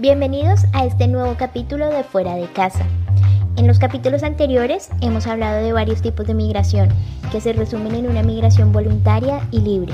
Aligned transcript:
Bienvenidos 0.00 0.60
a 0.74 0.84
este 0.84 1.08
nuevo 1.08 1.34
capítulo 1.36 1.88
de 1.88 2.04
Fuera 2.04 2.36
de 2.36 2.46
Casa. 2.52 2.86
En 3.56 3.66
los 3.66 3.80
capítulos 3.80 4.22
anteriores 4.22 4.90
hemos 5.00 5.26
hablado 5.26 5.60
de 5.60 5.72
varios 5.72 6.02
tipos 6.02 6.24
de 6.24 6.34
migración 6.34 6.88
que 7.32 7.40
se 7.40 7.52
resumen 7.52 7.96
en 7.96 8.08
una 8.08 8.22
migración 8.22 8.70
voluntaria 8.70 9.40
y 9.50 9.58
libre. 9.58 9.92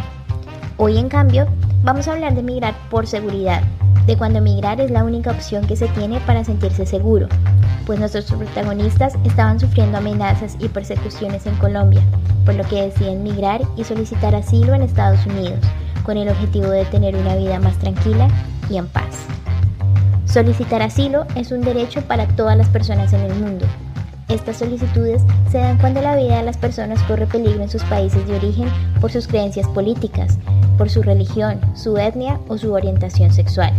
Hoy 0.76 0.98
en 0.98 1.08
cambio 1.08 1.46
vamos 1.82 2.06
a 2.06 2.12
hablar 2.12 2.34
de 2.34 2.42
migrar 2.42 2.74
por 2.90 3.06
seguridad, 3.06 3.62
de 4.04 4.18
cuando 4.18 4.42
migrar 4.42 4.78
es 4.78 4.90
la 4.90 5.04
única 5.04 5.30
opción 5.30 5.66
que 5.66 5.74
se 5.74 5.88
tiene 5.88 6.20
para 6.26 6.44
sentirse 6.44 6.84
seguro, 6.84 7.26
pues 7.86 7.98
nuestros 7.98 8.26
protagonistas 8.26 9.14
estaban 9.24 9.58
sufriendo 9.58 9.96
amenazas 9.96 10.58
y 10.60 10.68
persecuciones 10.68 11.46
en 11.46 11.54
Colombia, 11.54 12.02
por 12.44 12.56
lo 12.56 12.64
que 12.64 12.82
deciden 12.82 13.22
migrar 13.22 13.62
y 13.74 13.84
solicitar 13.84 14.34
asilo 14.34 14.74
en 14.74 14.82
Estados 14.82 15.24
Unidos, 15.24 15.60
con 16.02 16.18
el 16.18 16.28
objetivo 16.28 16.68
de 16.68 16.84
tener 16.84 17.16
una 17.16 17.36
vida 17.36 17.58
más 17.58 17.78
tranquila 17.78 18.28
y 18.68 18.76
en 18.76 18.86
paz. 18.86 19.26
Solicitar 20.34 20.82
asilo 20.82 21.26
es 21.36 21.52
un 21.52 21.60
derecho 21.60 22.02
para 22.02 22.26
todas 22.26 22.58
las 22.58 22.68
personas 22.68 23.12
en 23.12 23.20
el 23.20 23.36
mundo. 23.36 23.66
Estas 24.28 24.56
solicitudes 24.56 25.22
se 25.48 25.58
dan 25.58 25.78
cuando 25.78 26.00
la 26.00 26.16
vida 26.16 26.38
de 26.38 26.42
las 26.42 26.56
personas 26.56 27.00
corre 27.04 27.28
peligro 27.28 27.62
en 27.62 27.70
sus 27.70 27.84
países 27.84 28.26
de 28.26 28.34
origen 28.34 28.68
por 29.00 29.12
sus 29.12 29.28
creencias 29.28 29.68
políticas, 29.68 30.40
por 30.76 30.90
su 30.90 31.04
religión, 31.04 31.60
su 31.76 31.96
etnia 31.98 32.40
o 32.48 32.58
su 32.58 32.72
orientación 32.72 33.32
sexual. 33.32 33.72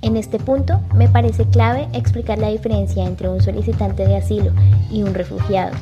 En 0.00 0.16
este 0.16 0.38
punto 0.38 0.80
me 0.94 1.10
parece 1.10 1.44
clave 1.44 1.88
explicar 1.92 2.38
la 2.38 2.48
diferencia 2.48 3.04
entre 3.04 3.28
un 3.28 3.42
solicitante 3.42 4.06
de 4.06 4.16
asilo 4.16 4.50
y 4.90 5.02
un 5.02 5.12
refugiado. 5.12 5.76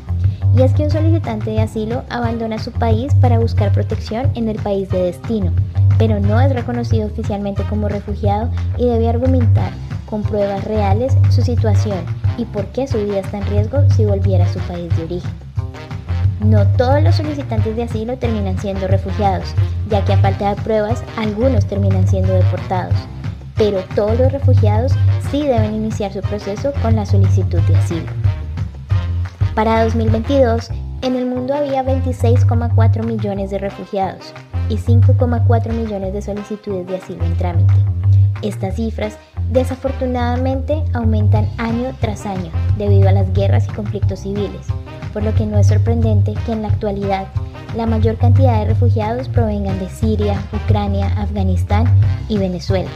Y 0.55 0.63
es 0.63 0.73
que 0.75 0.85
un 0.85 0.91
solicitante 0.91 1.51
de 1.51 1.61
asilo 1.61 2.05
abandona 2.11 2.59
su 2.59 2.73
país 2.73 3.15
para 3.15 3.39
buscar 3.39 3.73
protección 3.73 4.31
en 4.35 4.49
el 4.49 4.57
país 4.57 4.89
de 4.91 5.05
destino, 5.05 5.53
pero 5.99 6.21
no 6.21 6.41
es 6.41 6.53
reconocido 6.53 7.07
oficialmente 7.07 7.63
como 7.71 7.89
refugiado 7.89 8.51
y 8.77 8.87
debe 8.87 9.09
argumentar 9.09 9.73
con 10.07 10.23
pruebas 10.23 10.65
reales 10.65 11.17
su 11.31 11.41
situación 11.41 12.05
y 12.37 12.45
por 12.45 12.67
qué 12.67 12.87
su 12.87 12.99
vida 12.99 13.21
está 13.21 13.39
en 13.39 13.47
riesgo 13.47 13.79
si 13.97 14.05
volviera 14.05 14.45
a 14.45 14.53
su 14.53 14.59
país 14.61 14.95
de 14.97 15.05
origen. 15.05 15.31
No 16.45 16.67
todos 16.77 17.03
los 17.03 17.15
solicitantes 17.15 17.77
de 17.77 17.85
asilo 17.85 18.19
terminan 18.19 18.59
siendo 18.59 18.89
refugiados, 18.89 19.55
ya 19.89 20.05
que 20.05 20.13
a 20.13 20.19
falta 20.19 20.55
de 20.55 20.63
pruebas 20.63 21.03
algunos 21.17 21.65
terminan 21.67 22.07
siendo 22.07 22.35
deportados, 22.35 22.95
pero 23.57 23.81
todos 23.95 24.19
los 24.19 24.33
refugiados 24.33 24.93
sí 25.31 25.45
deben 25.45 25.75
iniciar 25.75 26.13
su 26.13 26.21
proceso 26.21 26.73
con 26.83 26.97
la 26.97 27.07
solicitud 27.07 27.61
de 27.61 27.77
asilo. 27.77 28.22
Para 29.55 29.85
2022, 29.85 30.71
en 31.03 31.15
el 31.15 31.27
mundo 31.27 31.55
había 31.55 31.85
26,4 31.85 33.05
millones 33.05 33.51
de 33.51 33.59
refugiados, 33.59 34.33
y 34.71 34.77
5,4 34.77 35.73
millones 35.75 36.15
de 36.15 36.23
solicitudes 36.23 36.87
de 36.87 36.97
asilo 36.97 37.23
en 37.25 37.37
trámite. 37.37 37.75
Estas 38.41 38.77
cifras 38.77 39.19
desafortunadamente 39.51 40.83
aumentan 40.95 41.51
año 41.59 41.95
tras 42.01 42.25
año 42.25 42.51
debido 42.79 43.11
a 43.11 43.13
las 43.13 43.31
guerras 43.35 43.67
y 43.69 43.75
conflictos 43.75 44.21
civiles, 44.21 44.67
por 45.13 45.23
lo 45.23 45.35
que 45.35 45.45
no 45.45 45.59
es 45.59 45.67
sorprendente 45.67 46.33
que 46.47 46.53
en 46.53 46.63
la 46.63 46.69
actualidad 46.69 47.27
la 47.77 47.85
mayor 47.85 48.17
cantidad 48.17 48.61
de 48.61 48.67
refugiados 48.67 49.29
provengan 49.29 49.79
de 49.79 49.89
Siria, 49.91 50.43
Ucrania, 50.65 51.09
Afganistán 51.21 51.85
y 52.29 52.39
Venezuela. 52.39 52.91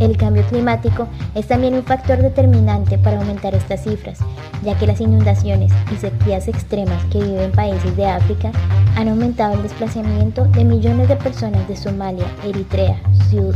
El 0.00 0.16
cambio 0.16 0.42
climático 0.44 1.06
es 1.34 1.46
también 1.46 1.74
un 1.74 1.82
factor 1.82 2.22
determinante 2.22 2.96
para 2.96 3.18
aumentar 3.18 3.54
estas 3.54 3.82
cifras, 3.82 4.18
ya 4.64 4.76
que 4.78 4.86
las 4.86 5.00
inundaciones 5.00 5.72
y 5.92 5.96
sequías 5.96 6.48
extremas 6.48 7.04
que 7.06 7.22
viven 7.22 7.52
países 7.52 7.94
de 7.96 8.06
África 8.06 8.50
han 8.96 9.08
aumentado 9.08 9.54
el 9.54 9.62
desplazamiento 9.62 10.46
de 10.46 10.64
millones 10.64 11.08
de 11.08 11.16
personas 11.16 11.68
de 11.68 11.76
Somalia, 11.76 12.24
Eritrea, 12.44 12.98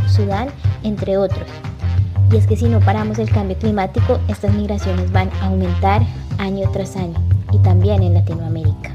Sudán, 0.06 0.48
entre 0.82 1.16
otros. 1.16 1.48
Y 2.30 2.36
es 2.36 2.46
que 2.46 2.56
si 2.56 2.68
no 2.68 2.80
paramos 2.80 3.18
el 3.18 3.30
cambio 3.30 3.56
climático, 3.56 4.18
estas 4.28 4.52
migraciones 4.52 5.10
van 5.12 5.30
a 5.40 5.46
aumentar 5.46 6.02
año 6.38 6.68
tras 6.72 6.96
año, 6.96 7.18
y 7.52 7.58
también 7.58 8.02
en 8.02 8.14
Latinoamérica. 8.14 8.90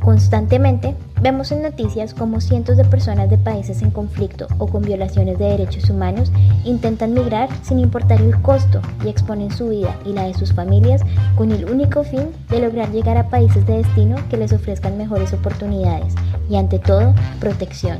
Constantemente 0.00 0.94
vemos 1.22 1.52
en 1.52 1.62
noticias 1.62 2.14
como 2.14 2.40
cientos 2.40 2.76
de 2.76 2.84
personas 2.84 3.28
de 3.30 3.38
países 3.38 3.82
en 3.82 3.90
conflicto 3.90 4.46
o 4.58 4.66
con 4.66 4.82
violaciones 4.82 5.38
de 5.38 5.46
derechos 5.46 5.90
humanos 5.90 6.32
intentan 6.64 7.14
migrar 7.14 7.48
sin 7.62 7.78
importar 7.78 8.20
el 8.20 8.40
costo 8.40 8.80
y 9.04 9.08
exponen 9.08 9.50
su 9.50 9.68
vida 9.68 9.96
y 10.04 10.12
la 10.12 10.24
de 10.24 10.34
sus 10.34 10.52
familias 10.52 11.02
con 11.36 11.52
el 11.52 11.70
único 11.70 12.04
fin 12.04 12.30
de 12.48 12.60
lograr 12.60 12.90
llegar 12.90 13.16
a 13.16 13.28
países 13.28 13.66
de 13.66 13.78
destino 13.78 14.16
que 14.28 14.36
les 14.36 14.52
ofrezcan 14.52 14.96
mejores 14.96 15.32
oportunidades 15.32 16.14
y 16.48 16.56
ante 16.56 16.78
todo 16.78 17.14
protección. 17.38 17.98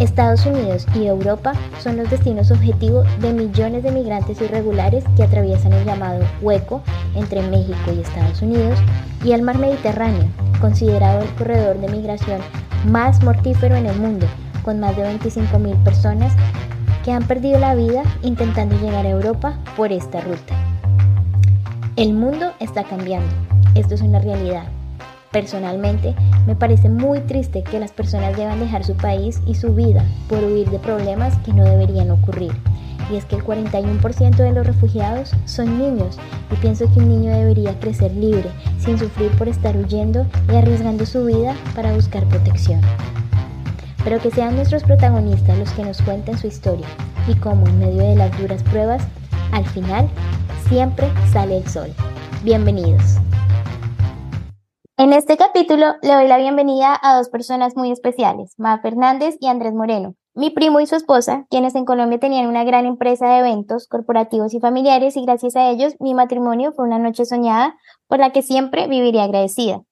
Estados 0.00 0.44
Unidos 0.44 0.86
y 0.94 1.06
Europa 1.06 1.52
son 1.80 1.96
los 1.96 2.10
destinos 2.10 2.50
objetivos 2.50 3.06
de 3.20 3.32
millones 3.32 3.84
de 3.84 3.92
migrantes 3.92 4.40
irregulares 4.40 5.04
que 5.16 5.22
atraviesan 5.22 5.72
el 5.72 5.84
llamado 5.84 6.24
hueco 6.42 6.82
entre 7.14 7.42
México 7.48 7.92
y 7.94 8.00
Estados 8.00 8.42
Unidos 8.42 8.78
y 9.24 9.32
el 9.32 9.42
mar 9.42 9.58
Mediterráneo, 9.58 10.28
considerado 10.60 11.22
el 11.22 11.28
corredor 11.34 11.78
de 11.78 11.88
migración 11.88 12.40
más 12.86 13.22
mortífero 13.22 13.76
en 13.76 13.86
el 13.86 13.96
mundo, 13.96 14.26
con 14.64 14.80
más 14.80 14.96
de 14.96 15.04
25.000 15.04 15.84
personas 15.84 16.32
que 17.04 17.12
han 17.12 17.22
perdido 17.22 17.60
la 17.60 17.76
vida 17.76 18.02
intentando 18.22 18.76
llegar 18.80 19.06
a 19.06 19.10
Europa 19.10 19.58
por 19.76 19.92
esta 19.92 20.20
ruta. 20.20 20.54
El 21.96 22.14
mundo 22.14 22.52
está 22.58 22.82
cambiando, 22.82 23.32
esto 23.76 23.94
es 23.94 24.00
una 24.00 24.18
realidad, 24.18 24.64
Personalmente, 25.34 26.14
me 26.46 26.54
parece 26.54 26.88
muy 26.88 27.18
triste 27.18 27.64
que 27.64 27.80
las 27.80 27.90
personas 27.90 28.36
deban 28.36 28.60
dejar 28.60 28.84
su 28.84 28.94
país 28.94 29.40
y 29.48 29.56
su 29.56 29.74
vida 29.74 30.04
por 30.28 30.38
huir 30.44 30.70
de 30.70 30.78
problemas 30.78 31.36
que 31.38 31.52
no 31.52 31.64
deberían 31.64 32.12
ocurrir. 32.12 32.52
Y 33.10 33.16
es 33.16 33.24
que 33.24 33.34
el 33.34 33.42
41% 33.42 34.36
de 34.36 34.52
los 34.52 34.64
refugiados 34.64 35.32
son 35.44 35.76
niños 35.76 36.20
y 36.52 36.54
pienso 36.54 36.84
que 36.86 37.00
un 37.00 37.08
niño 37.08 37.32
debería 37.32 37.76
crecer 37.80 38.12
libre, 38.14 38.48
sin 38.78 38.96
sufrir 38.96 39.32
por 39.32 39.48
estar 39.48 39.76
huyendo 39.76 40.24
y 40.52 40.54
arriesgando 40.54 41.04
su 41.04 41.24
vida 41.24 41.56
para 41.74 41.92
buscar 41.92 42.24
protección. 42.28 42.80
Pero 44.04 44.20
que 44.20 44.30
sean 44.30 44.54
nuestros 44.54 44.84
protagonistas 44.84 45.58
los 45.58 45.72
que 45.72 45.82
nos 45.82 46.00
cuenten 46.02 46.38
su 46.38 46.46
historia 46.46 46.86
y 47.26 47.34
cómo 47.34 47.66
en 47.66 47.80
medio 47.80 48.02
de 48.08 48.14
las 48.14 48.38
duras 48.38 48.62
pruebas, 48.62 49.02
al 49.50 49.66
final, 49.66 50.08
siempre 50.68 51.08
sale 51.32 51.56
el 51.56 51.66
sol. 51.66 51.92
Bienvenidos. 52.44 53.16
En 54.96 55.12
este 55.12 55.36
capítulo 55.36 55.96
le 56.02 56.14
doy 56.14 56.28
la 56.28 56.38
bienvenida 56.38 56.96
a 57.02 57.16
dos 57.16 57.28
personas 57.28 57.74
muy 57.74 57.90
especiales, 57.90 58.54
Ma 58.58 58.78
Fernández 58.80 59.36
y 59.40 59.48
Andrés 59.48 59.74
Moreno, 59.74 60.14
mi 60.34 60.50
primo 60.50 60.78
y 60.78 60.86
su 60.86 60.94
esposa, 60.94 61.46
quienes 61.50 61.74
en 61.74 61.84
Colombia 61.84 62.20
tenían 62.20 62.46
una 62.46 62.62
gran 62.62 62.86
empresa 62.86 63.26
de 63.26 63.40
eventos 63.40 63.88
corporativos 63.88 64.54
y 64.54 64.60
familiares 64.60 65.16
y 65.16 65.24
gracias 65.24 65.56
a 65.56 65.68
ellos 65.68 65.96
mi 65.98 66.14
matrimonio 66.14 66.70
fue 66.70 66.84
una 66.84 67.00
noche 67.00 67.24
soñada 67.24 67.74
por 68.06 68.20
la 68.20 68.30
que 68.30 68.42
siempre 68.42 68.86
viviría 68.86 69.24
agradecida. 69.24 69.82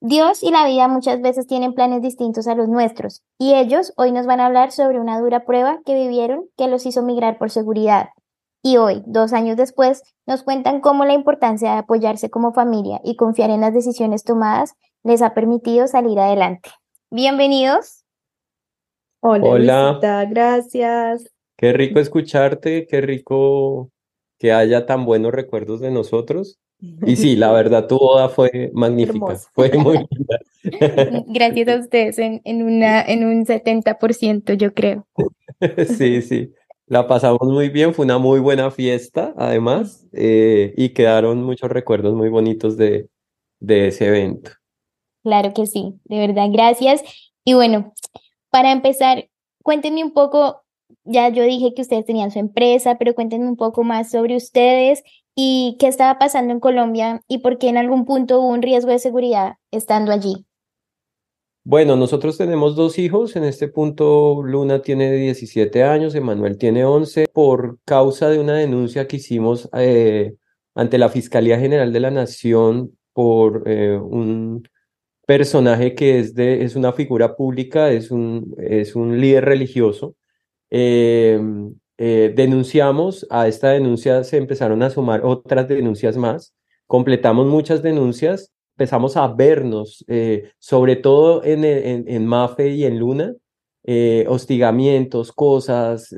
Dios 0.00 0.44
y 0.44 0.52
la 0.52 0.64
vida 0.68 0.86
muchas 0.86 1.20
veces 1.20 1.48
tienen 1.48 1.74
planes 1.74 2.00
distintos 2.00 2.46
a 2.46 2.54
los 2.54 2.68
nuestros 2.68 3.24
y 3.38 3.54
ellos 3.54 3.92
hoy 3.96 4.12
nos 4.12 4.26
van 4.26 4.38
a 4.38 4.46
hablar 4.46 4.70
sobre 4.70 5.00
una 5.00 5.18
dura 5.18 5.46
prueba 5.46 5.80
que 5.84 5.96
vivieron 5.96 6.44
que 6.56 6.68
los 6.68 6.86
hizo 6.86 7.02
migrar 7.02 7.38
por 7.38 7.50
seguridad, 7.50 8.10
y 8.62 8.76
hoy, 8.76 9.02
dos 9.06 9.32
años 9.32 9.56
después, 9.56 10.02
nos 10.26 10.42
cuentan 10.42 10.80
cómo 10.80 11.04
la 11.04 11.14
importancia 11.14 11.72
de 11.72 11.78
apoyarse 11.78 12.30
como 12.30 12.52
familia 12.52 13.00
y 13.04 13.16
confiar 13.16 13.50
en 13.50 13.60
las 13.60 13.72
decisiones 13.72 14.24
tomadas 14.24 14.74
les 15.04 15.22
ha 15.22 15.34
permitido 15.34 15.86
salir 15.86 16.18
adelante. 16.18 16.70
Bienvenidos. 17.10 18.04
Hola, 19.20 19.48
Hola. 19.48 20.26
gracias. 20.28 21.30
Qué 21.56 21.72
rico 21.72 21.98
escucharte, 21.98 22.86
qué 22.86 23.00
rico 23.00 23.90
que 24.38 24.52
haya 24.52 24.86
tan 24.86 25.04
buenos 25.04 25.32
recuerdos 25.32 25.80
de 25.80 25.90
nosotros. 25.90 26.58
Y 26.80 27.16
sí, 27.16 27.36
la 27.36 27.52
verdad, 27.52 27.86
tu 27.86 27.98
boda 27.98 28.28
fue 28.28 28.70
magnífica, 28.72 29.36
fue 29.52 29.72
muy 29.72 29.98
linda. 30.10 31.24
Gracias 31.26 31.68
a 31.68 31.80
ustedes 31.80 32.18
en, 32.18 32.40
en, 32.44 32.62
una, 32.62 33.02
en 33.02 33.24
un 33.24 33.44
70%, 33.44 34.54
yo 34.54 34.74
creo. 34.74 35.06
Sí, 35.96 36.22
sí. 36.22 36.52
La 36.88 37.06
pasamos 37.06 37.42
muy 37.42 37.68
bien, 37.68 37.92
fue 37.92 38.06
una 38.06 38.16
muy 38.16 38.40
buena 38.40 38.70
fiesta, 38.70 39.34
además, 39.36 40.06
eh, 40.12 40.72
y 40.76 40.90
quedaron 40.90 41.42
muchos 41.42 41.70
recuerdos 41.70 42.14
muy 42.14 42.30
bonitos 42.30 42.78
de, 42.78 43.10
de 43.60 43.88
ese 43.88 44.06
evento. 44.06 44.52
Claro 45.22 45.52
que 45.52 45.66
sí, 45.66 46.00
de 46.04 46.18
verdad, 46.18 46.46
gracias. 46.50 47.02
Y 47.44 47.52
bueno, 47.52 47.92
para 48.50 48.72
empezar, 48.72 49.28
cuéntenme 49.62 50.02
un 50.02 50.12
poco, 50.12 50.62
ya 51.04 51.28
yo 51.28 51.42
dije 51.42 51.74
que 51.74 51.82
ustedes 51.82 52.06
tenían 52.06 52.30
su 52.30 52.38
empresa, 52.38 52.96
pero 52.98 53.14
cuéntenme 53.14 53.48
un 53.48 53.56
poco 53.56 53.84
más 53.84 54.10
sobre 54.10 54.34
ustedes 54.34 55.02
y 55.34 55.76
qué 55.78 55.88
estaba 55.88 56.18
pasando 56.18 56.54
en 56.54 56.60
Colombia 56.60 57.20
y 57.28 57.38
por 57.38 57.58
qué 57.58 57.68
en 57.68 57.76
algún 57.76 58.06
punto 58.06 58.40
hubo 58.40 58.48
un 58.48 58.62
riesgo 58.62 58.90
de 58.90 58.98
seguridad 58.98 59.56
estando 59.70 60.10
allí. 60.10 60.47
Bueno, 61.70 61.96
nosotros 61.96 62.38
tenemos 62.38 62.76
dos 62.76 62.98
hijos. 62.98 63.36
En 63.36 63.44
este 63.44 63.68
punto, 63.68 64.42
Luna 64.42 64.80
tiene 64.80 65.12
17 65.12 65.82
años, 65.84 66.14
Emanuel 66.14 66.56
tiene 66.56 66.86
11. 66.86 67.26
Por 67.30 67.78
causa 67.84 68.30
de 68.30 68.38
una 68.38 68.54
denuncia 68.54 69.06
que 69.06 69.16
hicimos 69.18 69.68
eh, 69.74 70.34
ante 70.74 70.96
la 70.96 71.10
Fiscalía 71.10 71.58
General 71.58 71.92
de 71.92 72.00
la 72.00 72.10
Nación 72.10 72.96
por 73.12 73.64
eh, 73.66 73.98
un 73.98 74.66
personaje 75.26 75.94
que 75.94 76.18
es, 76.20 76.34
de, 76.34 76.64
es 76.64 76.74
una 76.74 76.94
figura 76.94 77.36
pública, 77.36 77.90
es 77.90 78.10
un, 78.10 78.54
es 78.56 78.96
un 78.96 79.20
líder 79.20 79.44
religioso, 79.44 80.16
eh, 80.70 81.38
eh, 81.98 82.32
denunciamos, 82.34 83.26
a 83.28 83.46
esta 83.46 83.68
denuncia 83.72 84.24
se 84.24 84.38
empezaron 84.38 84.82
a 84.82 84.88
sumar 84.88 85.20
otras 85.22 85.68
denuncias 85.68 86.16
más, 86.16 86.54
completamos 86.86 87.46
muchas 87.46 87.82
denuncias, 87.82 88.52
empezamos 88.78 89.16
a 89.16 89.26
vernos, 89.26 90.04
eh, 90.06 90.52
sobre 90.60 90.94
todo 90.94 91.42
en, 91.42 91.64
en, 91.64 92.26
Mafe 92.26 92.68
y 92.68 92.84
en 92.84 93.00
Luna, 93.00 93.34
eh, 93.82 94.24
hostigamientos, 94.28 95.32
cosas, 95.32 96.14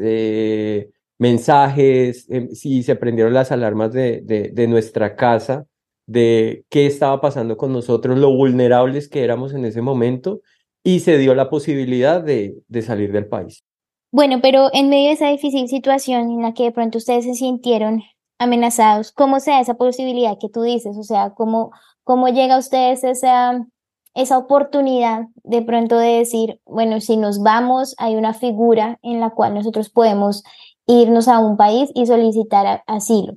mensajes, 1.19 2.29
si 2.53 2.83
se 2.83 2.97
prendieron 2.97 3.33
las 3.33 3.51
alarmas 3.51 3.95
de, 3.95 4.21
de, 4.23 4.67
nuestra 4.69 5.17
casa, 5.17 5.65
de 6.07 6.65
qué 6.69 6.85
estaba 6.85 7.23
pasando 7.23 7.57
con 7.57 7.73
nosotros, 7.73 8.19
lo 8.19 8.31
vulnerables 8.37 9.09
que 9.09 9.25
éramos 9.25 9.55
en 9.55 9.65
ese 9.65 9.81
momento, 9.81 10.43
y 10.85 11.01
se 11.01 11.17
dio 11.17 11.35
la 11.35 11.49
posibilidad 11.49 12.23
de, 12.23 12.57
de 12.69 12.83
salir 12.83 13.11
del 13.11 13.27
país. 13.27 13.65
Bueno, 14.13 14.41
pero 14.43 14.69
en 14.75 14.91
medio 14.91 15.09
de 15.09 15.15
esa 15.15 15.31
difícil 15.31 15.67
situación 15.69 16.31
en 16.31 16.43
la 16.43 16.53
que 16.53 16.65
de 16.65 16.73
pronto 16.73 16.99
ustedes 16.99 17.25
se 17.25 17.35
sintieron 17.35 18.03
amenazados, 18.39 19.13
¿cómo 19.13 19.39
se 19.39 19.51
da 19.51 19.61
esa 19.61 19.75
posibilidad 19.75 20.39
que 20.41 20.49
tú 20.49 20.63
dices? 20.63 20.97
O 20.97 21.03
sea, 21.03 21.35
¿cómo, 21.37 21.71
cómo 22.05 22.29
llega 22.29 22.57
a 22.57 22.59
ustedes 22.59 23.05
esa, 23.05 23.67
esa 24.15 24.39
oportunidad 24.39 25.27
de 25.45 25.63
pronto 25.63 25.99
de 25.99 26.19
decir, 26.19 26.61
bueno, 26.65 27.01
si 27.01 27.17
nos 27.17 27.43
vamos, 27.43 27.95
hay 27.99 28.17
una 28.17 28.35
figura 28.35 28.99
en 29.03 29.21
la 29.21 29.31
cual 29.31 29.55
nosotros 29.55 29.91
podemos 29.91 30.43
irnos 30.87 31.29
a 31.29 31.39
un 31.39 31.57
país 31.57 31.91
y 31.95 32.07
solicitar 32.07 32.83
asilo? 32.87 33.37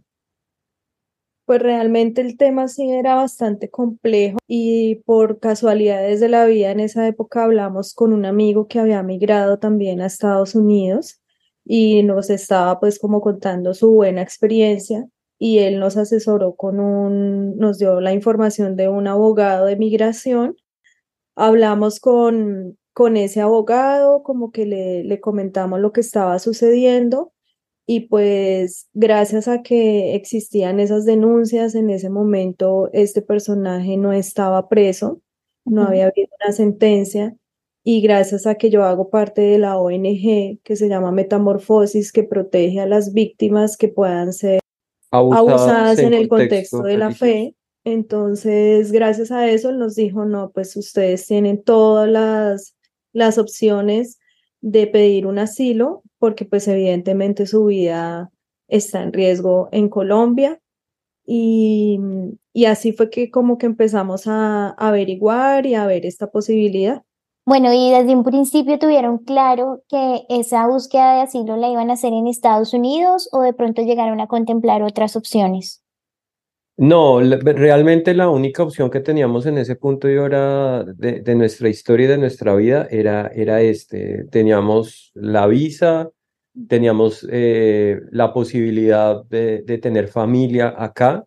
Pues 1.46 1.62
realmente 1.62 2.22
el 2.22 2.38
tema 2.38 2.70
sí 2.70 2.90
era 2.90 3.16
bastante 3.16 3.70
complejo 3.70 4.38
y 4.48 4.96
por 5.06 5.40
casualidades 5.40 6.22
de 6.22 6.30
la 6.30 6.46
vida 6.46 6.72
en 6.72 6.80
esa 6.80 7.06
época 7.06 7.44
hablamos 7.44 7.94
con 7.94 8.14
un 8.14 8.26
amigo 8.26 8.68
que 8.68 8.80
había 8.80 9.04
migrado 9.04 9.60
también 9.60 10.00
a 10.00 10.06
Estados 10.06 10.56
Unidos 10.56 11.22
y 11.66 12.04
nos 12.04 12.30
estaba 12.30 12.80
pues 12.80 12.98
como 12.98 13.20
contando 13.20 13.74
su 13.74 13.92
buena 13.92 14.22
experiencia 14.22 15.06
y 15.44 15.60
él 15.60 15.78
nos 15.78 15.98
asesoró 15.98 16.56
con 16.56 16.80
un, 16.80 17.58
nos 17.58 17.78
dio 17.78 18.00
la 18.00 18.14
información 18.14 18.78
de 18.78 18.88
un 18.88 19.08
abogado 19.08 19.66
de 19.66 19.76
migración. 19.76 20.56
Hablamos 21.36 22.00
con, 22.00 22.78
con 22.94 23.18
ese 23.18 23.42
abogado, 23.42 24.24
como 24.24 24.52
que 24.52 24.66
le, 24.66 25.04
le 25.04 25.20
comentamos 25.20 25.82
lo 25.82 25.92
que 25.92 26.00
estaba 26.00 26.40
sucediendo 26.40 27.34
y 27.86 28.08
pues 28.08 28.88
gracias 28.94 29.50
a 29.50 29.64
que 29.64 30.16
existían 30.16 30.80
esas 30.80 31.04
denuncias 31.04 31.76
en 31.76 31.90
ese 31.90 32.10
momento, 32.10 32.90
este 32.94 33.22
personaje 33.22 33.98
no 33.98 34.14
estaba 34.14 34.70
preso, 34.70 35.22
no 35.66 35.84
había 35.84 36.06
habido 36.06 36.30
una 36.42 36.54
sentencia 36.54 37.36
y 37.84 38.00
gracias 38.02 38.48
a 38.48 38.56
que 38.56 38.70
yo 38.70 38.86
hago 38.86 39.10
parte 39.10 39.42
de 39.42 39.58
la 39.58 39.78
ONG 39.78 40.62
que 40.64 40.76
se 40.78 40.88
llama 40.88 41.12
Metamorfosis, 41.12 42.14
que 42.14 42.24
protege 42.24 42.80
a 42.80 42.88
las 42.88 43.12
víctimas 43.12 43.76
que 43.76 43.90
puedan 43.90 44.32
ser 44.32 44.63
abusadas, 45.14 46.00
en, 46.00 46.14
el 46.14 46.28
contexto, 46.28 46.82
de 46.82 46.98
la 46.98 47.12
fe. 47.12 47.56
Entonces, 47.84 48.92
gracias 48.92 49.32
a 49.32 49.48
eso, 49.50 49.72
nos 49.72 49.96
dijo, 49.96 50.26
no, 50.26 50.52
pues 50.52 50.76
ustedes 50.76 51.28
tienen 51.28 51.64
todas 51.64 52.10
las, 52.10 52.76
las 53.12 53.38
opciones 53.38 54.20
de 54.62 54.88
pedir 54.88 55.28
un 55.28 55.40
asilo 55.40 56.04
porque 56.18 56.46
pues 56.46 56.68
evidentemente 56.70 57.46
su 57.46 57.66
vida 57.66 58.32
está 58.70 59.04
en 59.04 59.12
riesgo 59.12 59.68
en 59.74 59.90
Colombia 59.90 60.62
y, 61.26 62.00
y 62.54 62.66
así 62.66 62.94
fue 62.94 63.10
que 63.10 63.30
como 63.30 63.58
que 63.58 63.66
empezamos 63.66 64.28
a, 64.28 64.70
averiguar 64.70 65.66
y 65.66 65.76
a 65.76 65.86
ver 65.86 66.06
esta 66.06 66.32
posibilidad. 66.32 67.04
Bueno, 67.46 67.74
y 67.74 67.92
desde 67.92 68.16
un 68.16 68.24
principio 68.24 68.80
tuvieron 68.80 69.18
claro 69.18 69.84
que 69.90 70.24
esa 70.30 70.66
búsqueda 70.68 71.16
de 71.16 71.22
asilo 71.22 71.58
la 71.58 71.70
iban 71.70 71.90
a 71.90 71.94
hacer 71.94 72.14
en 72.14 72.28
Estados 72.28 72.74
Unidos 72.74 73.28
o 73.34 73.42
de 73.42 73.54
pronto 73.54 73.82
llegaron 73.82 74.22
a 74.22 74.28
contemplar 74.28 74.82
otras 74.82 75.16
opciones. 75.18 75.84
No, 76.76 77.20
realmente 77.20 78.16
la 78.16 78.30
única 78.30 78.64
opción 78.64 78.90
que 78.90 79.00
teníamos 79.00 79.46
en 79.46 79.60
ese 79.60 79.76
punto 79.76 80.10
y 80.10 80.18
hora 80.18 80.84
de, 80.84 81.36
nuestra 81.36 81.70
historia 81.70 82.06
y 82.06 82.10
de 82.10 82.18
nuestra 82.18 82.56
vida 82.56 82.88
era, 82.90 83.28
era 83.28 83.62
este. 83.62 84.26
Teníamos 84.32 85.12
la 85.14 85.46
visa, 85.46 86.10
teníamos 86.68 87.28
eh, 87.30 88.00
la 88.12 88.34
posibilidad 88.34 89.24
de, 89.26 89.62
tener 89.82 90.08
familia 90.08 90.74
acá. 90.76 91.26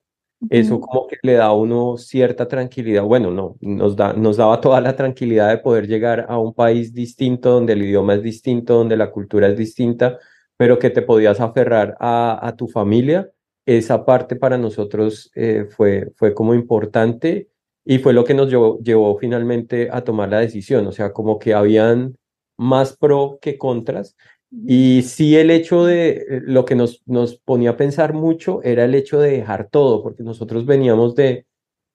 Eso 0.51 0.81
como 0.81 1.07
que 1.07 1.17
le 1.23 1.35
da 1.35 1.47
a 1.47 1.53
uno 1.53 1.97
cierta 1.97 2.47
tranquilidad. 2.49 3.05
Bueno, 3.05 3.31
no, 3.31 3.57
nos, 3.61 3.97
da, 3.97 4.13
nos 4.13 4.37
daba 4.37 4.61
toda 4.61 4.81
la 4.81 4.97
tranquilidad 4.97 5.51
de 5.51 5.59
poder 5.59 5.87
llegar 5.87 6.27
a 6.29 6.39
un 6.39 6.55
país 6.55 6.93
distinto, 6.93 7.51
donde 7.51 7.73
el 7.75 7.83
idioma 7.83 8.15
es 8.15 8.23
distinto, 8.23 8.75
donde 8.75 8.97
la 8.97 9.11
cultura 9.11 9.49
es 9.49 9.57
distinta, 9.57 10.19
pero 10.57 10.79
que 10.79 10.91
te 10.91 11.03
podías 11.03 11.41
aferrar 11.41 11.97
a, 12.01 12.47
a 12.47 12.57
tu 12.57 12.69
familia 12.69 13.31
esa 13.67 14.05
parte 14.05 14.37
para 14.37 14.57
nosotros 14.57 15.31
eh, 15.35 15.67
fue, 15.69 16.13
fue 16.17 16.33
como 16.33 16.55
importante 16.55 17.51
y 17.85 17.99
fue 17.99 18.13
lo 18.13 18.25
que 18.25 18.35
nos 18.35 18.49
llevó, 18.49 18.79
llevó, 18.81 19.19
finalmente 19.19 19.89
a 19.93 20.03
tomar 20.03 20.29
la 20.29 20.39
decisión, 20.39 20.87
o 20.87 20.93
sea, 20.93 21.13
como 21.13 21.39
que 21.39 21.53
habían 21.53 22.17
más 22.57 22.97
pro 22.97 23.39
que 23.41 23.59
contras. 23.59 24.17
Y 24.65 25.03
sí 25.03 25.37
el 25.37 25.51
hecho 25.51 25.85
de, 25.85 26.11
eh, 26.11 26.41
lo 26.45 26.65
que 26.65 26.75
nos, 26.75 27.03
nos 27.07 27.37
ponía 27.37 27.71
a 27.71 27.77
pensar 27.77 28.15
mucho 28.15 28.63
era 28.63 28.85
el 28.85 28.95
hecho 28.95 29.21
de 29.21 29.33
dejar 29.33 29.69
todo, 29.71 30.03
porque 30.03 30.23
nosotros 30.23 30.65
veníamos 30.65 31.15
de, 31.15 31.47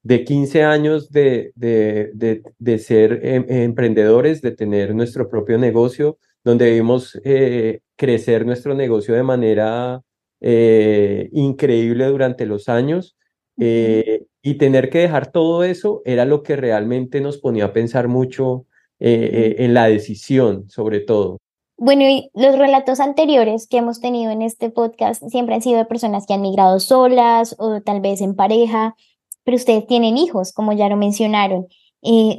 de 0.04 0.24
15 0.24 0.64
años 0.64 1.12
de, 1.12 1.52
de, 1.56 2.12
de, 2.14 2.44
de 2.60 2.80
ser 2.80 3.20
em, 3.24 3.46
emprendedores, 3.50 4.42
de 4.42 4.52
tener 4.52 4.96
nuestro 4.96 5.30
propio 5.30 5.58
negocio, 5.58 6.18
donde 6.44 6.72
vimos 6.72 7.20
eh, 7.24 7.82
crecer 7.96 8.46
nuestro 8.46 8.74
negocio 8.76 9.14
de 9.16 9.24
manera 9.24 10.02
eh, 10.40 11.30
increíble 11.34 12.06
durante 12.08 12.46
los 12.46 12.70
años. 12.70 13.18
Eh, 13.60 14.26
y 14.42 14.56
tener 14.56 14.90
que 14.90 15.00
dejar 15.00 15.32
todo 15.32 15.64
eso 15.64 16.02
era 16.04 16.26
lo 16.26 16.42
que 16.42 16.56
realmente 16.56 17.22
nos 17.22 17.38
ponía 17.38 17.66
a 17.66 17.74
pensar 17.74 18.08
mucho 18.08 18.66
en 19.04 19.74
la 19.74 19.88
decisión, 19.88 20.70
sobre 20.70 21.00
todo. 21.00 21.40
Bueno, 21.84 22.04
y 22.04 22.30
los 22.36 22.60
relatos 22.60 23.00
anteriores 23.00 23.68
que 23.68 23.78
hemos 23.78 24.00
tenido 24.00 24.32
en 24.32 24.44
este 24.44 24.70
podcast 24.70 25.24
siempre 25.30 25.56
han 25.56 25.64
sido 25.64 25.80
de 25.80 25.86
personas 25.86 26.28
que 26.28 26.36
han 26.36 26.42
migrado 26.42 26.80
solas 26.80 27.56
o 27.58 27.82
tal 27.82 28.02
vez 28.02 28.22
en 28.22 28.36
pareja, 28.36 28.96
pero 29.44 29.58
ustedes 29.58 29.88
tienen 29.88 30.16
hijos, 30.16 30.54
como 30.54 30.74
ya 30.74 30.90
lo 30.90 30.96
mencionaron. 30.96 31.66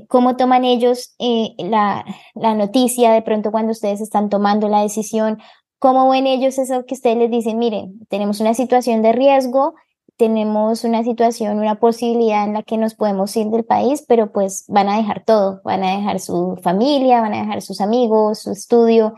¿Cómo 0.09 0.37
toman 0.37 0.65
ellos 0.65 1.17
la, 1.59 2.05
la 2.37 2.55
noticia 2.55 3.13
de 3.13 3.23
pronto 3.23 3.51
cuando 3.51 3.73
ustedes 3.73 4.01
están 4.01 4.29
tomando 4.29 4.69
la 4.69 4.83
decisión 4.83 5.39
¿Cómo 5.83 6.09
ven 6.09 6.29
ellos 6.29 6.59
eso 6.59 6.85
que 6.87 6.95
ustedes 6.95 7.17
les 7.17 7.29
dicen, 7.29 7.59
miren, 7.59 8.07
tenemos 8.09 8.39
una 8.39 8.55
situación 8.55 9.03
de 9.03 9.11
riesgo, 9.11 9.75
tenemos 10.23 10.85
una 10.85 11.03
situación, 11.03 11.59
una 11.59 11.81
posibilidad 11.81 12.45
en 12.45 12.53
la 12.53 12.63
que 12.63 12.79
nos 12.79 12.95
podemos 12.95 13.37
ir 13.37 13.49
del 13.49 13.65
país, 13.65 14.05
pero 14.07 14.31
pues 14.31 14.65
van 14.69 14.89
a 14.89 14.97
dejar 14.97 15.25
todo, 15.25 15.61
van 15.65 15.83
a 15.83 15.97
dejar 15.97 16.21
su 16.21 16.57
familia, 16.63 17.21
van 17.21 17.35
a 17.35 17.41
dejar 17.41 17.61
sus 17.61 17.81
amigos, 17.81 18.43
su 18.43 18.53
estudio. 18.53 19.15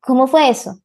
¿Cómo 0.00 0.26
fue 0.26 0.48
eso? 0.48 0.80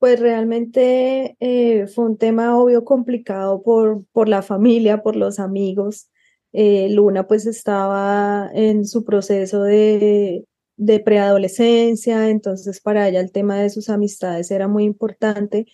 Pues 0.00 0.18
realmente 0.18 1.36
eh, 1.38 1.86
fue 1.86 2.06
un 2.06 2.16
tema 2.16 2.58
obvio 2.58 2.84
complicado 2.84 3.62
por, 3.62 4.04
por 4.10 4.28
la 4.28 4.42
familia, 4.42 5.04
por 5.04 5.14
los 5.14 5.38
amigos. 5.38 6.10
Eh, 6.52 6.88
Luna 6.90 7.28
pues 7.28 7.46
estaba 7.46 8.50
en 8.54 8.86
su 8.86 9.04
proceso 9.04 9.62
de, 9.62 10.46
de 10.76 10.98
preadolescencia, 10.98 12.28
entonces 12.28 12.80
para 12.80 13.06
ella 13.08 13.20
el 13.20 13.30
tema 13.30 13.60
de 13.60 13.70
sus 13.70 13.88
amistades 13.88 14.50
era 14.50 14.66
muy 14.66 14.82
importante, 14.82 15.66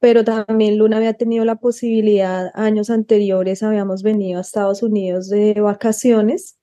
pero 0.00 0.24
también 0.24 0.78
Luna 0.78 0.96
había 0.96 1.14
tenido 1.14 1.44
la 1.44 1.56
posibilidad, 1.56 2.50
años 2.54 2.90
anteriores 2.90 3.62
habíamos 3.62 4.02
venido 4.02 4.38
a 4.38 4.42
Estados 4.42 4.82
Unidos 4.82 5.28
de 5.28 5.60
vacaciones 5.60 6.58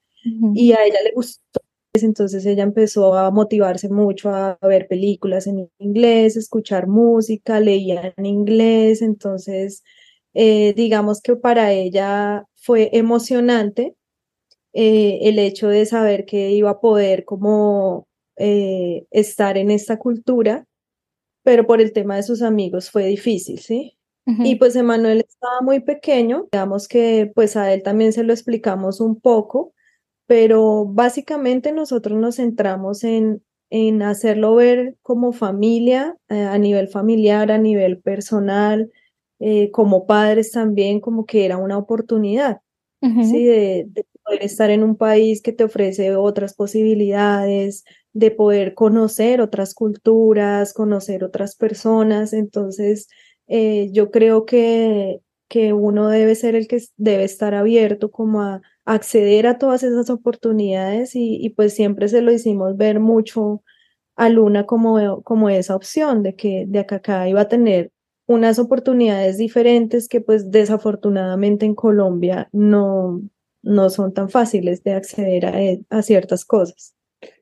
y 0.54 0.74
a 0.74 0.84
ella 0.84 0.98
le 1.06 1.14
gustó, 1.14 1.62
entonces 1.94 2.46
ella 2.46 2.64
empezó 2.64 3.16
a 3.16 3.32
motivarse 3.32 3.88
mucho 3.90 4.30
a 4.30 4.58
ver 4.62 4.88
películas 4.88 5.48
en 5.48 5.70
inglés, 5.78 6.36
escuchar 6.36 6.88
música, 6.88 7.60
leía 7.60 8.14
en 8.18 8.26
inglés, 8.26 9.02
entonces 9.02 9.84
eh, 10.34 10.74
digamos 10.76 11.22
que 11.22 11.36
para 11.36 11.72
ella 11.72 12.46
fue 12.56 12.90
emocionante 12.94 13.96
eh, 14.74 15.20
el 15.24 15.40
hecho 15.40 15.70
de 15.70 15.86
saber 15.86 16.26
que 16.26 16.52
iba 16.52 16.72
a 16.72 16.80
poder 16.80 17.26
como 17.26 18.08
eh, 18.36 19.06
estar 19.12 19.58
en 19.58 19.72
esta 19.72 19.98
cultura, 19.98 20.66
pero 21.48 21.66
por 21.66 21.80
el 21.80 21.94
tema 21.94 22.18
de 22.18 22.24
sus 22.24 22.42
amigos 22.42 22.92
fue 22.92 23.06
difícil, 23.06 23.60
¿sí? 23.60 23.98
Y 24.26 24.56
pues 24.56 24.76
Emanuel 24.76 25.24
estaba 25.26 25.62
muy 25.62 25.80
pequeño, 25.80 26.50
digamos 26.52 26.90
que 26.90 27.32
pues 27.34 27.56
a 27.56 27.74
él 27.74 27.84
también 27.84 28.12
se 28.12 28.26
lo 28.26 28.34
explicamos 28.34 29.00
un 29.00 29.18
poco, 29.18 29.74
pero 30.26 30.84
básicamente 30.84 31.72
nosotros 31.72 32.20
nos 32.20 32.36
centramos 32.36 33.06
en, 33.06 33.42
en 33.70 34.02
hacerlo 34.02 34.56
ver 34.56 34.98
como 35.02 35.32
familia, 35.32 36.18
eh, 36.28 36.42
a 36.42 36.58
nivel 36.58 36.90
familiar, 36.90 37.50
a 37.50 37.58
nivel 37.58 38.02
personal, 38.02 38.92
como 39.72 40.06
padres 40.06 40.52
también, 40.52 41.00
como 41.00 41.26
que 41.26 41.46
era 41.46 41.56
una 41.56 41.78
oportunidad, 41.78 42.60
¿sí? 43.02 43.46
de, 43.46 43.88
poder 44.22 44.44
estar 44.44 44.70
en 44.70 44.84
un 44.84 44.98
país 44.98 45.42
que 45.42 45.54
te 45.54 45.64
ofrece 45.64 46.14
otras 46.18 46.54
posibilidades, 46.54 47.86
de 48.14 48.32
poder 48.32 48.74
conocer 48.74 49.42
otras 49.42 49.74
culturas, 49.74 50.74
conocer 50.74 51.24
otras 51.24 51.56
personas. 51.56 52.34
Entonces, 52.34 53.08
eh, 53.48 53.90
yo 53.92 54.12
creo 54.12 54.46
que, 54.46 55.22
que 55.48 55.74
uno 55.74 56.10
debe 56.10 56.36
ser 56.36 56.56
el 56.56 56.68
que 56.68 56.82
debe 56.98 57.24
estar 57.24 57.54
abierto 57.54 58.12
como 58.12 58.42
a 58.42 58.62
acceder 58.86 59.48
a 59.48 59.58
todas 59.58 59.84
esas 59.84 60.10
oportunidades 60.10 61.16
y, 61.16 61.38
y 61.42 61.50
pues 61.52 61.74
siempre 61.76 62.08
se 62.08 62.22
lo 62.22 62.32
hicimos 62.32 62.78
ver 62.78 63.00
mucho 63.00 63.64
a 64.18 64.30
Luna 64.30 64.66
como, 64.66 65.22
como 65.24 65.50
esa 65.50 65.76
opción 65.76 66.24
de 66.24 66.36
que 66.36 66.66
de 66.68 66.80
acá 66.80 67.30
iba 67.30 67.42
a 67.42 67.48
tener 67.48 67.92
unas 68.26 68.60
oportunidades 68.60 69.38
diferentes 69.38 70.10
que 70.10 70.22
pues 70.22 70.52
desafortunadamente 70.52 71.66
en 71.66 71.76
Colombia 71.76 72.50
no, 72.52 73.22
no 73.62 73.90
son 73.90 74.14
tan 74.14 74.30
fáciles 74.30 74.84
de 74.84 74.94
acceder 74.94 75.46
a, 75.46 75.98
a 75.98 76.02
ciertas 76.02 76.44
cosas. 76.44 76.97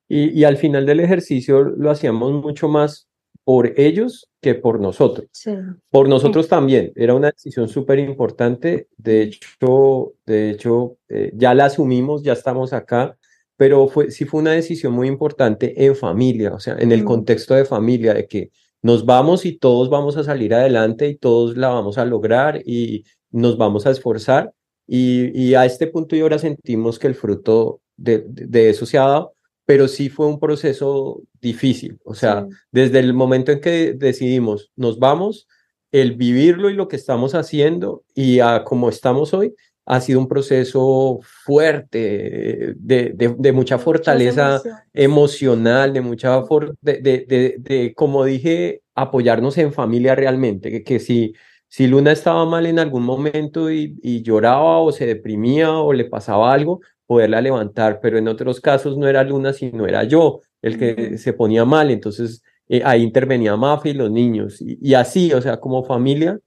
Y, 0.07 0.39
y, 0.39 0.43
al 0.43 0.57
final 0.57 0.85
del 0.85 0.99
ejercicio 0.99 1.63
lo 1.63 1.89
hacíamos 1.89 2.31
mucho 2.33 2.67
más 2.67 3.07
por 3.43 3.79
ellos 3.79 4.27
que 4.41 4.55
por 4.55 4.79
nosotros. 4.79 5.27
Sí. 5.31 5.51
Por 5.89 6.09
nosotros 6.09 6.47
también. 6.47 6.91
Era 6.95 7.13
una 7.13 7.31
decisión 7.31 7.69
súper 7.69 7.99
importante. 7.99 8.87
De 8.97 9.21
hecho, 9.21 10.13
de 10.25 10.49
hecho 10.51 10.97
eh, 11.09 11.31
ya 11.35 11.53
la 11.53 11.65
asumimos, 11.65 12.23
ya 12.23 12.33
estamos 12.33 12.73
acá, 12.73 13.17
pero 13.55 13.87
fue, 13.87 14.11
sí 14.11 14.25
fue 14.25 14.41
una 14.41 14.51
decisión 14.51 14.93
muy 14.93 15.07
importante 15.07 15.85
en 15.85 15.95
familia, 15.95 16.53
o 16.53 16.59
sea, 16.59 16.75
en 16.77 16.91
el 16.91 17.03
mm. 17.03 17.05
contexto 17.05 17.53
de 17.53 17.65
familia, 17.65 18.13
de 18.13 18.27
que 18.27 18.51
nos 18.81 19.05
vamos 19.05 19.45
y 19.45 19.57
todos 19.57 19.89
vamos 19.89 20.17
a 20.17 20.23
salir 20.23 20.53
adelante 20.53 21.07
y 21.07 21.15
todos 21.15 21.55
la 21.55 21.69
vamos 21.69 21.97
a 21.97 22.05
lograr 22.05 22.61
y 22.65 23.03
nos 23.31 23.57
vamos 23.57 23.85
a 23.85 23.91
esforzar. 23.91 24.53
Y, 24.87 25.31
y 25.39 25.55
a 25.55 25.65
este 25.65 25.87
punto 25.87 26.15
y 26.15 26.21
ahora 26.21 26.37
sentimos 26.37 26.99
que 26.99 27.07
el 27.07 27.15
fruto 27.15 27.81
de, 27.97 28.23
de, 28.27 28.69
eso 28.69 28.85
se 28.85 28.97
ha 28.97 29.07
dado, 29.07 29.34
pero 29.65 29.87
sí 29.87 30.09
fue 30.09 30.27
un 30.27 30.39
proceso 30.39 31.21
difícil. 31.41 31.99
O 32.05 32.13
sea, 32.13 32.45
sí. 32.47 32.55
desde 32.71 32.99
el 32.99 33.13
momento 33.13 33.51
en 33.51 33.61
que 33.61 33.93
decidimos, 33.93 34.71
nos 34.75 34.99
vamos, 34.99 35.47
el 35.91 36.15
vivirlo 36.15 36.69
y 36.69 36.73
lo 36.73 36.87
que 36.87 36.97
estamos 36.97 37.35
haciendo 37.35 38.03
y 38.13 38.39
a 38.39 38.63
como 38.63 38.89
estamos 38.89 39.33
hoy, 39.33 39.55
ha 39.85 40.01
sido 40.01 40.19
un 40.19 40.27
proceso 40.27 41.19
fuerte, 41.21 42.73
de, 42.77 43.11
de, 43.13 43.35
de 43.37 43.51
mucha 43.51 43.77
fortaleza 43.77 44.61
emocional, 44.93 45.93
de 45.93 46.01
mucha, 46.01 46.41
for 46.43 46.75
de, 46.81 46.97
de, 47.01 47.55
de, 47.59 47.93
como 47.95 48.25
dije, 48.25 48.81
apoyarnos 48.95 49.57
en 49.57 49.73
familia 49.73 50.15
realmente, 50.15 50.71
que, 50.71 50.83
que 50.83 50.99
si, 50.99 51.33
si 51.67 51.85
Luna 51.85 52.11
estaba 52.11 52.45
mal 52.45 52.65
en 52.65 52.79
algún 52.79 53.03
momento 53.03 53.71
y, 53.71 53.95
y, 54.01 54.23
lloraba 54.23 54.79
o 54.79 54.91
se 54.91 55.05
deprimía 55.05 55.71
o 55.71 55.93
le 55.93 56.05
pasaba 56.05 56.51
algo, 56.51 56.81
poderla 57.05 57.41
levantar, 57.41 57.99
pero 58.01 58.17
en 58.17 58.27
otros 58.27 58.59
casos 58.59 58.97
no 58.97 59.07
era 59.07 59.23
Luna, 59.23 59.53
sino 59.53 59.85
era 59.85 60.03
yo 60.03 60.41
el 60.61 60.79
que 60.79 61.17
se 61.17 61.33
ponía 61.33 61.65
mal, 61.65 61.91
entonces 61.91 62.43
eh, 62.67 62.81
ahí 62.83 63.03
intervenía 63.03 63.55
Mafi 63.55 63.89
y 63.89 63.93
los 63.93 64.11
niños, 64.11 64.61
y, 64.61 64.77
y 64.81 64.93
así, 64.95 65.31
o 65.33 65.41
sea, 65.41 65.59
como 65.59 65.83
familia, 65.83 66.39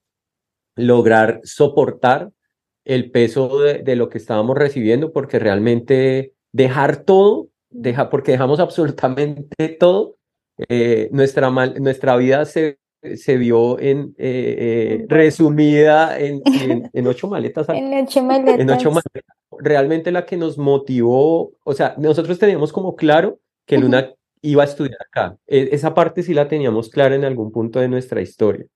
lograr 0.76 1.40
soportar 1.44 2.30
el 2.84 3.10
peso 3.10 3.60
de, 3.60 3.82
de, 3.82 3.96
lo 3.96 4.08
que 4.08 4.18
estábamos 4.18 4.56
recibiendo, 4.56 5.12
porque 5.12 5.38
realmente 5.38 6.32
dejar 6.52 7.04
todo, 7.04 7.48
deja, 7.70 8.10
porque 8.10 8.32
dejamos 8.32 8.60
absolutamente 8.60 9.68
todo, 9.78 10.16
eh, 10.68 11.08
nuestra, 11.12 11.50
mal, 11.50 11.80
nuestra 11.80 12.16
vida 12.16 12.44
se, 12.44 12.78
se 13.16 13.36
vio 13.36 13.78
en, 13.78 14.14
eh, 14.18 14.56
eh, 14.58 15.06
resumida 15.08 16.18
en, 16.18 16.42
en, 16.62 16.90
en, 16.92 17.06
ocho 17.06 17.28
maletas. 17.28 17.68
en 17.68 17.94
ocho 17.94 18.22
maletas. 18.22 18.60
En 18.60 18.70
ocho 18.70 18.90
maletas. 18.90 19.36
Realmente 19.58 20.10
la 20.12 20.26
que 20.26 20.36
nos 20.36 20.58
motivó, 20.58 21.52
o 21.64 21.74
sea, 21.74 21.94
nosotros 21.98 22.38
teníamos 22.38 22.72
como 22.72 22.96
claro 22.96 23.40
que 23.66 23.78
Luna 23.78 23.98
uh 23.98 24.02
-huh. 24.02 24.16
iba 24.42 24.62
a 24.62 24.66
estudiar 24.66 24.98
acá. 25.00 25.36
E, 25.46 25.70
esa 25.72 25.94
parte 25.94 26.22
sí 26.22 26.34
la 26.34 26.48
teníamos 26.48 26.88
clara 26.90 27.14
en 27.14 27.24
algún 27.24 27.52
punto 27.52 27.80
de 27.80 27.88
nuestra 27.88 28.20
historia. 28.20 28.66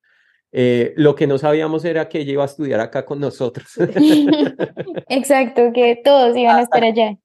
Eh, 0.55 0.93
lo 0.97 1.15
que 1.15 1.27
no 1.27 1.39
sabíamos 1.39 1.85
era 1.85 2.09
que 2.11 2.21
ella 2.21 2.33
iba 2.33 2.43
a 2.43 2.47
estudiar 2.47 2.81
acá 2.81 3.07
con 3.07 3.19
nosotros. 3.19 3.67
Exacto, 5.09 5.73
que 5.73 6.01
todos 6.05 6.37
iban 6.37 6.59
a 6.59 6.63
estar 6.63 6.85
allá. 6.85 7.17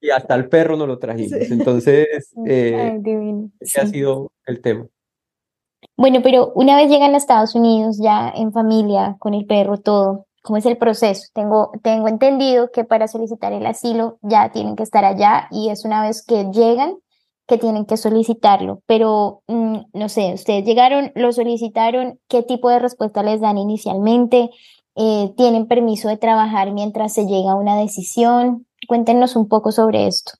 Y 0.00 0.10
hasta 0.10 0.34
el 0.36 0.48
perro 0.48 0.76
nos 0.76 0.86
lo 0.86 0.98
trajimos. 0.98 1.50
Entonces, 1.50 2.32
eh, 2.46 3.00
Ay, 3.04 3.50
ese 3.58 3.72
sí. 3.72 3.80
ha 3.80 3.86
sido 3.86 4.32
el 4.46 4.60
tema. 4.60 4.86
Bueno, 5.96 6.20
pero 6.22 6.52
una 6.54 6.76
vez 6.76 6.90
llegan 6.90 7.14
a 7.14 7.16
Estados 7.16 7.54
Unidos, 7.54 7.98
ya 8.02 8.30
en 8.34 8.52
familia, 8.52 9.16
con 9.18 9.32
el 9.32 9.46
perro, 9.46 9.78
todo, 9.78 10.26
¿cómo 10.42 10.58
es 10.58 10.66
el 10.66 10.76
proceso? 10.76 11.28
Tengo, 11.34 11.70
tengo 11.82 12.08
entendido 12.08 12.70
que 12.70 12.84
para 12.84 13.08
solicitar 13.08 13.52
el 13.54 13.64
asilo 13.64 14.18
ya 14.20 14.50
tienen 14.52 14.76
que 14.76 14.82
estar 14.82 15.04
allá 15.06 15.48
y 15.50 15.70
es 15.70 15.84
una 15.86 16.02
vez 16.02 16.24
que 16.24 16.50
llegan 16.52 16.96
que 17.46 17.58
tienen 17.58 17.86
que 17.86 17.96
solicitarlo, 17.96 18.82
pero 18.86 19.42
mmm, 19.46 19.78
no 19.92 20.08
sé, 20.08 20.34
ustedes 20.34 20.64
llegaron, 20.64 21.12
lo 21.14 21.32
solicitaron, 21.32 22.18
¿qué 22.28 22.42
tipo 22.42 22.68
de 22.70 22.80
respuesta 22.80 23.22
les 23.22 23.40
dan 23.40 23.56
inicialmente? 23.56 24.50
Eh, 24.96 25.32
¿Tienen 25.36 25.66
permiso 25.68 26.08
de 26.08 26.16
trabajar 26.16 26.72
mientras 26.72 27.14
se 27.14 27.26
llega 27.26 27.52
a 27.52 27.56
una 27.56 27.76
decisión? 27.76 28.66
Cuéntenos 28.88 29.36
un 29.36 29.48
poco 29.48 29.70
sobre 29.70 30.08
esto. 30.08 30.32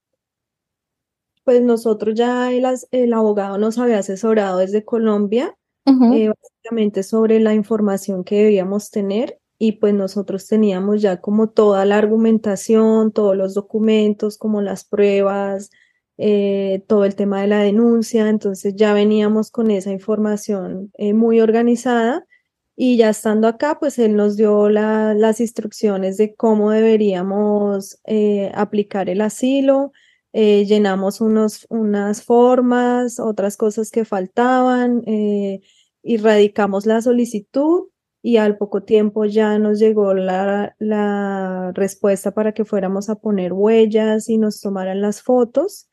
Pues 1.47 1.63
nosotros 1.63 2.17
ya 2.17 2.53
el, 2.53 2.67
el 2.91 3.13
abogado 3.15 3.57
nos 3.57 3.79
había 3.79 4.01
asesorado 4.01 4.59
desde 4.59 4.85
Colombia, 4.85 5.57
uh 5.87 5.93
-huh. 5.93 6.15
eh, 6.17 6.29
básicamente 6.43 7.05
sobre 7.05 7.39
la 7.41 7.55
información 7.55 8.25
que 8.25 8.43
debíamos 8.43 8.91
tener 8.91 9.39
y 9.59 9.73
pues 9.79 9.95
nosotros 9.95 10.49
teníamos 10.49 11.03
ya 11.03 11.21
como 11.21 11.49
toda 11.49 11.85
la 11.85 11.99
argumentación, 11.99 13.13
todos 13.13 13.37
los 13.37 13.55
documentos, 13.55 14.39
como 14.39 14.61
las 14.61 14.85
pruebas, 14.85 15.71
eh, 16.19 16.83
todo 16.89 17.05
el 17.05 17.15
tema 17.15 17.43
de 17.43 17.47
la 17.47 17.61
denuncia, 17.61 18.29
entonces 18.29 18.75
ya 18.75 18.93
veníamos 18.93 19.53
con 19.53 19.71
esa 19.71 19.93
información 19.93 20.91
eh, 20.99 21.15
muy 21.15 21.41
organizada 21.41 22.27
y 22.75 22.97
ya 22.97 23.11
estando 23.11 23.47
acá, 23.49 23.79
pues 23.79 23.99
él 24.01 24.17
nos 24.17 24.37
dio 24.37 24.69
la, 24.69 25.15
las 25.15 25.41
instrucciones 25.41 26.17
de 26.17 26.35
cómo 26.35 26.73
deberíamos 26.73 28.01
eh, 28.05 28.51
aplicar 28.55 29.09
el 29.09 29.21
asilo, 29.21 29.93
eh, 30.39 30.67
llenamos 30.67 31.23
unos, 31.23 31.67
unas 31.71 32.23
formas, 32.23 33.19
otras 33.19 33.57
cosas 33.57 33.91
que 33.91 34.05
faltaban 34.05 35.03
eh, 35.07 35.63
y 36.03 36.19
radicamos 36.19 36.85
la 36.85 37.01
solicitud 37.01 37.85
y 38.21 38.37
al 38.37 38.59
poco 38.59 38.83
tiempo 38.83 39.25
ya 39.25 39.59
nos 39.59 39.79
llegó 39.79 40.13
la, 40.13 40.77
la 40.79 41.73
respuesta 41.75 42.33
para 42.33 42.53
que 42.53 42.67
fuéramos 42.67 43.09
a 43.09 43.15
poner 43.15 43.55
huellas 43.55 44.29
y 44.29 44.37
nos 44.37 44.61
tomaran 44.61 45.01
las 45.01 45.23
fotos. 45.23 45.89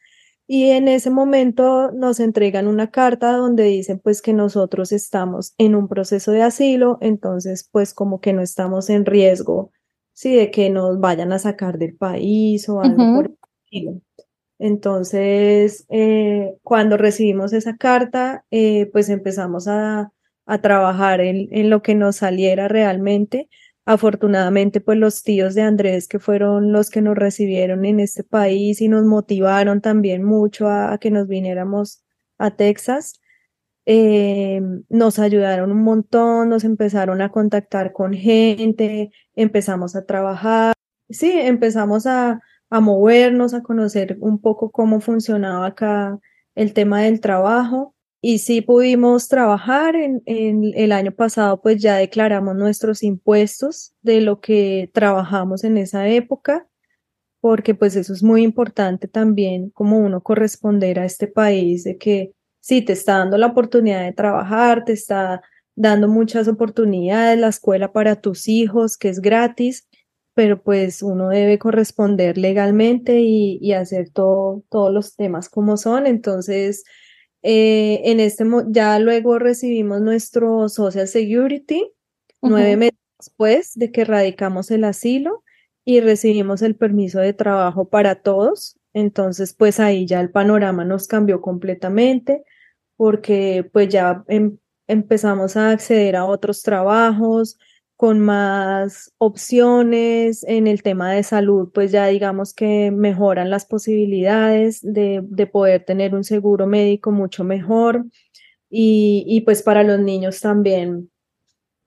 Y 0.45 0.71
en 0.71 0.89
ese 0.89 1.09
momento 1.09 1.93
nos 1.93 2.19
entregan 2.19 2.67
una 2.67 2.91
carta 2.91 3.31
donde 3.37 3.63
dicen 3.63 4.01
pues 4.03 4.21
que 4.21 4.33
nosotros 4.33 4.91
estamos 4.91 5.53
en 5.57 5.73
un 5.73 5.87
proceso 5.87 6.33
de 6.33 6.41
asilo, 6.41 6.97
entonces 6.99 7.69
pues 7.71 7.93
como 7.93 8.19
que 8.19 8.33
no 8.33 8.41
estamos 8.41 8.89
en 8.89 9.05
riesgo, 9.05 9.71
sí, 10.11 10.35
de 10.35 10.51
que 10.51 10.69
nos 10.69 10.99
vayan 10.99 11.31
a 11.31 11.39
sacar 11.39 11.77
del 11.77 11.95
país 11.95 12.67
o 12.67 12.81
algo 12.81 13.01
uh 13.01 13.07
-huh. 13.07 13.15
por 13.15 13.25
el 13.27 13.37
estilo. 13.63 14.01
Entonces, 14.63 15.85
eh, 15.89 16.55
cuando 16.63 16.95
recibimos 16.95 17.51
esa 17.51 17.75
carta, 17.75 18.45
eh, 18.49 18.89
pues 18.93 19.09
empezamos 19.09 19.67
a, 19.67 20.13
a 20.45 20.61
trabajar 20.61 21.19
en, 21.19 21.49
en, 21.51 21.69
lo 21.69 21.81
que 21.81 21.95
nos 21.95 22.15
saliera 22.15 22.69
realmente. 22.69 23.49
Afortunadamente, 23.83 24.79
pues 24.79 24.97
los 24.97 25.21
tíos 25.23 25.53
de 25.53 25.63
Andrés, 25.63 26.07
que 26.07 26.17
fueron 26.17 26.71
los 26.71 26.89
que 26.89 27.01
nos 27.01 27.17
recibieron 27.17 27.83
en 27.83 27.99
este 27.99 28.23
país 28.23 28.79
y 28.79 28.87
nos 28.87 29.03
motivaron 29.03 29.81
también 29.81 30.23
mucho 30.23 30.69
a, 30.69 30.97
que 30.97 31.11
nos 31.11 31.27
viniéramos 31.27 32.01
a 32.37 32.55
Texas, 32.55 33.19
eh, 33.85 34.61
nos 34.87 35.19
ayudaron 35.19 35.73
un 35.73 35.83
montón, 35.83 36.47
nos 36.47 36.63
empezaron 36.63 37.21
a 37.21 37.31
contactar 37.33 37.91
con 37.91 38.13
gente, 38.13 39.11
empezamos 39.35 39.97
a 39.97 40.05
trabajar, 40.05 40.73
sí, 41.09 41.33
empezamos 41.33 42.07
a, 42.07 42.39
a 42.73 42.79
movernos, 42.79 43.53
a 43.53 43.61
conocer 43.61 44.17
un 44.19 44.41
poco 44.41 44.71
cómo 44.71 44.99
funcionaba 44.99 45.67
acá 45.67 46.19
el 46.55 46.73
tema 46.73 47.03
del 47.03 47.19
trabajo 47.19 47.93
y 48.19 48.39
sí 48.39 48.61
pudimos 48.61 49.27
trabajar. 49.27 49.95
En, 49.95 50.21
el 50.25 50.91
año 50.91 51.11
pasado, 51.11 51.61
pues 51.61 51.79
ya 51.79 51.97
declaramos 51.97 52.55
nuestros 52.55 53.03
impuestos 53.03 53.93
de 54.01 54.21
lo 54.21 54.41
que 54.41 54.89
trabajamos 54.91 55.63
en 55.63 55.77
esa 55.77 56.07
época, 56.07 56.67
porque 57.41 57.75
pues 57.75 57.95
eso 57.95 58.11
es 58.11 58.23
muy 58.23 58.41
importante 58.41 59.07
también 59.07 59.69
como 59.69 59.99
uno 59.99 60.23
corresponder 60.23 60.97
a 60.97 61.05
este 61.05 61.27
país, 61.27 61.83
de 61.83 61.99
que 61.99 62.33
sí 62.59 62.81
te 62.81 62.93
está 62.93 63.19
dando 63.19 63.37
la 63.37 63.47
oportunidad 63.47 64.01
de 64.01 64.13
trabajar, 64.13 64.83
te 64.83 64.93
está 64.93 65.43
dando 65.75 66.07
muchas 66.07 66.47
oportunidades, 66.47 67.37
la 67.37 67.49
escuela 67.49 67.93
para 67.93 68.15
tus 68.15 68.47
hijos, 68.47 68.97
que 68.97 69.09
es 69.09 69.21
gratis, 69.21 69.87
pero 70.33 70.61
pues 70.61 71.03
uno 71.03 71.29
debe 71.29 71.59
corresponder 71.59 72.37
legalmente 72.37 73.21
y, 73.21 73.59
y 73.61 73.73
hacer 73.73 74.09
todo, 74.09 74.63
todos 74.69 74.91
los 74.93 75.15
temas 75.15 75.49
como 75.49 75.77
son. 75.77 76.07
Entonces, 76.07 76.83
eh, 77.43 78.01
en 78.05 78.19
este 78.19 78.45
ya 78.69 78.99
luego 78.99 79.37
recibimos 79.39 80.01
nuestro 80.01 80.69
Social 80.69 81.07
Security 81.07 81.81
uh 82.41 82.47
-huh. 82.47 82.49
nueve 82.49 82.77
meses 82.77 82.99
después 83.19 83.73
de 83.75 83.91
que 83.91 84.05
radicamos 84.05 84.71
el 84.71 84.83
asilo 84.85 85.43
y 85.85 85.99
recibimos 85.99 86.61
el 86.61 86.75
permiso 86.75 87.19
de 87.19 87.33
trabajo 87.33 87.89
para 87.89 88.15
todos 88.21 88.77
Entonces, 88.93 89.53
pues 89.53 89.79
ahí 89.79 90.05
ya 90.05 90.21
el 90.21 90.31
panorama 90.31 90.85
nos 90.85 91.07
cambió 91.07 91.41
completamente 91.41 92.43
porque 92.95 93.69
pues 93.73 93.89
ya 93.89 94.23
em, 94.27 94.57
empezamos 94.87 95.57
a 95.57 95.71
acceder 95.71 96.15
a 96.15 96.25
otros 96.25 96.61
trabajos 96.63 97.57
con 97.95 98.19
más 98.19 99.13
opciones 99.17 100.43
en 100.45 100.67
el 100.67 100.83
tema 100.83 101.11
de 101.13 101.23
salud, 101.23 101.69
pues 101.73 101.91
ya 101.91 102.07
digamos 102.07 102.53
que 102.53 102.91
mejoran 102.91 103.49
las 103.49 103.65
posibilidades 103.65 104.79
de, 104.81 105.21
de 105.23 105.47
poder 105.47 105.85
tener 105.85 106.15
un 106.15 106.23
seguro 106.23 106.67
médico 106.67 107.11
mucho 107.11 107.43
mejor 107.43 108.05
y, 108.69 109.23
y 109.27 109.41
pues 109.41 109.61
para 109.61 109.83
los 109.83 109.99
niños 109.99 110.41
también 110.41 111.11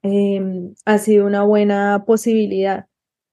em, 0.03 0.75
ha 0.85 0.99
sido 0.99 1.27
una 1.27 1.43
buena 1.43 2.05
posibilidad. 2.07 2.87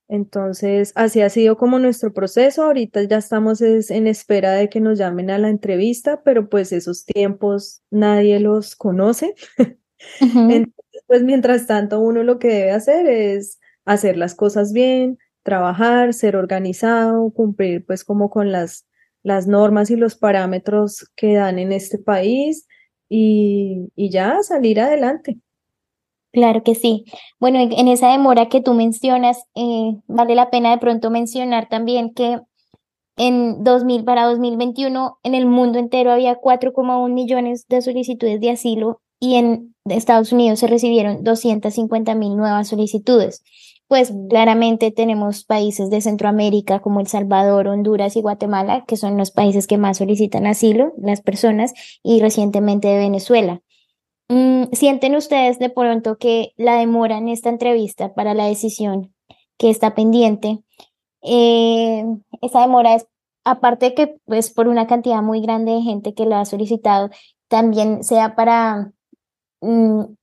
Entonces, 0.10 0.92
así 0.96 1.22
ha 1.22 1.30
sido 1.30 1.58
como 1.58 1.80
nuestro 1.80 2.14
proceso. 2.14 2.64
Ahorita 2.64 3.04
ya 3.04 3.18
estamos 3.18 3.62
en 3.62 4.08
espera 4.08 4.54
de 4.54 4.70
que 4.70 4.80
nos 4.80 4.98
llamen 5.00 5.30
a 5.32 5.38
la 5.38 5.50
entrevista, 5.50 6.22
pero 6.24 6.50
pues 6.50 6.72
esos 6.72 7.06
tiempos 7.06 7.82
nadie 7.90 8.40
los 8.40 8.76
conoce. 8.76 9.36
Entonces, 10.20 10.74
pues 11.14 11.22
mientras 11.22 11.68
tanto, 11.68 12.00
uno 12.00 12.24
lo 12.24 12.40
que 12.40 12.48
debe 12.48 12.72
hacer 12.72 13.06
es 13.06 13.60
hacer 13.86 14.18
las 14.18 14.34
cosas 14.34 14.74
bien, 14.74 15.20
trabajar, 15.44 16.12
ser 16.16 16.36
organizado, 16.36 17.30
cumplir 17.30 17.86
pues 17.86 18.04
como 18.04 18.32
con 18.32 18.52
las, 18.52 18.88
las 19.22 19.46
normas 19.46 19.92
y 19.92 19.96
los 19.96 20.16
parámetros 20.16 21.08
que 21.16 21.36
dan 21.36 21.60
en 21.60 21.72
este 21.72 22.00
país 22.00 22.68
y, 23.10 23.92
y 23.96 24.10
ya 24.10 24.42
salir 24.42 24.80
adelante. 24.80 25.38
Claro 26.32 26.64
que 26.64 26.74
sí. 26.74 27.06
Bueno, 27.40 27.60
en 27.60 27.88
esa 27.90 28.12
demora 28.12 28.50
que 28.50 28.62
tú 28.62 28.74
mencionas, 28.74 29.44
eh, 29.54 29.92
vale 30.08 30.34
la 30.34 30.50
pena 30.50 30.72
de 30.72 30.80
pronto 30.80 31.12
mencionar 31.12 31.70
también 31.70 32.12
que 32.16 32.40
en 33.18 33.64
2000 33.64 34.04
para 34.04 34.26
2021 34.26 35.20
en 35.22 35.36
el 35.36 35.46
mundo 35.46 35.78
entero 35.78 36.12
había 36.12 36.42
4,1 36.42 37.14
millones 37.14 37.68
de 37.68 37.84
solicitudes 37.84 38.42
de 38.42 38.50
asilo 38.50 39.04
y 39.24 39.36
en 39.36 39.74
Estados 39.86 40.34
Unidos 40.34 40.60
se 40.60 40.68
recibieron 40.68 41.24
250 41.24 42.14
mil 42.14 42.36
nuevas 42.36 42.68
solicitudes. 42.68 43.42
Pues 43.88 44.12
claramente 44.30 44.92
tenemos 44.92 45.46
países 45.46 45.90
de 45.90 46.02
Centroamérica 46.02 46.82
como 46.82 47.00
El 47.00 47.08
Salvador, 47.08 47.70
Honduras 47.70 48.18
y 48.18 48.22
Guatemala, 48.22 48.84
que 48.86 48.98
son 48.98 49.18
los 49.18 49.32
países 49.32 49.66
que 49.66 49.78
más 49.78 50.00
solicitan 50.00 50.46
asilo, 50.46 50.92
las 50.98 51.22
personas, 51.22 51.74
y 52.04 52.20
recientemente 52.20 52.90
de 52.90 52.98
Venezuela. 52.98 53.62
Mm, 54.28 54.74
¿Sienten 54.74 55.16
ustedes 55.16 55.58
de 55.58 55.70
pronto 55.70 56.18
que 56.18 56.52
la 56.58 56.76
demora 56.78 57.18
en 57.18 57.30
esta 57.30 57.48
entrevista 57.48 58.14
para 58.14 58.34
la 58.34 58.48
decisión 58.48 59.14
que 59.58 59.70
está 59.70 59.96
pendiente, 59.96 60.60
eh, 61.22 62.04
esa 62.42 62.60
demora 62.60 62.96
es, 62.96 63.08
aparte 63.46 63.94
que 63.94 64.18
pues 64.26 64.52
por 64.52 64.68
una 64.68 64.86
cantidad 64.86 65.22
muy 65.22 65.40
grande 65.40 65.72
de 65.72 65.82
gente 65.82 66.14
que 66.14 66.26
lo 66.26 66.36
ha 66.36 66.44
solicitado, 66.44 67.10
también 67.48 68.04
sea 68.04 68.36
para 68.36 68.78
mm, 68.78 68.93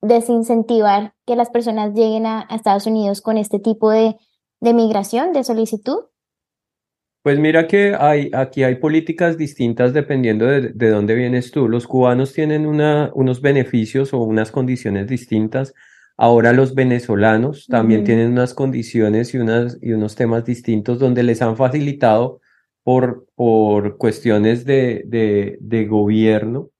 desincentivar 0.01 1.13
que 1.25 1.35
las 1.35 1.49
personas 1.49 1.93
lleguen 1.93 2.25
a, 2.25 2.45
a, 2.49 2.55
Estados 2.55 2.85
Unidos 2.85 3.21
con 3.21 3.37
este 3.37 3.59
tipo 3.59 3.91
de, 3.91 4.15
de 4.59 4.73
migración, 4.73 5.33
de 5.33 5.43
solicitud? 5.43 6.05
Pues 7.23 7.37
mira 7.37 7.67
que 7.67 7.93
hay, 7.93 8.31
aquí 8.33 8.63
hay 8.63 8.75
políticas 8.75 9.37
distintas 9.37 9.93
dependiendo 9.93 10.45
de, 10.45 10.69
de 10.69 10.89
dónde 10.89 11.13
vienes 11.13 11.51
tú. 11.51 11.67
Los 11.67 11.85
cubanos 11.85 12.33
tienen 12.33 12.65
una, 12.65 13.11
unos 13.13 13.41
beneficios 13.41 14.13
o 14.13 14.23
unas 14.23 14.51
condiciones 14.51 15.07
distintas. 15.07 15.75
Ahora 16.17 16.51
los 16.51 16.73
venezolanos 16.73 17.67
también 17.67 18.03
tienen 18.03 18.31
unas 18.31 18.55
condiciones 18.55 19.33
y, 19.33 19.37
unas, 19.37 19.77
y 19.81 19.93
unos 19.93 20.15
temas 20.15 20.45
distintos 20.45 20.97
donde 20.97 21.21
les 21.21 21.41
han 21.43 21.57
facilitado 21.57 22.41
por, 22.83 23.27
por 23.35 23.97
cuestiones 23.97 24.65
de, 24.65 25.03
de, 25.05 25.57
de 25.61 25.85
gobierno 25.85 26.70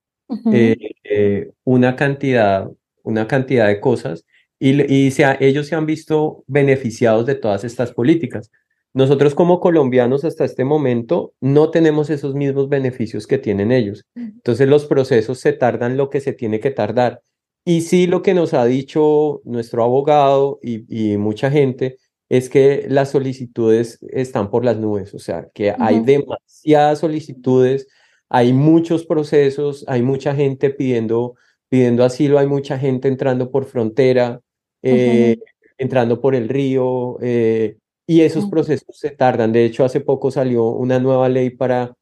eh, 0.54 0.78
eh, 1.04 1.52
una 1.64 1.96
cantidad, 1.96 2.70
una 3.04 3.28
cantidad 3.28 3.68
de 3.68 3.80
cosas 3.80 4.26
y, 4.60 4.82
y 4.94 5.12
se 5.12 5.26
ellos 5.40 5.68
se 5.68 5.76
han 5.76 5.86
visto 5.86 6.44
beneficiados 6.48 7.26
de 7.26 7.36
todas 7.36 7.64
estas 7.64 7.92
políticas. 7.92 8.52
Nosotros 8.94 9.36
como 9.36 9.62
colombianos 9.62 10.26
hasta 10.26 10.44
este 10.44 10.66
momento 10.66 11.34
no 11.40 11.72
tenemos 11.72 12.10
esos 12.10 12.36
mismos 12.36 12.68
beneficios 12.68 13.26
que 13.26 13.38
tienen 13.38 13.72
ellos. 13.72 14.06
Entonces 14.16 14.68
los 14.68 14.86
procesos 14.86 15.40
se 15.40 15.54
tardan 15.54 15.96
lo 15.96 16.10
que 16.10 16.20
se 16.20 16.34
tiene 16.34 16.60
que 16.60 16.72
tardar. 16.72 17.22
Y 17.64 17.82
sí 17.82 18.08
lo 18.08 18.22
que 18.22 18.34
nos 18.34 18.54
ha 18.54 18.66
dicho 18.66 19.42
nuestro 19.46 19.84
abogado 19.84 20.60
y, 20.62 21.16
mucha 21.18 21.52
gente 21.52 21.98
es 22.28 22.50
que 22.50 22.86
las 22.90 23.12
solicitudes 23.12 24.00
están 24.10 24.50
por 24.50 24.66
las 24.66 24.78
nubes, 24.78 25.14
o 25.14 25.20
sea, 25.20 25.48
que 25.54 25.76
hay 25.78 26.00
demasiadas 26.00 27.00
solicitudes, 27.00 27.88
hay 28.34 28.54
muchos 28.54 29.06
procesos, 29.06 29.84
hay 29.90 30.02
mucha 30.04 30.34
gente 30.34 30.70
pidiendo, 30.70 31.36
pidiendo 31.68 32.06
asilo, 32.06 32.40
hay 32.40 32.48
mucha 32.48 32.80
gente 32.80 33.10
entrando 33.10 33.52
por 33.52 33.66
frontera, 33.66 34.40
eh, 34.82 35.38
entrando 35.78 36.22
por 36.22 36.34
el 36.34 36.48
río. 36.48 37.18
Eh, 37.22 37.76
y 38.08 38.22
esos 38.22 38.50
procesos 38.50 38.98
se 38.98 39.10
tardan. 39.10 39.52
De 39.52 39.66
hecho, 39.66 39.84
hace 39.84 40.00
poco 40.00 40.32
salió 40.32 40.70
una 40.70 40.98
nueva 40.98 41.28
ley 41.28 41.50
para, 41.50 41.94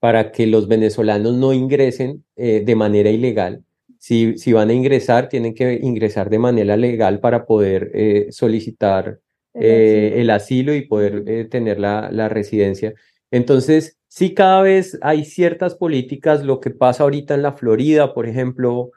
para 0.00 0.32
que 0.32 0.46
los 0.46 0.68
venezolanos 0.68 1.34
no 1.34 1.52
ingresen 1.52 2.24
eh, 2.36 2.62
de 2.64 2.74
manera 2.74 3.10
ilegal. 3.10 3.62
Si, 3.98 4.38
si, 4.38 4.54
van 4.54 4.70
a 4.70 4.72
ingresar, 4.72 5.28
tienen 5.28 5.54
que 5.54 5.78
ingresar 5.82 6.30
de 6.30 6.38
manera 6.38 6.78
legal 6.78 7.20
para 7.20 7.44
poder 7.44 7.92
solicitar 8.30 9.20
el 9.52 10.30
asilo 10.30 10.74
y 10.74 10.86
poder 10.86 11.48
tener 11.50 11.78
la, 11.78 12.10
la 12.10 12.30
residencia. 12.30 12.94
Entonces, 13.30 13.95
sí, 14.16 14.32
cada 14.32 14.62
vez 14.62 14.98
hay 15.02 15.26
ciertas 15.26 15.74
políticas, 15.74 16.42
lo 16.42 16.58
que 16.58 16.70
pasa 16.70 17.02
ahorita 17.02 17.34
en 17.34 17.42
la 17.42 17.52
Florida, 17.52 18.14
por 18.14 18.26
ejemplo, 18.26 18.90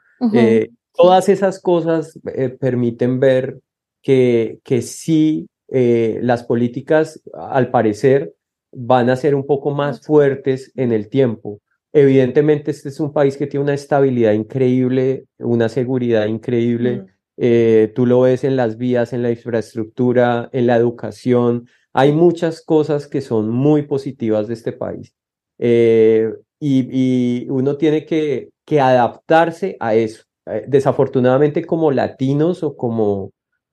todas 0.94 1.28
esas 1.28 1.60
cosas 1.60 2.18
permiten 2.58 3.20
ver 3.20 3.60
que, 4.02 4.60
que 4.64 4.80
sí 4.80 5.46
eh, 5.68 6.18
las 6.22 6.42
políticas, 6.42 7.22
al 7.32 7.70
parecer, 7.70 8.34
van 8.72 9.10
a 9.10 9.16
ser 9.16 9.34
un 9.34 9.46
poco 9.46 9.70
más 9.70 10.00
fuertes 10.04 10.72
en 10.74 10.92
el 10.92 11.08
tiempo. 11.08 11.60
Evidentemente, 11.92 12.70
este 12.70 12.88
es 12.88 12.98
un 12.98 13.12
país 13.12 13.36
que 13.36 13.46
tiene 13.46 13.64
una 13.64 13.74
estabilidad 13.74 14.32
increíble, 14.32 15.26
una 15.38 15.68
seguridad 15.68 16.26
increíble. 16.26 17.04
Eh, 17.36 17.92
tú 17.94 18.06
lo 18.06 18.22
ves 18.22 18.44
en 18.44 18.56
las 18.56 18.78
vías, 18.78 19.12
en 19.12 19.22
la 19.22 19.30
infraestructura, 19.30 20.48
en 20.52 20.66
la 20.66 20.76
educación. 20.76 21.68
Hay 21.92 22.12
muchas 22.12 22.62
cosas 22.62 23.06
que 23.06 23.20
son 23.20 23.48
muy 23.50 23.82
positivas 23.82 24.48
de 24.48 24.54
este 24.54 24.72
país. 24.72 25.14
Eh, 25.58 26.32
y, 26.60 27.48
uno 27.50 27.76
tiene 27.76 28.04
que, 28.04 28.50
que 28.64 28.80
adaptarse 28.80 29.76
a 29.80 29.94
eso. 29.94 30.24
desafortunadamente, 30.66 31.64
como 31.64 31.90
latinos 31.90 32.62
o 32.62 32.76
como, 32.76 33.32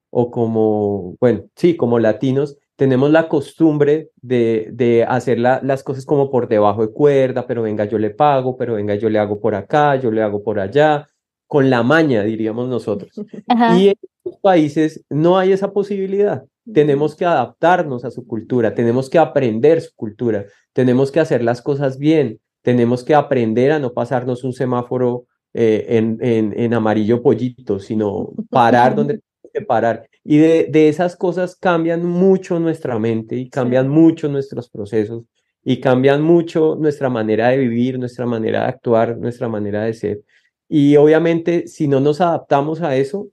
o 0.09 0.31
como, 0.31 1.15
bueno, 1.19 1.45
sí, 1.55 1.75
como 1.75 1.99
latinos, 1.99 2.57
tenemos 2.77 3.09
la 3.11 3.27
costumbre 3.27 4.11
de, 4.21 4.69
de 4.71 5.03
hacer 5.03 5.39
las 5.39 5.83
cosas 5.83 6.05
como 6.05 6.29
por 6.29 6.47
debajo 6.47 6.85
de 6.85 6.93
cuerda, 6.93 7.47
pero 7.47 7.63
venga, 7.63 7.85
yo 7.85 7.97
le 7.97 8.11
pago, 8.11 8.55
pero 8.55 8.75
venga, 8.75 8.95
yo 8.95 9.09
le 9.09 9.19
hago 9.19 9.39
por 9.39 9.55
acá, 9.55 9.95
yo 9.95 10.11
le 10.11 10.21
hago 10.21 10.43
por 10.43 10.59
allá, 10.59 11.09
con 11.47 11.69
la 11.69 11.81
maña, 11.83 12.23
diríamos 12.23 12.69
nosotros. 12.69 13.11
Y 13.81 13.89
en 13.89 13.95
los 14.23 14.37
países 14.37 15.03
no 15.09 15.37
hay 15.37 15.53
esa 15.53 15.71
posibilidad. 15.73 16.45
Tenemos 16.73 17.15
que 17.15 17.25
adaptarnos 17.25 18.05
a 18.05 18.11
su 18.11 18.25
cultura, 18.25 18.73
tenemos 18.73 19.09
que 19.09 19.17
aprender 19.17 19.81
su 19.81 19.95
cultura, 19.95 20.45
tenemos 20.73 21.11
que 21.11 21.19
hacer 21.19 21.43
las 21.43 21.61
cosas 21.61 21.97
bien, 21.97 22.39
tenemos 22.61 23.03
que 23.03 23.15
aprender 23.15 23.71
a 23.71 23.79
no 23.79 23.93
pasarnos 23.93 24.43
un 24.43 24.53
semáforo 24.53 25.25
eh, 25.53 25.85
en, 25.89 26.17
en, 26.21 26.53
en 26.57 26.73
amarillo 26.73 27.21
pollito, 27.21 27.79
sino 27.79 28.33
parar 28.49 28.95
donde 28.95 29.21
parar. 29.65 30.07
Y 30.23 30.37
de, 30.37 30.67
de, 30.69 30.89
esas 30.89 31.15
cosas 31.15 31.55
cambian 31.55 32.05
mucho 32.05 32.59
nuestra 32.59 32.99
mente 32.99 33.35
y 33.35 33.49
cambian 33.49 33.87
mucho 33.87 34.27
nuestros 34.27 34.69
procesos 34.69 35.23
y 35.63 35.79
cambian 35.79 36.21
mucho 36.21 36.77
nuestra 36.79 37.09
manera 37.09 37.49
de 37.49 37.57
vivir, 37.57 37.97
nuestra 37.99 38.25
manera 38.25 38.61
de 38.61 38.67
actuar, 38.67 39.17
nuestra 39.17 39.47
manera 39.47 39.83
de 39.83 39.93
ser. 39.93 40.21
Y 40.69 40.95
obviamente 40.97 41.67
si 41.67 41.87
no 41.87 41.99
nos 41.99 42.21
adaptamos 42.21 42.81
a 42.81 42.95
eso, 42.95 43.29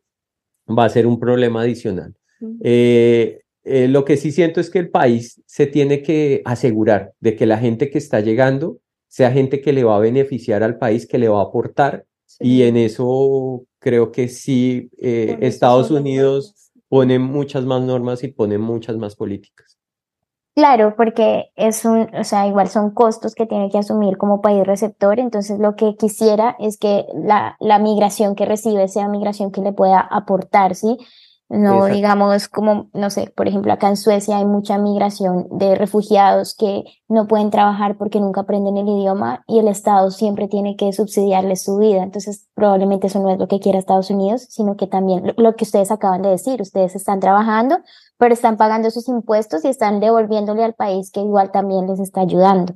va 0.66 0.84
a 0.84 0.88
ser 0.88 1.06
un 1.06 1.18
problema 1.18 1.62
adicional. 1.62 2.14
Eh, 2.62 3.40
eh, 3.64 3.88
lo 3.88 4.04
que 4.04 4.16
sí 4.16 4.30
siento 4.30 4.60
es 4.60 4.70
que 4.70 4.78
el 4.78 4.90
país 4.90 5.42
se 5.46 5.66
tiene 5.66 6.02
que 6.02 6.42
asegurar 6.44 7.12
de 7.20 7.34
que 7.34 7.46
la 7.46 7.58
gente 7.58 7.90
que 7.90 7.98
está 7.98 8.20
llegando 8.20 8.78
sea 9.08 9.30
gente 9.30 9.60
que 9.60 9.72
le 9.72 9.84
va 9.84 9.96
a 9.96 10.00
beneficiar 10.00 10.62
al 10.62 10.76
país, 10.76 11.06
que 11.06 11.18
le 11.18 11.28
va 11.28 11.40
a 11.40 11.44
aportar. 11.44 12.04
Y 12.40 12.62
en 12.62 12.76
eso 12.76 13.64
creo 13.78 14.10
que 14.10 14.28
sí, 14.28 14.90
eh, 14.98 15.38
Estados 15.40 15.90
Unidos 15.90 16.72
pone 16.88 17.18
muchas 17.18 17.64
más 17.64 17.80
normas 17.82 18.24
y 18.24 18.28
pone 18.28 18.58
muchas 18.58 18.96
más 18.96 19.14
políticas. 19.14 19.78
Claro, 20.56 20.94
porque 20.96 21.46
es 21.56 21.84
un, 21.84 22.08
o 22.14 22.22
sea, 22.22 22.46
igual 22.46 22.68
son 22.68 22.92
costos 22.92 23.34
que 23.34 23.46
tiene 23.46 23.70
que 23.70 23.78
asumir 23.78 24.16
como 24.16 24.40
país 24.40 24.64
receptor, 24.64 25.18
entonces 25.18 25.58
lo 25.58 25.74
que 25.74 25.96
quisiera 25.96 26.54
es 26.60 26.78
que 26.78 27.06
la, 27.12 27.56
la 27.58 27.80
migración 27.80 28.36
que 28.36 28.46
recibe 28.46 28.86
sea 28.86 29.08
migración 29.08 29.50
que 29.50 29.62
le 29.62 29.72
pueda 29.72 29.98
aportar, 29.98 30.76
¿sí? 30.76 30.96
No, 31.50 31.86
digamos, 31.86 32.48
como, 32.48 32.88
no 32.94 33.10
sé, 33.10 33.32
por 33.36 33.46
ejemplo, 33.46 33.72
acá 33.72 33.88
en 33.88 33.98
Suecia 33.98 34.38
hay 34.38 34.46
mucha 34.46 34.78
migración 34.78 35.46
de 35.50 35.74
refugiados 35.74 36.56
que 36.56 36.84
no 37.06 37.28
pueden 37.28 37.50
trabajar 37.50 37.98
porque 37.98 38.18
nunca 38.18 38.40
aprenden 38.40 38.78
el 38.78 38.88
idioma 38.88 39.44
y 39.46 39.58
el 39.58 39.68
Estado 39.68 40.10
siempre 40.10 40.48
tiene 40.48 40.76
que 40.76 40.92
subsidiarles 40.92 41.62
su 41.62 41.76
vida. 41.76 42.02
Entonces, 42.02 42.48
probablemente 42.54 43.08
eso 43.08 43.20
no 43.20 43.30
es 43.30 43.38
lo 43.38 43.46
que 43.46 43.60
quiera 43.60 43.78
Estados 43.78 44.10
Unidos, 44.10 44.46
sino 44.48 44.76
que 44.76 44.86
también 44.86 45.34
lo, 45.36 45.54
que 45.54 45.64
ustedes 45.64 45.90
acaban 45.90 46.22
de 46.22 46.30
decir, 46.30 46.62
ustedes 46.62 46.96
están 46.96 47.20
trabajando, 47.20 47.78
pero 48.16 48.32
están 48.32 48.56
pagando 48.56 48.90
sus 48.90 49.06
impuestos 49.08 49.64
y 49.64 49.68
están 49.68 50.00
devolviéndole 50.00 50.64
al 50.64 50.74
país 50.74 51.10
que 51.12 51.20
igual 51.20 51.52
también 51.52 51.86
les 51.86 52.00
está 52.00 52.22
ayudando. 52.22 52.74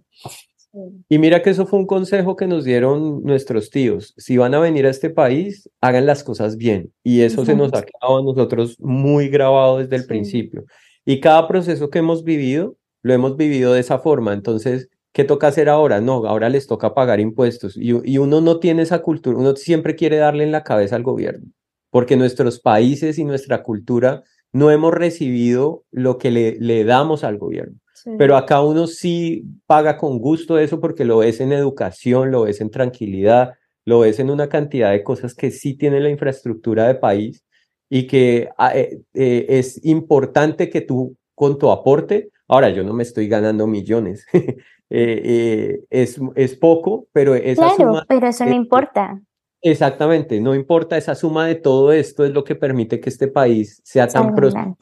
Y 1.09 1.19
mira 1.19 1.43
que 1.43 1.51
eso 1.51 1.67
fue 1.67 1.79
un 1.79 1.87
consejo 1.87 2.37
que 2.37 2.47
nos 2.47 2.65
dieron 2.65 3.23
nuestros 3.23 3.71
tíos. 3.71 4.15
Si 4.17 4.37
van 4.37 4.55
a 4.55 4.61
venir 4.61 4.87
a 4.87 4.91
este 4.91 5.11
país, 5.11 5.69
hagan 5.81 6.07
las 6.07 6.23
cosas 6.23 6.57
bien. 6.57 6.93
Y 7.03 7.23
eso 7.23 7.45
se 7.45 7.57
nos 7.57 7.73
ha 7.73 7.83
quedado 7.83 8.19
a 8.19 8.23
nosotros 8.23 8.77
muy 8.79 9.29
grabado 9.29 9.79
desde 9.79 9.97
el 9.97 10.07
principio. 10.07 10.65
Y 11.05 11.21
cada 11.21 11.49
proceso 11.49 11.89
que 11.91 12.01
hemos 12.01 12.23
vivido, 12.23 12.77
lo 13.03 13.15
hemos 13.15 13.37
vivido 13.37 13.73
de 13.73 13.81
esa 13.81 13.99
forma. 13.99 14.35
Entonces, 14.35 14.89
¿qué 15.13 15.25
toca 15.25 15.49
hacer 15.49 15.69
ahora? 15.69 16.01
No, 16.01 16.27
ahora 16.27 16.49
les 16.51 16.67
toca 16.67 16.95
pagar 16.95 17.19
impuestos. 17.19 17.77
Y, 17.77 17.93
y 18.05 18.19
uno 18.19 18.41
no 18.41 18.61
tiene 18.61 18.83
esa 18.83 19.01
cultura, 19.01 19.39
uno 19.39 19.57
siempre 19.57 19.97
quiere 19.97 20.19
darle 20.19 20.45
en 20.45 20.53
la 20.53 20.65
cabeza 20.65 20.97
al 20.97 21.03
gobierno, 21.03 21.47
porque 21.91 22.17
nuestros 22.17 22.61
países 22.61 23.19
y 23.19 23.25
nuestra 23.25 23.63
cultura 23.63 24.23
no 24.53 24.71
hemos 24.71 24.93
recibido 24.95 25.85
lo 25.91 26.19
que 26.19 26.31
le, 26.31 26.57
le 26.61 26.85
damos 26.85 27.25
al 27.25 27.39
gobierno. 27.39 27.79
Pero 28.19 28.37
acá 28.37 28.63
uno 28.63 28.87
sí 28.87 29.45
paga 29.67 29.97
con 29.97 30.19
gusto 30.19 30.59
eso 30.59 30.81
porque 30.81 31.05
lo 31.05 31.19
ves 31.19 31.41
en 31.41 31.53
educación, 31.53 32.31
lo 32.31 32.43
ves 32.43 32.61
en 32.61 32.71
tranquilidad, 32.71 33.55
lo 33.85 34.01
ves 34.01 34.19
en 34.19 34.31
una 34.31 34.49
cantidad 34.49 34.91
de 34.91 35.03
cosas 35.03 35.35
que 35.35 35.51
sí 35.51 35.75
tiene 35.75 36.01
la 36.01 36.11
infraestructura 36.11 36.87
de 36.87 36.95
país 36.95 37.45
y 37.89 38.07
que 38.07 38.49
ah, 38.59 38.77
eh, 38.77 39.01
eh, 39.15 39.47
es 39.49 39.85
importante 39.85 40.69
que 40.69 40.83
tú 40.83 41.17
con 41.35 41.59
tu 41.59 41.71
aporte, 41.71 42.31
ahora 42.49 42.69
yo 42.69 42.85
no 42.85 42.93
me 42.93 43.03
estoy 43.03 43.29
ganando 43.29 43.67
millones, 43.67 44.27
eh, 44.91 45.81
es, 45.89 46.21
es 46.35 46.57
poco, 46.57 47.07
pero 47.13 47.35
esa 47.35 47.75
claro, 47.77 48.03
pero 48.07 48.27
eso 48.27 48.45
no 48.45 48.55
importa. 48.55 49.23
Exactamente, 49.61 50.41
no 50.41 50.55
importa, 50.55 50.97
esa 50.97 51.15
suma 51.15 51.47
de 51.47 51.57
todo 51.57 51.93
esto 51.93 52.25
es 52.25 52.33
lo 52.33 52.45
que 52.45 52.55
permite 52.55 53.01
que 53.01 53.09
este 53.09 53.29
país 53.29 53.81
sea 53.85 54.07
tan 54.07 54.35
próspero, 54.35 54.77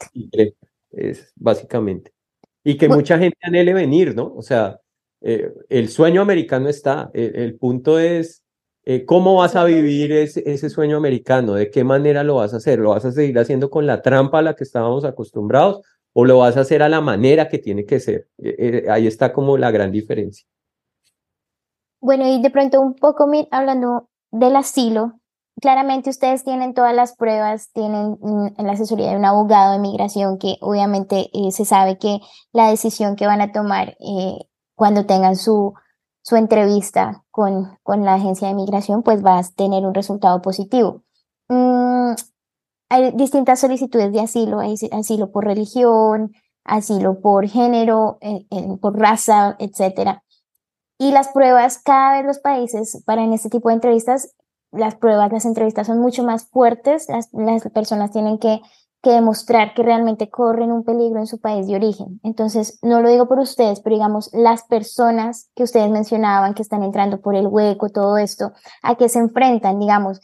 es 0.91 1.31
básicamente 1.35 2.16
y 2.67 2.75
que 2.75 2.89
mucha 2.89 3.17
gente 3.17 3.37
anhele 3.43 3.73
venir, 3.73 4.13
¿no? 4.13 4.33
O 4.35 4.41
sea, 4.41 4.81
eh, 5.21 5.53
el 5.69 5.87
sueño 5.87 6.21
americano 6.21 6.67
está, 6.67 7.09
el, 7.13 7.57
punto 7.57 7.97
es 7.97 8.43
eh, 8.83 9.05
cómo 9.05 9.35
vas 9.35 9.55
a 9.55 9.63
vivir 9.63 10.11
ese, 10.11 10.43
ese, 10.45 10.69
sueño 10.69 10.97
americano, 10.97 11.53
de 11.53 11.71
qué 11.71 11.85
manera 11.85 12.25
lo 12.25 12.35
vas 12.35 12.53
a 12.53 12.57
hacer, 12.57 12.79
lo 12.79 12.89
vas 12.89 13.05
a 13.05 13.13
seguir 13.13 13.39
haciendo 13.39 13.69
con 13.69 13.85
la 13.85 14.01
trampa 14.01 14.39
a 14.39 14.41
la 14.41 14.53
que 14.53 14.65
estábamos 14.65 15.05
acostumbrados 15.05 15.81
o 16.11 16.25
lo 16.25 16.39
vas 16.39 16.57
a 16.57 16.61
hacer 16.61 16.83
a 16.83 16.89
la 16.89 16.99
manera 16.99 17.47
que 17.47 17.57
tiene 17.57 17.85
que 17.85 18.01
ser. 18.01 18.27
Eh, 18.37 18.85
ahí 18.89 19.07
está 19.07 19.31
como 19.31 19.57
la 19.57 19.71
gran 19.71 19.93
diferencia. 19.93 20.45
Bueno, 22.01 22.27
y 22.27 22.41
de 22.41 22.49
pronto 22.49 22.81
un 22.81 22.95
poco 22.95 23.31
hablando 23.49 24.09
del 24.31 24.57
asilo, 24.57 25.21
claramente 25.61 26.09
ustedes 26.09 26.43
tienen 26.43 26.73
todas 26.73 26.93
las 26.93 27.15
pruebas, 27.15 27.71
tienen 27.73 28.17
la 28.57 28.71
asesoría 28.71 29.11
de 29.11 29.17
un 29.17 29.25
abogado 29.25 29.73
de 29.73 29.79
migración 29.79 30.37
que 30.37 30.57
obviamente 30.61 31.29
eh, 31.33 31.51
se 31.51 31.65
sabe 31.65 31.97
que 31.97 32.19
la 32.51 32.69
decisión 32.69 33.15
que 33.15 33.27
van 33.27 33.41
a 33.41 33.51
tomar 33.51 33.97
eh, 33.99 34.37
cuando 34.75 35.05
tengan 35.05 35.35
su, 35.35 35.73
su 36.21 36.35
entrevista 36.35 37.23
con, 37.31 37.77
con 37.83 38.05
la 38.05 38.15
agencia 38.15 38.47
de 38.47 38.53
migración, 38.53 39.03
pues 39.03 39.25
va 39.25 39.39
a 39.39 39.43
tener 39.43 39.85
un 39.85 39.93
resultado 39.93 40.41
positivo. 40.41 41.03
Mm, 41.49 42.13
hay 42.89 43.11
distintas 43.11 43.59
solicitudes 43.59 44.13
de 44.13 44.21
asilo, 44.21 44.59
asilo 44.91 45.31
por 45.31 45.45
religión, 45.45 46.31
asilo 46.63 47.19
por 47.19 47.47
género, 47.47 48.17
eh, 48.21 48.45
por 48.79 48.97
raza, 48.97 49.55
etc. 49.59 50.21
Y 50.99 51.11
las 51.11 51.29
pruebas, 51.29 51.79
cada 51.79 52.17
vez 52.17 52.25
los 52.25 52.39
países 52.39 53.03
para 53.05 53.23
en 53.23 53.33
este 53.33 53.49
tipo 53.49 53.69
de 53.69 53.75
entrevistas 53.75 54.35
las 54.71 54.95
pruebas, 54.95 55.31
las 55.31 55.45
entrevistas 55.45 55.87
son 55.87 55.99
mucho 55.99 56.23
más 56.23 56.49
fuertes, 56.49 57.07
las, 57.09 57.29
personas 57.73 58.11
tienen 58.11 58.37
que, 58.37 58.61
que, 59.01 59.11
demostrar 59.11 59.73
que 59.73 59.83
realmente 59.83 60.29
corren 60.29 60.71
un 60.71 60.83
peligro 60.83 61.19
en 61.19 61.27
su 61.27 61.39
país 61.39 61.67
de 61.67 61.75
origen. 61.75 62.19
Entonces, 62.23 62.79
no 62.81 63.01
lo 63.01 63.09
digo 63.09 63.27
por 63.27 63.39
ustedes, 63.39 63.79
pero 63.79 63.95
digamos, 63.95 64.29
las 64.33 64.63
personas 64.63 65.49
que 65.55 65.63
ustedes 65.63 65.89
mencionaban 65.89 66.53
que 66.53 66.61
están 66.61 66.83
entrando 66.83 67.21
por 67.21 67.35
el 67.35 67.47
hueco, 67.47 67.89
todo 67.89 68.17
esto, 68.17 68.51
a 68.83 68.95
que 68.95 69.09
se 69.09 69.19
enfrentan, 69.19 69.79
digamos, 69.79 70.19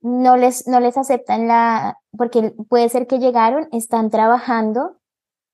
no 0.00 0.36
les, 0.36 0.68
no 0.68 0.80
les 0.80 0.96
aceptan 0.96 1.48
la, 1.48 1.98
porque 2.16 2.54
puede 2.68 2.88
ser 2.88 3.06
que 3.06 3.18
llegaron, 3.18 3.68
están 3.72 4.10
trabajando, 4.10 4.98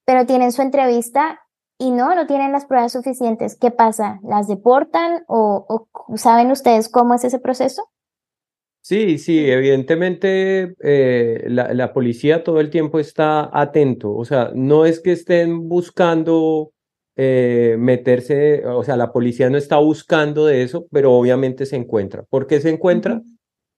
pero 0.04 0.26
tienen 0.26 0.52
su 0.52 0.60
entrevista 0.60 1.40
y 1.78 1.92
no, 1.92 2.14
no 2.14 2.26
tienen 2.26 2.52
las 2.52 2.66
pruebas 2.66 2.92
suficientes. 2.92 3.56
¿Qué 3.56 3.70
pasa? 3.70 4.18
¿Las 4.22 4.48
deportan 4.48 5.24
o 5.28 5.86
saben 6.16 6.50
ustedes 6.50 6.90
cómo 6.90 7.14
es 7.14 7.24
ese 7.24 7.38
proceso? 7.38 7.88
Sí, 8.82 9.18
sí, 9.18 9.38
evidentemente 9.50 10.74
eh, 10.80 11.44
la, 11.48 11.92
policía 11.92 12.42
todo 12.42 12.60
el 12.60 12.70
tiempo 12.70 12.98
está 12.98 13.50
atento, 13.52 14.14
o 14.14 14.24
sea, 14.24 14.52
no 14.54 14.86
es 14.86 15.00
que 15.00 15.12
estén 15.12 15.68
buscando 15.68 16.72
eh, 17.14 17.76
meterse, 17.78 18.66
o 18.66 18.82
sea, 18.82 18.96
la 18.96 19.12
policía 19.12 19.50
no 19.50 19.58
está 19.58 19.76
buscando 19.76 20.46
de 20.46 20.62
eso, 20.62 20.86
pero 20.90 21.12
obviamente 21.12 21.66
se 21.66 21.76
encuentra. 21.76 22.24
¿Por 22.30 22.46
qué 22.46 22.60
se 22.60 22.70
encuentra? 22.70 23.22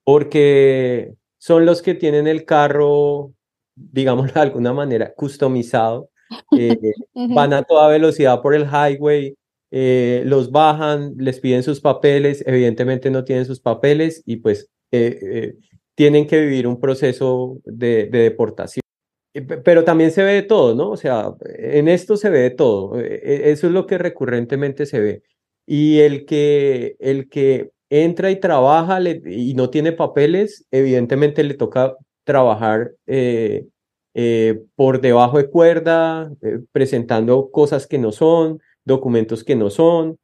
Porque 0.05 1.15
son 1.39 1.67
los 1.67 1.83
que 1.83 1.95
tienen 1.95 2.29
el 2.29 2.45
carro, 2.45 3.33
digamos 3.75 4.33
de 4.33 4.41
alguna 4.41 4.73
manera, 4.73 5.13
customizado, 5.15 6.11
eh, 6.57 6.79
van 7.35 7.53
a 7.55 7.65
toda 7.65 7.89
velocidad 7.89 8.41
por 8.41 8.55
el 8.55 8.67
highway, 8.67 9.35
los 10.25 10.53
bajan, 10.53 11.15
les 11.19 11.41
piden 11.41 11.63
sus 11.65 11.81
papeles, 11.81 12.45
evidentemente 12.47 13.11
no 13.11 13.25
tienen 13.25 13.47
sus 13.47 13.61
papeles 13.61 14.23
y 14.27 14.37
pues 14.37 14.72
eh, 14.93 15.19
eh, 15.23 15.55
tienen 15.95 16.27
que 16.27 16.41
vivir 16.41 16.67
un 16.67 16.79
proceso 16.79 17.59
de, 17.65 18.07
deportación. 18.07 18.83
Pero 19.65 19.85
también 19.85 20.11
se 20.11 20.23
ve 20.23 20.35
de 20.35 20.43
todo, 20.43 20.75
¿no? 20.75 20.91
O 20.91 20.97
sea, 20.99 21.33
en 21.57 21.89
esto 21.89 22.17
se 22.19 22.29
ve 22.29 22.41
de 22.41 22.51
todo. 22.51 23.01
E, 23.01 23.15
e, 23.15 23.51
eso 23.51 23.67
es 23.67 23.73
lo 23.73 23.87
que 23.87 23.97
recurrentemente 23.97 24.85
se 24.85 25.01
ve. 25.01 25.23
Y 25.67 26.01
el 26.01 26.27
que, 26.27 26.97
el 26.99 27.31
que 27.31 27.71
entra 27.89 28.31
y 28.31 28.41
trabaja 28.41 29.01
y 29.03 29.55
no 29.55 29.71
tiene 29.71 29.93
papeles, 29.93 30.67
evidentemente 30.71 31.43
le 31.45 31.55
toca 31.55 31.97
trabajar 32.25 32.93
eh, 33.07 33.67
por 34.77 35.01
debajo 35.01 35.39
de 35.39 35.49
cuerda, 35.49 36.31
presentando 36.73 37.51
cosas 37.51 37.87
que 37.87 37.99
no 37.99 38.13
son, 38.13 38.61
documentos 38.85 39.45
que 39.45 39.57
no 39.57 39.71
son. 39.71 40.19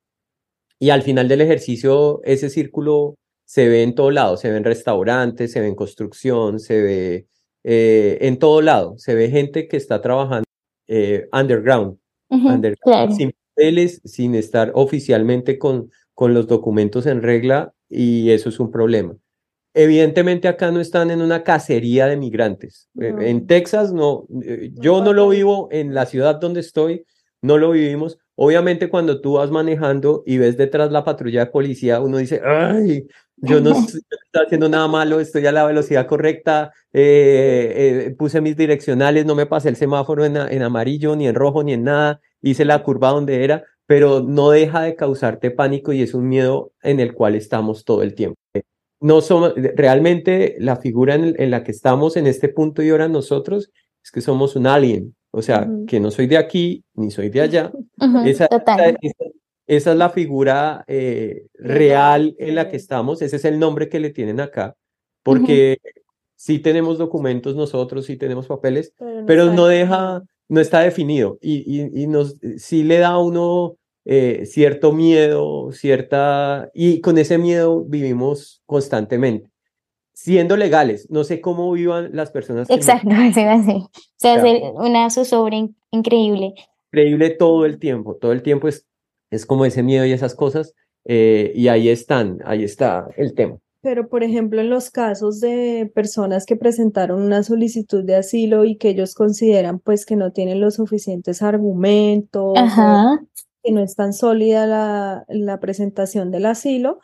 Y 0.79 0.91
al 0.91 1.03
final 1.03 1.29
del 1.29 1.41
ejercicio, 1.41 2.21
ese 2.25 2.51
círculo 2.51 3.17
se 3.49 3.67
ve 3.67 3.83
en 3.83 3.95
todo 3.95 4.11
lado, 4.11 4.37
se 4.37 4.51
ve 4.51 4.59
en 4.59 4.65
restaurantes, 4.65 5.53
se 5.53 5.63
ve 5.63 5.69
en 5.69 5.75
construcción, 5.75 6.61
se 6.61 6.83
ve 6.83 7.27
eh, 7.65 8.19
en 8.21 8.39
todo 8.39 8.61
lado, 8.61 8.99
se 8.99 9.15
ve 9.15 9.31
gente 9.31 9.69
que 9.69 9.79
está 9.79 10.03
trabajando 10.03 10.45
eh, 10.87 11.27
underground, 11.33 11.97
sin 13.17 13.33
papeles, 13.33 14.03
sin 14.05 14.35
estar 14.35 14.71
oficialmente 14.75 15.59
con, 15.59 15.91
con 16.13 16.35
los 16.35 16.47
documentos 16.47 17.07
en 17.07 17.23
regla 17.23 17.73
y 17.89 18.33
eso 18.33 18.51
es 18.51 18.61
un 18.61 18.71
problema. 18.71 19.17
Evidentemente 19.73 20.47
acá 20.47 20.71
no 20.71 20.81
están 20.81 21.11
en 21.11 21.23
una 21.23 21.43
cacería 21.43 22.07
de 22.07 22.19
migrantes. 22.19 22.91
Eh, 23.01 23.15
en 23.19 23.47
Texas 23.47 23.95
no, 23.95 24.27
yo 24.75 25.03
no 25.03 25.15
lo 25.15 25.31
vivo 25.31 25.69
en 25.71 25.95
la 25.95 26.05
ciudad 26.05 26.35
donde 26.39 26.61
estoy, 26.61 27.07
no 27.41 27.57
lo 27.57 27.71
vivimos. 27.71 28.19
Obviamente 28.35 28.91
cuando 28.91 29.23
tú 29.23 29.33
vas 29.35 29.51
manejando 29.51 30.23
y 30.27 30.37
ves 30.37 30.59
detrás 30.59 30.93
la 30.93 31.03
patrulla 31.03 31.47
de 31.47 31.51
policía, 31.51 32.01
uno 32.01 32.19
dice, 32.19 32.43
ay, 32.45 33.09
yo 33.41 33.61
no 33.61 33.71
estoy 33.71 34.01
haciendo 34.45 34.69
nada 34.69 34.89
malo, 34.89 35.21
estoy 35.21 35.47
a 35.47 35.53
la 35.53 35.65
velocidad 35.65 36.07
correcta, 36.07 36.73
eh, 36.93 38.07
eh, 38.07 38.15
puse 38.17 38.41
mis 38.41 38.57
direccionales, 38.57 39.27
no 39.27 39.35
me 39.35 39.47
pasé 39.47 39.69
el 39.69 39.77
semáforo 39.77 40.25
en, 40.25 40.37
en, 40.37 40.63
amarillo, 40.63 41.17
ni 41.17 41.27
en 41.27 41.35
rojo, 41.35 41.63
ni 41.63 41.73
en 41.73 41.85
nada, 41.85 42.21
hice 42.43 42.65
la 42.65 42.83
curva 42.83 43.11
donde 43.11 43.45
era, 43.45 43.65
pero 43.87 44.21
no 44.21 44.51
deja 44.51 44.83
de 44.83 44.97
causarte 44.97 45.51
pánico 45.51 45.93
y 45.93 46.03
es 46.03 46.15
un 46.15 46.29
miedo 46.29 46.73
en 46.83 47.01
el 47.01 47.15
cual 47.15 47.35
estamos 47.35 47.85
todo 47.85 48.03
el 48.03 48.15
tiempo. 48.15 48.39
No 49.01 49.21
somos, 49.21 49.55
realmente 49.77 50.57
la 50.59 50.77
figura 50.77 51.15
en, 51.15 51.51
la 51.51 51.63
que 51.63 51.71
estamos 51.71 52.17
en 52.17 52.27
este 52.27 52.49
punto 52.49 52.83
y 52.83 52.91
ahora 52.91 53.09
nosotros 53.09 53.71
es 54.03 54.11
que 54.11 54.21
somos 54.21 54.57
un 54.57 54.67
alien, 54.67 55.15
o 55.31 55.41
sea, 55.41 55.69
que 55.87 56.01
no 56.01 56.11
soy 56.11 56.27
de 56.27 56.37
aquí 56.37 56.85
ni 56.95 57.11
soy 57.11 57.31
de 57.31 57.41
allá. 57.41 57.73
esa, 58.27 58.47
esa 58.47 59.25
es 59.69 59.87
la 59.87 60.11
figura 60.11 60.85
eh, 60.89 61.47
real 61.55 62.35
en 62.39 62.55
la 62.55 62.69
que 62.69 62.77
estamos, 62.77 63.23
ese 63.23 63.37
es 63.37 63.45
el 63.45 63.59
nombre 63.59 63.89
que 63.89 64.01
le 64.01 64.11
tienen 64.11 64.41
acá, 64.41 64.75
porque 65.23 65.79
sí 66.35 66.59
tenemos 66.59 66.99
documentos 66.99 67.55
nosotros, 67.55 68.07
sí 68.07 68.17
tenemos 68.17 68.47
papeles, 68.47 68.95
pero 69.27 69.53
no, 69.53 69.67
deja, 69.67 70.23
no 70.49 70.61
está 70.61 70.81
definido 70.81 71.39
y, 71.43 72.03
y, 72.03 72.07
nos, 72.07 72.37
sí 72.57 72.83
le 72.83 72.99
da 72.99 73.09
a 73.09 73.19
uno 73.19 73.77
eh, 74.07 74.47
cierto 74.47 74.93
miedo, 74.93 75.71
cierta, 75.71 76.71
y 76.73 77.03
con 77.03 77.19
ese 77.19 77.37
miedo 77.37 77.85
vivimos 77.85 78.63
constantemente. 78.65 79.51
siendo 80.15 80.57
legales. 80.57 81.09
No 81.11 81.23
sé 81.23 81.41
cómo 81.41 81.71
vivan 81.71 82.11
las 82.13 82.31
personas. 82.31 82.71
Exacto, 82.71 83.11
así 83.13 83.45
va 83.45 83.57
O 83.57 83.91
sea, 84.17 84.43
una 84.75 85.11
zozobra 85.11 85.57
increíble. 85.91 86.55
Increíble 86.91 87.31
todo 87.31 87.67
el 87.67 87.79
tiempo, 87.79 88.17
todo 88.17 88.33
el 88.33 88.43
tiempo 88.43 88.67
es, 88.67 88.88
es 89.31 89.47
como 89.47 89.65
ese 89.65 89.83
miedo 89.83 90.05
y 90.05 90.13
esas 90.13 90.35
cosas. 90.35 90.75
Eh, 91.05 91.53
y 91.55 91.69
ahí 91.69 91.89
están, 91.89 92.39
ahí 92.45 92.65
está 92.65 93.09
el 93.17 93.35
tema. 93.35 93.59
Pero, 93.81 94.09
por 94.09 94.25
ejemplo, 94.25 94.61
en 94.61 94.71
los 94.71 94.91
casos 94.91 95.41
de 95.41 95.91
personas 95.95 96.45
que 96.45 96.57
presentaron 96.57 97.23
una 97.23 97.43
solicitud 97.43 98.05
de 98.05 98.17
asilo 98.17 98.65
y 98.65 98.77
que 98.77 98.91
ellos 98.91 99.15
consideran 99.15 99.79
pues 99.79 100.05
que 100.05 100.17
no 100.17 100.33
tienen 100.33 100.61
los 100.61 100.75
suficientes 100.75 101.43
argumentos, 101.43 102.55
que 103.63 103.73
no 103.73 103.81
es 103.81 103.95
tan 103.95 104.13
sólida 104.13 104.67
la, 104.67 105.25
la 105.29 105.61
presentación 105.61 106.31
del 106.31 106.47
asilo, 106.47 106.99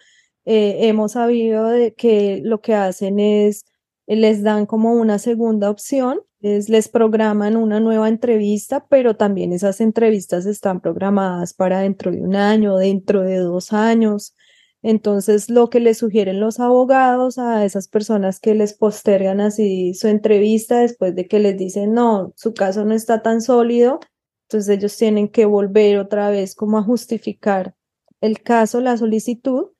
eh, 0.44 0.88
hemos 0.88 1.12
sabido 1.12 1.68
de 1.68 1.94
que 1.94 2.40
lo 2.44 2.60
que 2.60 2.74
hacen 2.74 3.18
es, 3.18 3.64
les 4.06 4.42
dan 4.42 4.66
como 4.66 4.92
una 4.92 5.18
segunda 5.18 5.70
opción, 5.70 6.20
es, 6.44 6.68
les 6.68 6.88
programan 6.88 7.57
una 7.57 7.80
nueva 7.80 8.09
entrevista, 8.09 8.87
pero 8.88 9.16
también 9.16 9.52
esas 9.52 9.80
entrevistas 9.80 10.46
están 10.46 10.80
programadas 10.80 11.54
para 11.54 11.80
dentro 11.80 12.11
de 12.12 12.20
un 12.20 12.37
año, 12.37 12.76
dentro 12.76 13.22
de 13.22 13.38
dos 13.38 13.72
años. 13.72 14.35
Entonces, 14.83 15.48
lo 15.48 15.70
que 15.70 15.80
les 15.80 15.98
sugieren 15.98 16.40
los 16.40 16.61
abogados 16.61 17.38
a 17.38 17.64
esas 17.64 17.88
personas 17.88 18.40
que 18.40 18.54
les 18.54 18.74
postergan 18.74 19.40
así 19.40 19.94
su 19.94 20.09
entrevista 20.09 20.80
después 20.80 21.14
de 21.14 21.26
que 21.26 21.38
les 21.38 21.57
dicen, 21.57 21.94
no, 21.94 22.35
su 22.37 22.52
caso 22.52 22.85
no 22.85 22.94
está 22.94 23.22
tan 23.22 23.40
sólido, 23.40 24.00
entonces 24.48 24.76
ellos 24.76 24.96
tienen 24.96 25.28
que 25.28 25.46
volver 25.46 25.98
otra 25.98 26.28
vez 26.30 26.54
como 26.54 26.78
a 26.78 26.83
justificar 26.83 27.74
el 28.20 28.42
caso, 28.42 28.80
la 28.80 28.96
solicitud. 28.96 29.73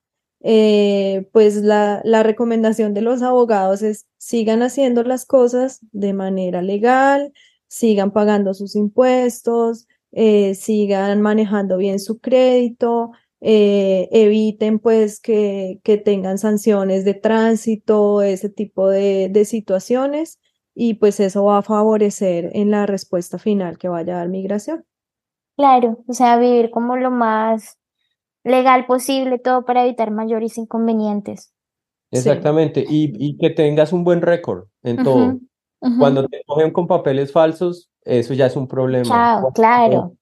Eh, 0.47 1.27
pues 1.33 1.55
la, 1.55 2.01
la 2.03 2.21
recomendación 2.21 2.93
de 2.93 3.01
los 3.01 3.23
abogados 3.23 3.81
es 3.81 4.05
sigan 4.17 4.61
haciendo 4.61 5.01
las 5.01 5.25
cosas 5.25 5.79
de 5.91 6.13
manera 6.13 6.61
legal, 6.61 7.33
sigan 7.67 8.11
pagando 8.11 8.53
sus 8.53 8.75
impuestos, 8.75 9.87
eh, 10.11 10.53
sigan 10.53 11.19
manejando 11.21 11.77
bien 11.77 11.99
su 11.99 12.19
crédito, 12.19 13.09
eh, 13.41 14.07
eviten 14.11 14.77
pues 14.77 15.19
que, 15.19 15.79
que, 15.83 15.97
tengan 15.97 16.37
sanciones 16.37 17.05
de 17.05 17.15
tránsito, 17.15 18.21
ese 18.21 18.49
tipo 18.49 18.87
de, 18.87 19.29
de, 19.31 19.45
situaciones 19.45 20.39
y 20.75 20.95
pues 20.95 21.19
eso 21.19 21.43
va 21.45 21.57
a 21.57 21.63
favorecer 21.63 22.51
en 22.53 22.69
la 22.69 22.85
respuesta 22.85 23.39
final 23.39 23.79
que 23.79 23.89
vaya 23.89 24.13
a 24.13 24.17
dar 24.17 24.29
migración. 24.29 24.85
Claro, 25.57 26.03
o 26.07 26.13
sea, 26.13 26.37
vivir 26.37 26.69
como 26.69 26.97
lo 26.97 27.09
más 27.09 27.79
legal 28.45 28.85
posible, 28.85 29.39
todo 29.39 29.65
para 29.65 29.83
evitar 29.83 30.11
mayores 30.11 30.57
inconvenientes. 30.57 31.51
Exactamente, 32.11 32.85
y, 32.87 33.11
y, 33.19 33.37
que 33.37 33.49
tengas 33.49 33.91
un 33.91 34.05
buen 34.05 34.21
récord 34.21 34.67
en 34.83 35.03
todo. 35.03 35.37
Cuando 35.99 36.25
te 36.27 36.41
cogen 36.45 36.71
con 36.71 36.87
papeles 36.87 37.33
falsos, 37.33 37.89
eso 38.03 38.33
ya 38.33 38.45
es 38.45 38.55
un 38.55 38.67
problema. 38.67 39.43
claro 39.53 40.15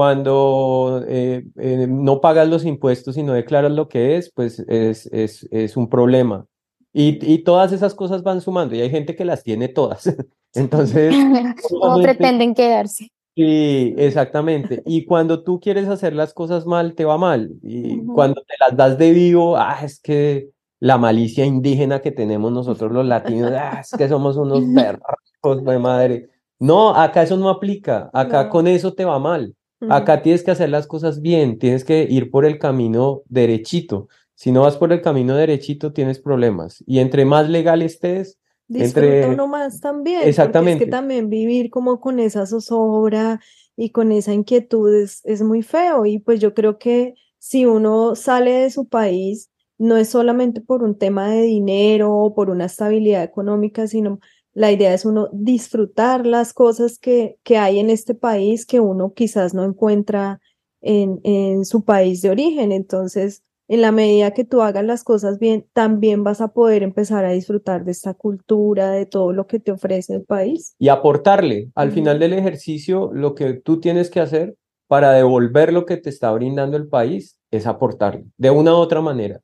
cuando 0.00 1.04
eh, 1.08 1.44
eh, 1.56 1.86
no 1.86 2.20
pagas 2.20 2.48
los 2.48 2.64
impuestos 2.64 3.16
y 3.16 3.22
no 3.22 3.34
declaras 3.34 3.72
lo 3.72 3.88
que 3.88 4.16
es, 4.16 4.32
pues 4.32 4.60
es, 4.60 5.06
es, 5.12 5.46
es 5.50 5.76
un 5.76 5.88
problema. 5.88 6.46
Y, 6.92 7.18
y, 7.30 7.44
todas 7.44 7.72
esas 7.72 7.94
cosas 7.94 8.22
van 8.22 8.40
sumando 8.40 8.74
y 8.74 8.80
hay 8.80 8.90
gente 8.90 9.14
que 9.14 9.24
las 9.24 9.44
tiene 9.44 9.68
todas. 9.68 10.04
Entonces... 10.54 11.14
o 11.70 12.00
pretenden 12.02 12.54
quedarse. 12.54 13.10
Sí, 13.36 13.94
exactamente. 13.96 14.82
Y 14.84 15.04
cuando 15.06 15.42
tú 15.42 15.60
quieres 15.60 15.88
hacer 15.88 16.14
las 16.14 16.34
cosas 16.34 16.66
mal, 16.66 16.94
te 16.94 17.04
va 17.04 17.16
mal. 17.16 17.50
Y 17.62 18.04
cuando 18.06 18.42
te 18.42 18.54
las 18.58 18.76
das 18.76 18.98
de 18.98 19.12
vivo, 19.12 19.56
ah, 19.56 19.78
es 19.82 20.00
que 20.00 20.50
la 20.80 20.98
malicia 20.98 21.44
indígena 21.44 22.00
que 22.00 22.10
tenemos 22.10 22.52
nosotros 22.52 22.90
los 22.92 23.06
latinos, 23.06 23.52
ah, 23.52 23.80
es 23.80 23.92
que 23.96 24.08
somos 24.08 24.36
unos 24.36 24.60
perros 24.74 25.64
de 25.64 25.78
madre. 25.78 26.30
No, 26.58 26.94
acá 26.94 27.22
eso 27.22 27.36
no 27.36 27.48
aplica. 27.48 28.10
Acá 28.12 28.48
con 28.50 28.66
eso 28.66 28.92
te 28.94 29.04
va 29.04 29.18
mal. 29.18 29.54
Acá 29.88 30.22
tienes 30.22 30.42
que 30.42 30.50
hacer 30.50 30.68
las 30.68 30.86
cosas 30.86 31.22
bien, 31.22 31.58
tienes 31.58 31.84
que 31.84 32.02
ir 32.02 32.30
por 32.30 32.44
el 32.44 32.58
camino 32.58 33.22
derechito. 33.26 34.08
Si 34.34 34.52
no 34.52 34.62
vas 34.62 34.76
por 34.76 34.92
el 34.92 35.00
camino 35.00 35.36
derechito, 35.36 35.92
tienes 35.92 36.18
problemas. 36.18 36.82
Y 36.86 36.98
entre 36.98 37.24
más 37.24 37.48
legal 37.48 37.80
estés, 37.80 38.38
Disfruta 38.70 39.06
entre... 39.06 39.30
uno 39.30 39.48
más 39.48 39.80
también. 39.80 40.22
Exactamente. 40.22 40.84
es 40.84 40.86
que 40.86 40.90
también 40.90 41.28
vivir 41.28 41.70
como 41.70 42.00
con 42.00 42.20
esa 42.20 42.46
zozobra 42.46 43.40
y 43.76 43.90
con 43.90 44.12
esa 44.12 44.32
inquietud 44.32 44.94
es, 44.94 45.20
es 45.24 45.42
muy 45.42 45.62
feo. 45.62 46.06
Y 46.06 46.20
pues 46.20 46.38
yo 46.38 46.54
creo 46.54 46.78
que 46.78 47.14
si 47.38 47.66
uno 47.66 48.14
sale 48.14 48.52
de 48.52 48.70
su 48.70 48.86
país, 48.86 49.50
no 49.76 49.96
es 49.96 50.10
solamente 50.10 50.60
por 50.60 50.84
un 50.84 50.96
tema 50.96 51.28
de 51.30 51.42
dinero 51.42 52.14
o 52.14 52.32
por 52.32 52.48
una 52.48 52.66
estabilidad 52.66 53.24
económica, 53.24 53.88
sino 53.88 54.20
la 54.52 54.70
idea 54.70 54.94
es 54.94 55.04
uno 55.04 55.28
disfrutar 55.32 56.24
las 56.24 56.52
cosas 56.52 56.98
que, 56.98 57.38
que 57.42 57.58
hay 57.58 57.80
en 57.80 57.90
este 57.90 58.14
país 58.14 58.66
que 58.66 58.78
uno 58.78 59.14
quizás 59.14 59.52
no 59.52 59.64
encuentra 59.64 60.40
en, 60.80 61.20
en 61.24 61.64
su 61.64 61.84
país 61.84 62.22
de 62.22 62.30
origen. 62.30 62.70
Entonces, 62.70 63.42
en 63.70 63.82
la 63.82 63.92
medida 63.92 64.32
que 64.32 64.44
tú 64.44 64.62
hagas 64.62 64.84
las 64.84 65.04
cosas 65.04 65.38
bien, 65.38 65.64
también 65.72 66.24
vas 66.24 66.40
a 66.40 66.48
poder 66.48 66.82
empezar 66.82 67.24
a 67.24 67.30
disfrutar 67.30 67.84
de 67.84 67.92
esta 67.92 68.14
cultura, 68.14 68.90
de 68.90 69.06
todo 69.06 69.32
lo 69.32 69.46
que 69.46 69.60
te 69.60 69.70
ofrece 69.70 70.12
el 70.16 70.24
país. 70.24 70.74
Y 70.80 70.88
aportarle 70.88 71.70
al 71.76 71.92
final 71.92 72.18
del 72.18 72.32
ejercicio 72.32 73.10
lo 73.12 73.36
que 73.36 73.54
tú 73.54 73.78
tienes 73.78 74.10
que 74.10 74.18
hacer 74.18 74.56
para 74.88 75.12
devolver 75.12 75.72
lo 75.72 75.86
que 75.86 75.96
te 75.98 76.10
está 76.10 76.32
brindando 76.32 76.76
el 76.76 76.88
país 76.88 77.38
es 77.52 77.68
aportarle 77.68 78.24
de 78.36 78.50
una 78.50 78.72
u 78.72 78.78
otra 78.78 79.00
manera. 79.00 79.40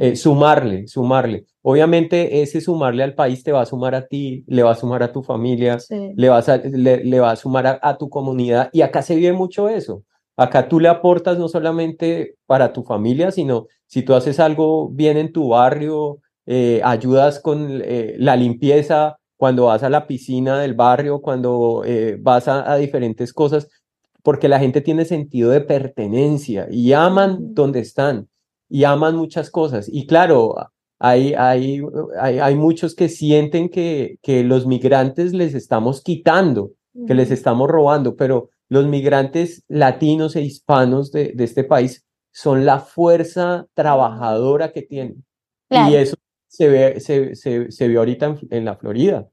Eh, 0.00 0.16
sumarle, 0.16 0.86
sumarle. 0.86 1.44
Obviamente 1.60 2.40
ese 2.40 2.62
sumarle 2.62 3.02
al 3.02 3.14
país 3.14 3.44
te 3.44 3.52
va 3.52 3.60
a 3.60 3.66
sumar 3.66 3.94
a 3.94 4.06
ti, 4.06 4.42
le 4.46 4.62
va 4.62 4.70
a 4.70 4.74
sumar 4.74 5.02
a 5.02 5.12
tu 5.12 5.22
familia, 5.22 5.76
le, 5.90 6.28
vas 6.30 6.48
a, 6.48 6.56
le, 6.56 7.20
va 7.20 7.32
a 7.32 7.36
sumar 7.36 7.78
a, 7.82 7.98
tu 7.98 8.08
comunidad 8.08 8.70
y 8.72 8.80
acá 8.80 9.02
se 9.02 9.16
vive 9.16 9.34
mucho 9.34 9.68
eso. 9.68 10.02
Acá 10.36 10.68
tú 10.68 10.80
le 10.80 10.88
aportas 10.88 11.38
no 11.38 11.48
solamente 11.48 12.36
para 12.46 12.72
tu 12.72 12.82
familia, 12.82 13.30
sino 13.30 13.66
si 13.86 14.02
tú 14.02 14.14
haces 14.14 14.38
algo 14.38 14.90
bien 14.90 15.16
en 15.16 15.32
tu 15.32 15.48
barrio, 15.48 16.18
eh, 16.44 16.80
ayudas 16.84 17.40
con 17.40 17.80
eh, 17.82 18.16
la 18.18 18.36
limpieza, 18.36 19.16
cuando 19.36 19.66
vas 19.66 19.82
a 19.82 19.90
la 19.90 20.06
piscina 20.06 20.60
del 20.60 20.74
barrio, 20.74 21.20
cuando 21.20 21.82
vas 22.20 22.48
a, 22.48 22.72
a 22.72 22.76
diferentes 22.76 23.34
cosas, 23.34 23.68
porque 24.22 24.48
la 24.48 24.58
gente 24.58 24.80
tiene 24.80 25.04
sentido 25.04 25.50
de 25.50 25.60
pertenencia 25.60 26.66
y 26.70 26.92
aman 26.92 27.54
donde 27.54 27.80
están 27.80 28.28
y 28.68 28.84
aman 28.84 29.16
muchas 29.16 29.50
cosas. 29.50 29.88
Y 29.92 30.06
claro, 30.06 30.56
hay, 30.98 31.34
hay, 31.34 31.82
hay, 32.18 32.54
muchos 32.54 32.94
que 32.94 33.08
sienten 33.08 33.68
que, 33.68 34.18
que 34.22 34.42
los 34.44 34.66
migrantes 34.66 35.32
les 35.32 35.54
estamos 35.54 36.02
quitando, 36.02 36.70
que 37.06 37.14
les 37.14 37.30
estamos 37.30 37.68
robando, 37.68 38.16
pero 38.16 38.50
los 38.68 38.86
migrantes 38.86 39.64
latinos 39.68 40.36
e 40.36 40.42
hispanos 40.42 41.12
de, 41.12 41.32
de 41.34 41.44
este 41.44 41.64
país 41.64 42.04
son 42.32 42.66
la 42.66 42.80
fuerza 42.80 43.66
trabajadora 43.74 44.72
que 44.72 44.82
tienen. 44.82 45.24
Y 45.70 45.94
eso 45.94 46.16
se 46.48 46.68
ve, 46.68 47.00
se, 47.00 47.34
se, 47.34 47.70
se 47.70 47.88
ve 47.88 47.96
ahorita 47.96 48.26
en, 48.26 48.38
en, 48.50 48.64
la 48.64 48.76
Florida. 48.76 49.28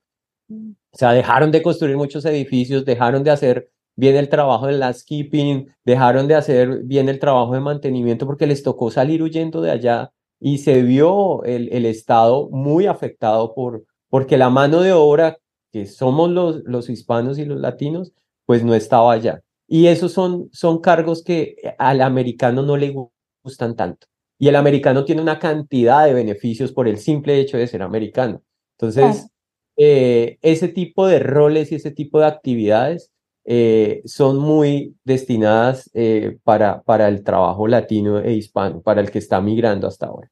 O 0.49 0.97
sea, 0.97 1.11
dejaron 1.11 1.51
de 1.51 1.61
construir 1.61 1.97
muchos 1.97 2.25
edificios, 2.25 2.85
dejaron 2.85 3.23
de 3.23 3.31
hacer 3.31 3.69
bien 3.95 4.15
el 4.15 4.29
trabajo 4.29 4.67
del 4.67 4.79
landscaping, 4.79 5.67
dejaron 5.85 6.27
de 6.27 6.35
hacer 6.35 6.83
bien 6.83 7.09
el 7.09 7.19
trabajo 7.19 7.53
de 7.53 7.59
mantenimiento 7.59 8.25
porque 8.25 8.47
les 8.47 8.63
tocó 8.63 8.89
salir 8.89 9.21
huyendo 9.21 9.61
de 9.61 9.71
allá 9.71 10.11
y 10.39 10.57
se 10.59 10.81
vio 10.81 11.43
el, 11.43 11.69
el 11.71 11.85
Estado 11.85 12.49
muy 12.49 12.87
afectado 12.87 13.53
por, 13.53 13.85
porque 14.09 14.37
la 14.37 14.49
mano 14.49 14.81
de 14.81 14.91
obra 14.91 15.37
que 15.71 15.85
somos 15.85 16.29
los, 16.29 16.63
los 16.65 16.89
hispanos 16.89 17.37
y 17.39 17.45
los 17.45 17.59
latinos, 17.59 18.13
pues 18.45 18.63
no 18.63 18.75
estaba 18.75 19.13
allá. 19.13 19.41
Y 19.67 19.87
esos 19.87 20.11
son, 20.11 20.49
son 20.51 20.79
cargos 20.81 21.23
que 21.23 21.55
al 21.77 22.01
americano 22.01 22.63
no 22.63 22.77
le 22.77 22.93
gustan 23.43 23.75
tanto. 23.75 24.07
Y 24.37 24.47
el 24.47 24.55
americano 24.55 25.05
tiene 25.05 25.21
una 25.21 25.39
cantidad 25.39 26.05
de 26.05 26.13
beneficios 26.13 26.71
por 26.71 26.87
el 26.87 26.97
simple 26.97 27.39
hecho 27.39 27.57
de 27.57 27.67
ser 27.67 27.81
americano. 27.81 28.41
Entonces, 28.77 29.27
eh, 29.77 30.37
ese 30.41 30.67
tipo 30.67 31.07
de 31.07 31.19
roles 31.19 31.71
y 31.71 31.75
ese 31.75 31.91
tipo 31.91 32.19
de 32.19 32.25
actividades 32.25 33.11
eh, 33.45 34.01
son 34.05 34.37
muy 34.39 34.95
destinadas 35.03 35.89
eh, 35.93 36.37
para, 36.43 36.81
para 36.83 37.07
el 37.07 37.23
trabajo 37.23 37.67
latino 37.67 38.19
e 38.19 38.33
hispano, 38.33 38.81
para 38.81 39.01
el 39.01 39.11
que 39.11 39.19
está 39.19 39.41
migrando 39.41 39.87
hasta 39.87 40.07
ahora. 40.07 40.29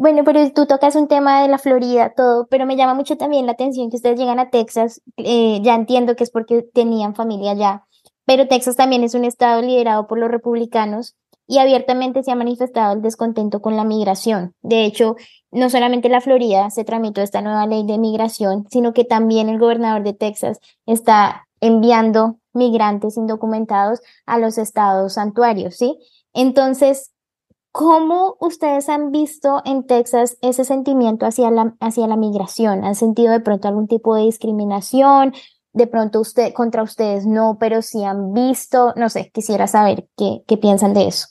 Bueno, 0.00 0.24
pero 0.24 0.50
tú 0.52 0.64
tocas 0.64 0.96
un 0.96 1.08
tema 1.08 1.42
de 1.42 1.48
la 1.48 1.58
Florida, 1.58 2.14
todo, 2.16 2.46
pero 2.46 2.64
me 2.64 2.74
llama 2.74 2.94
mucho 2.94 3.18
también 3.18 3.44
la 3.44 3.52
atención 3.52 3.90
que 3.90 3.96
ustedes 3.96 4.18
llegan 4.18 4.38
a 4.38 4.48
Texas. 4.48 5.02
Eh, 5.18 5.60
ya 5.62 5.74
entiendo 5.74 6.16
que 6.16 6.24
es 6.24 6.30
porque 6.30 6.62
tenían 6.62 7.14
familia 7.14 7.50
allá, 7.50 7.84
pero 8.24 8.48
Texas 8.48 8.76
también 8.76 9.04
es 9.04 9.12
un 9.12 9.26
estado 9.26 9.60
liderado 9.60 10.06
por 10.06 10.18
los 10.18 10.30
republicanos 10.30 11.16
y 11.46 11.58
abiertamente 11.58 12.22
se 12.22 12.30
ha 12.30 12.34
manifestado 12.34 12.94
el 12.94 13.02
descontento 13.02 13.60
con 13.60 13.76
la 13.76 13.84
migración. 13.84 14.54
De 14.62 14.86
hecho, 14.86 15.16
no 15.50 15.68
solamente 15.68 16.08
la 16.08 16.22
Florida 16.22 16.70
se 16.70 16.84
tramitó 16.84 17.20
esta 17.20 17.42
nueva 17.42 17.66
ley 17.66 17.84
de 17.84 17.98
migración, 17.98 18.66
sino 18.70 18.94
que 18.94 19.04
también 19.04 19.50
el 19.50 19.58
gobernador 19.58 20.02
de 20.02 20.14
Texas 20.14 20.60
está 20.86 21.46
enviando 21.60 22.38
migrantes 22.54 23.18
indocumentados 23.18 24.00
a 24.24 24.38
los 24.38 24.56
estados 24.56 25.12
santuarios, 25.12 25.74
¿sí? 25.76 25.98
Entonces, 26.32 27.12
¿Cómo 27.72 28.36
ustedes 28.40 28.88
han 28.88 29.12
visto 29.12 29.62
en 29.64 29.86
Texas 29.86 30.38
ese 30.42 30.64
sentimiento 30.64 31.24
hacia 31.24 31.50
la, 31.50 31.76
hacia 31.78 32.08
la 32.08 32.16
migración? 32.16 32.84
¿Han 32.84 32.96
sentido 32.96 33.32
de 33.32 33.40
pronto 33.40 33.68
algún 33.68 33.86
tipo 33.86 34.16
de 34.16 34.24
discriminación? 34.24 35.32
De 35.72 35.86
pronto 35.86 36.20
usted, 36.20 36.52
contra 36.52 36.82
ustedes 36.82 37.26
no, 37.26 37.58
pero 37.60 37.80
si 37.82 38.02
han 38.02 38.32
visto, 38.32 38.92
no 38.96 39.08
sé, 39.08 39.30
quisiera 39.32 39.68
saber 39.68 40.08
qué, 40.16 40.42
qué 40.48 40.56
piensan 40.56 40.94
de 40.94 41.06
eso. 41.06 41.28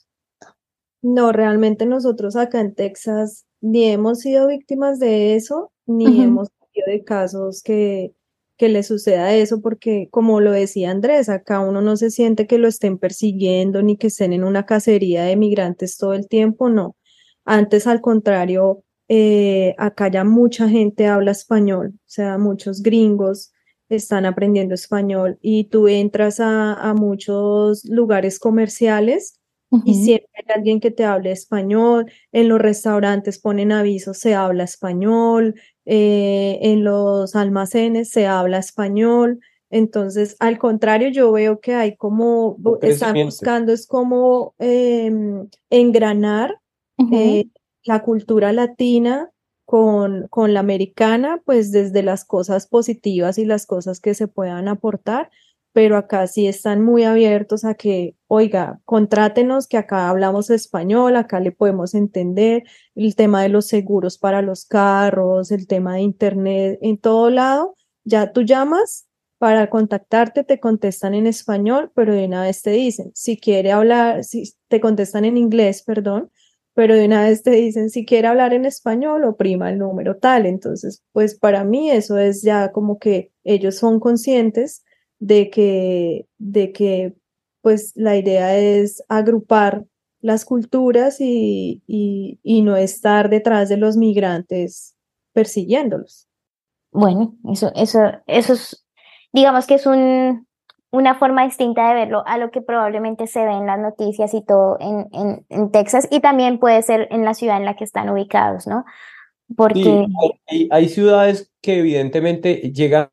No, 1.02 1.34
realmente 1.34 1.86
nosotros 1.86 2.38
acá 2.38 2.62
en 2.62 2.74
Texas 2.74 3.46
ni 3.60 3.86
hemos 3.86 4.20
sido 4.20 4.48
víctimas 4.48 5.00
de 5.00 5.36
eso, 5.36 5.72
ni 5.86 6.24
hemos 6.24 6.50
tenido 6.52 6.92
de 6.92 7.04
casos 7.04 7.62
que, 7.62 8.14
que 8.60 8.70
le 8.70 8.84
suceda 8.84 9.34
eso, 9.34 9.62
porque 9.62 10.10
como 10.12 10.42
lo 10.42 10.52
decía 10.52 10.92
Andrés, 10.92 11.30
acá 11.30 11.62
uno 11.62 11.82
no 11.82 11.96
se 11.98 12.12
siente 12.12 12.46
que 12.46 12.58
lo 12.58 12.68
estén 12.68 12.98
persiguiendo 13.00 13.82
ni 13.82 13.98
que 13.98 14.08
estén 14.08 14.34
en 14.34 14.44
una 14.44 14.66
cacería 14.66 15.24
de 15.24 15.38
migrantes 15.38 15.98
todo 15.98 16.14
el 16.14 16.28
tiempo, 16.28 16.70
no. 16.70 16.98
Antes, 17.46 17.88
al 17.88 18.02
contrario, 18.02 18.84
eh, 19.08 19.76
acá 19.78 20.10
ya 20.10 20.26
mucha 20.26 20.68
gente 20.70 21.08
habla 21.08 21.32
español, 21.32 21.94
o 21.96 22.00
sea, 22.06 22.38
muchos 22.38 22.84
gringos 22.84 23.54
están 23.88 24.26
aprendiendo 24.26 24.76
español 24.76 25.40
y 25.42 25.70
tú 25.70 25.88
entras 25.88 26.42
a, 26.42 26.74
a 26.74 26.94
muchos 26.94 27.86
lugares 27.86 28.40
comerciales 28.40 29.40
y 29.86 29.94
siempre 29.94 30.30
hay 30.36 30.56
alguien 30.56 30.80
que 30.80 30.90
te 30.90 31.06
hable 31.06 31.32
español. 31.32 32.12
En 32.32 32.50
los 32.50 32.60
restaurantes 32.60 33.40
ponen 33.40 33.72
avisos, 33.72 34.18
se 34.18 34.34
habla 34.34 34.64
español. 34.64 35.56
Eh, 35.92 36.60
en 36.62 36.84
los 36.84 37.36
almacenes 37.36 38.12
se 38.12 38.28
habla 38.28 38.60
español. 38.60 39.40
Entonces, 39.72 40.36
al 40.40 40.60
contrario, 40.60 41.10
yo 41.10 41.32
veo 41.32 41.62
que 41.62 41.74
hay 41.74 41.96
como, 41.96 42.58
están 42.84 43.16
buscando, 43.16 43.74
es 43.74 43.88
como 43.88 44.54
em, 44.60 45.50
engranar 45.72 46.60
eh, 47.12 47.46
la 47.84 48.04
cultura 48.04 48.54
latina 48.54 49.32
con, 49.66 50.28
con 50.28 50.54
la 50.54 50.60
americana, 50.60 51.42
pues 51.44 51.72
desde 51.72 52.04
las 52.04 52.24
cosas 52.24 52.68
positivas 52.68 53.40
y 53.40 53.46
las 53.46 53.66
cosas 53.66 54.00
que 54.00 54.14
se 54.14 54.28
puedan 54.28 54.68
aportar 54.68 55.32
pero 55.74 55.98
acá 55.98 56.28
sí 56.28 56.48
están 56.48 56.82
muy 56.82 57.04
abiertos 57.04 57.64
a 57.66 57.76
que, 57.76 58.16
oiga, 58.28 58.80
contrátenos, 58.86 59.68
que 59.68 59.78
acá 59.78 60.10
hablamos 60.10 60.50
español, 60.50 61.16
acá 61.16 61.40
le 61.40 61.52
podemos 61.52 61.94
entender 61.94 62.64
el 62.96 63.16
tema 63.16 63.44
de 63.44 63.50
los 63.50 63.68
seguros 63.68 64.18
para 64.18 64.42
los 64.42 64.66
carros, 64.66 65.52
el 65.52 65.68
tema 65.68 65.96
de 65.96 66.02
internet, 66.02 66.80
en 66.82 66.98
todo 66.98 67.30
lado, 67.30 67.76
ya 68.04 68.32
tú 68.32 68.42
llamas 68.42 69.08
para 69.38 69.70
contactarte, 69.70 70.44
te 70.44 70.60
contestan 70.60 71.14
en 71.14 71.28
español, 71.28 71.92
pero 71.96 72.14
de 72.14 72.26
una 72.26 72.44
vez 72.44 72.62
te 72.62 72.72
dicen, 72.72 73.12
si 73.16 73.38
quiere 73.38 73.72
hablar, 73.72 74.24
si 74.24 74.54
te 74.68 74.82
contestan 74.82 75.24
en 75.24 75.38
inglés, 75.38 75.84
perdón, 75.84 76.30
pero 76.74 76.96
de 76.96 77.06
una 77.06 77.24
vez 77.24 77.44
te 77.44 77.52
dicen, 77.52 77.90
si 77.90 78.06
quiere 78.06 78.28
hablar 78.28 78.54
en 78.54 78.66
español, 78.66 79.24
oprima 79.24 79.70
el 79.70 79.80
número 79.80 80.18
tal. 80.18 80.46
Entonces, 80.46 81.04
pues 81.12 81.38
para 81.38 81.64
mí 81.64 81.92
eso 81.92 82.18
es 82.18 82.42
ya 82.42 82.72
como 82.72 83.00
que 83.00 83.32
ellos 83.44 83.76
son 83.76 84.00
conscientes 84.00 84.84
de 85.20 85.50
que, 85.50 86.28
de 86.38 86.72
que 86.72 87.14
pues 87.62 87.94
la 87.96 88.16
idea 88.16 88.58
es 88.58 89.04
agrupar 89.10 89.86
las 90.22 90.46
culturas 90.46 91.18
y, 91.20 91.82
y, 91.88 92.62
no 92.62 92.76
estar 92.76 93.30
detrás 93.30 93.70
de 93.70 93.78
los 93.78 93.96
migrantes 93.96 94.96
persiguiéndolos. 95.34 96.28
Bueno, 96.92 97.36
eso, 97.52 97.72
eso, 97.76 98.00
eso 98.28 98.54
es, 98.54 98.86
digamos 99.32 99.66
que 99.66 99.76
es 99.76 99.86
un, 99.86 100.48
una 100.92 101.16
forma 101.16 101.46
distinta 101.46 101.88
de 101.88 101.94
verlo 101.94 102.24
a 102.26 102.38
lo 102.38 102.52
que 102.52 102.62
probablemente 102.62 103.28
se 103.28 103.46
ve 103.46 103.52
en 103.52 103.66
las 103.66 103.80
noticias 103.80 104.34
y 104.34 104.44
todo 104.44 104.78
en, 104.80 105.08
en, 105.14 105.46
en 105.50 105.72
Texas 105.72 106.08
y 106.10 106.20
también 106.20 106.60
puede 106.60 106.82
ser 106.82 107.08
en 107.12 107.24
la 107.24 107.34
ciudad 107.34 107.58
en 107.58 107.66
la 107.66 107.76
que 107.76 107.84
están 107.84 108.10
ubicados, 108.10 108.68
¿no? 108.68 108.86
Porque... 109.56 110.06
hay, 110.48 110.68
hay, 110.70 110.90
ciudades 110.90 111.52
que 111.62 111.80
evidentemente 111.80 112.72
llegan 112.72 113.10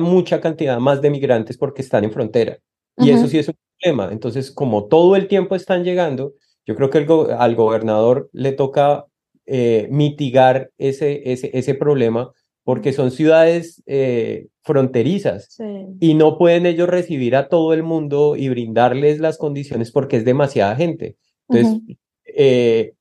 mucha 0.00 0.40
cantidad 0.40 0.78
más 0.78 1.00
de 1.02 1.10
migrantes 1.10 1.56
porque 1.56 1.82
están 1.82 2.04
en 2.04 2.12
frontera. 2.12 2.58
Y 2.96 3.10
eso 3.10 3.28
sí 3.28 3.38
es 3.38 3.48
un 3.48 3.54
problema. 3.80 4.10
Entonces, 4.12 4.50
como 4.50 4.86
todo 4.86 5.14
el 5.14 5.28
tiempo 5.28 5.54
están 5.54 5.84
llegando, 5.84 6.32
yo 6.66 6.74
creo 6.74 6.90
que 6.90 7.06
al 7.38 7.54
gobernador 7.54 8.28
le 8.32 8.52
toca 8.52 9.06
eh, 9.46 9.88
mitigar 9.90 10.70
ese, 10.78 11.32
ese, 11.32 11.50
ese 11.56 11.74
problema 11.74 12.32
porque 12.68 12.92
son 12.92 13.10
ciudades 13.10 13.82
eh, 13.86 14.48
fronterizas 14.60 15.56
y 16.00 16.12
no 16.12 16.36
pueden 16.36 16.66
ellos 16.66 16.86
recibir 16.86 17.34
a 17.34 17.48
todo 17.48 17.72
el 17.72 17.82
mundo 17.82 18.36
y 18.36 18.50
brindarles 18.50 19.20
las 19.20 19.38
condiciones 19.38 19.90
porque 19.90 20.18
es 20.18 20.26
demasiada 20.26 20.76
gente. 20.76 21.16
Entonces, 21.48 21.96
eh, 22.26 22.92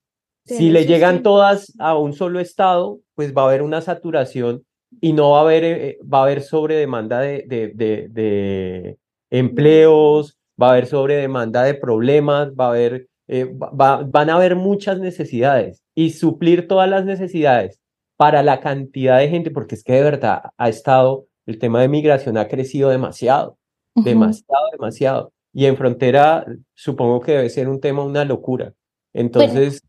si 0.46 0.70
le 0.70 0.86
llegan 0.86 1.22
todas 1.22 1.74
a 1.80 1.98
un 1.98 2.14
solo 2.14 2.40
estado, 2.40 3.02
pues 3.14 3.36
va 3.36 3.42
a 3.42 3.48
haber 3.48 3.62
una 3.62 3.82
saturación 3.82 4.64
y 5.02 5.14
no 5.14 5.32
va 5.32 5.40
a 5.40 5.42
haber, 5.42 5.64
eh, 5.64 6.00
va 6.02 6.20
a 6.20 6.24
haber 6.24 6.42
sobredemanda 6.42 7.20
de, 7.20 7.46
de, 7.48 8.08
de, 8.10 8.98
empleos, 9.30 10.38
va 10.62 10.68
a 10.68 10.72
haber 10.72 10.88
sobredemanda 10.88 11.64
de 11.64 11.74
problemas, 11.74 12.50
va 12.52 12.66
a 12.66 12.70
haber, 12.70 13.08
eh, 13.28 13.50
van 13.54 14.30
a 14.30 14.36
haber 14.36 14.56
muchas 14.56 15.00
necesidades 15.00 15.84
y 15.96 16.12
suplir 16.12 16.68
todas 16.68 16.90
las 16.90 17.06
necesidades 17.06 17.80
para 18.16 18.42
la 18.44 18.60
cantidad 18.60 19.20
de 19.20 19.30
gente, 19.30 19.52
porque 19.52 19.76
es 19.76 19.84
que 19.84 19.94
de 19.94 20.04
verdad 20.04 20.42
ha 20.58 20.70
estado, 20.70 21.28
el 21.46 21.60
tema 21.60 21.82
de 21.82 21.88
migración 21.88 22.38
ha 22.38 22.48
crecido 22.48 22.90
demasiado, 22.90 23.58
demasiado, 23.96 24.66
demasiado. 24.72 25.34
Y 25.54 25.66
en 25.66 25.78
frontera 25.78 26.46
supongo 26.74 27.22
que 27.22 27.34
debe 27.34 27.50
ser 27.50 27.70
un 27.70 27.80
tema, 27.80 28.04
una 28.04 28.26
locura. 28.26 28.74
Entonces, 29.14 29.82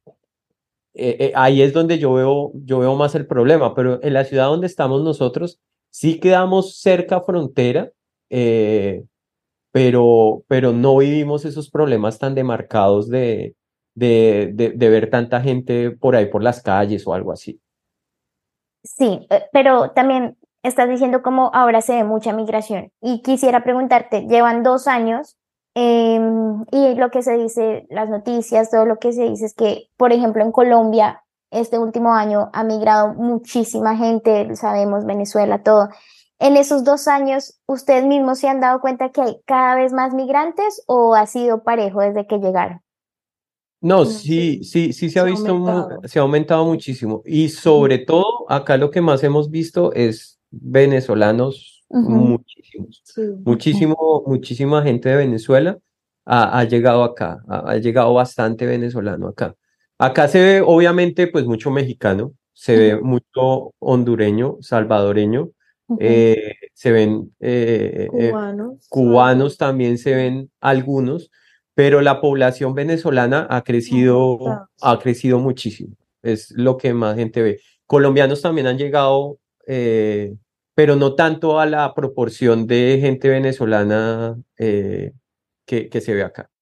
eh, 0.99 1.17
eh, 1.27 1.33
ahí 1.37 1.63
es 1.63 1.73
donde 1.73 1.99
yo 1.99 2.13
veo, 2.13 2.51
yo 2.55 2.81
veo 2.81 2.97
más 2.97 3.15
el 3.15 3.27
problema, 3.27 3.75
pero 3.75 4.03
en 4.03 4.13
la 4.13 4.25
ciudad 4.25 4.47
donde 4.47 4.67
estamos 4.67 5.03
nosotros 5.05 5.61
sí 5.91 6.19
quedamos 6.19 6.81
cerca 6.81 7.21
frontera, 7.21 7.93
eh, 8.31 9.05
pero, 9.71 10.43
pero 10.49 10.73
no 10.73 10.97
vivimos 10.97 11.45
esos 11.45 11.71
problemas 11.71 12.19
tan 12.19 12.35
demarcados 12.35 13.09
de, 13.09 13.55
de, 13.95 14.53
de, 14.53 14.89
ver 14.89 15.09
tanta 15.09 15.41
gente 15.41 15.93
por 15.93 16.17
ahí 16.17 16.27
por 16.27 16.43
las 16.43 16.63
calles 16.63 17.07
o 17.07 17.15
algo 17.15 17.31
así. 17.31 17.61
Sí, 18.83 19.29
pero 19.53 19.93
también 19.93 20.37
estás 20.65 20.89
diciendo 20.89 21.23
como 21.23 21.51
ahora 21.55 21.81
se 21.81 21.95
ve 21.95 22.05
mucha 22.05 22.33
migración 22.33 22.91
y 23.01 23.23
quisiera 23.23 23.63
preguntarte, 23.63 24.27
llevan 24.27 24.65
dos 24.65 24.89
años 24.89 25.39
Em, 25.81 26.65
y 26.73 26.97
lo 26.97 27.09
que 27.11 27.23
se 27.23 27.37
dice, 27.37 27.87
las 27.89 28.11
noticias, 28.11 28.69
todo 28.69 28.85
lo 28.85 28.99
que 28.99 29.13
se 29.13 29.23
dice 29.29 29.47
es 29.47 29.55
que, 29.55 29.89
por 29.97 30.13
ejemplo, 30.13 30.43
en 30.43 30.51
Colombia, 30.51 31.23
este 31.53 31.79
último 31.79 32.15
año 32.15 32.51
ha 32.53 32.65
migrado 32.65 33.15
muchísima 33.15 33.97
gente, 33.97 34.57
sabemos, 34.57 35.07
Venezuela, 35.07 35.63
todo. 35.63 35.89
En 36.41 36.57
esos 36.57 36.83
dos 36.83 37.07
años, 37.07 37.61
¿ustedes 37.67 38.05
mismos 38.07 38.41
se 38.41 38.49
han 38.49 38.59
dado 38.59 38.81
cuenta 38.81 39.11
que 39.11 39.21
hay 39.21 39.41
cada 39.47 39.77
vez 39.77 39.93
más 39.93 40.15
migrantes 40.15 40.83
o 40.89 41.15
ha 41.15 41.27
sido 41.27 41.63
parejo 41.63 42.01
desde 42.01 42.27
que 42.27 42.39
llegaron? 42.39 42.81
No, 43.81 44.05
sí, 44.05 44.65
sí, 44.65 44.93
sí 44.93 45.11
se 45.11 45.21
ha 45.21 45.25
visto, 45.25 45.89
se 46.03 46.19
ha 46.19 46.23
aumentado 46.23 46.65
muchísimo. 46.65 47.23
Y 47.25 47.51
sobre 47.51 47.99
todo, 47.99 48.51
acá 48.51 48.77
lo 48.77 48.91
que 48.91 49.01
más 49.01 49.23
hemos 49.23 49.49
visto 49.49 49.93
es 49.93 50.41
venezolanos 50.51 51.78
muchísimos, 51.91 53.03
muchísimo, 53.45 54.23
muchísima 54.27 54.83
gente 54.83 55.09
de 55.09 55.17
Venezuela 55.17 55.79
ha, 56.29 56.65
llegado 56.65 57.05
acá, 57.05 57.43
ha, 57.49 57.77
llegado 57.77 58.13
bastante 58.13 58.67
venezolano 58.67 59.29
acá. 59.29 59.55
Acá 59.99 60.29
se 60.29 60.41
ve 60.41 60.63
obviamente 60.65 61.27
pues 61.27 61.47
mucho 61.47 61.71
mexicano, 61.71 62.35
se 62.53 62.77
ve 62.77 63.01
mucho 63.01 63.73
hondureño, 63.79 64.59
salvadoreño, 64.61 65.51
eh, 65.99 66.55
se 66.75 66.93
ven 66.93 67.35
eh, 67.41 68.09
eh, 68.13 68.33
cubanos, 68.91 69.57
también 69.57 69.97
se 69.97 70.15
ven 70.15 70.51
algunos, 70.61 71.31
pero 71.75 72.03
la 72.03 72.21
población 72.21 72.75
venezolana 72.75 73.47
ha 73.49 73.63
crecido, 73.63 74.39
ha 74.83 74.99
crecido 74.99 75.39
muchísimo, 75.39 75.97
es 76.23 76.51
lo 76.51 76.77
que 76.77 76.93
más 76.93 77.17
gente 77.17 77.41
ve. 77.41 77.61
Colombianos 77.87 78.43
también 78.43 78.67
han 78.67 78.77
llegado 78.77 79.39
pero 80.79 80.95
no 80.95 81.17
tanto 81.17 81.59
a 81.59 81.67
la 81.67 81.93
proporción 81.93 82.69
de 82.69 82.99
gente 83.01 83.29
venezolana 83.29 84.41
eh, 84.57 85.13
que, 85.67 85.89
que, 85.89 86.01
se 86.01 86.15
ve 86.15 86.23
acá. 86.23 86.53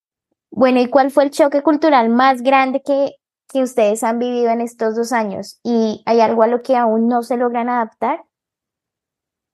Bueno, 0.51 0.81
¿y 0.81 0.87
cuál 0.87 1.11
fue 1.11 1.25
el 1.25 1.31
choque 1.31 1.61
cultural 1.61 2.09
más 2.09 2.41
grande 2.41 2.81
que, 2.81 3.17
que 3.47 3.62
ustedes 3.62 4.03
han 4.03 4.19
vivido 4.19 4.49
en 4.49 4.62
estos 4.62 4.97
dos 4.97 5.12
años? 5.12 5.61
¿Y 5.62 6.03
hay 6.07 6.21
algo 6.23 6.43
a 6.43 6.47
lo 6.47 6.62
que 6.62 6.77
aún 6.77 7.09
no 7.09 7.23
se 7.23 7.37
logran 7.37 7.69
adaptar? 7.69 8.25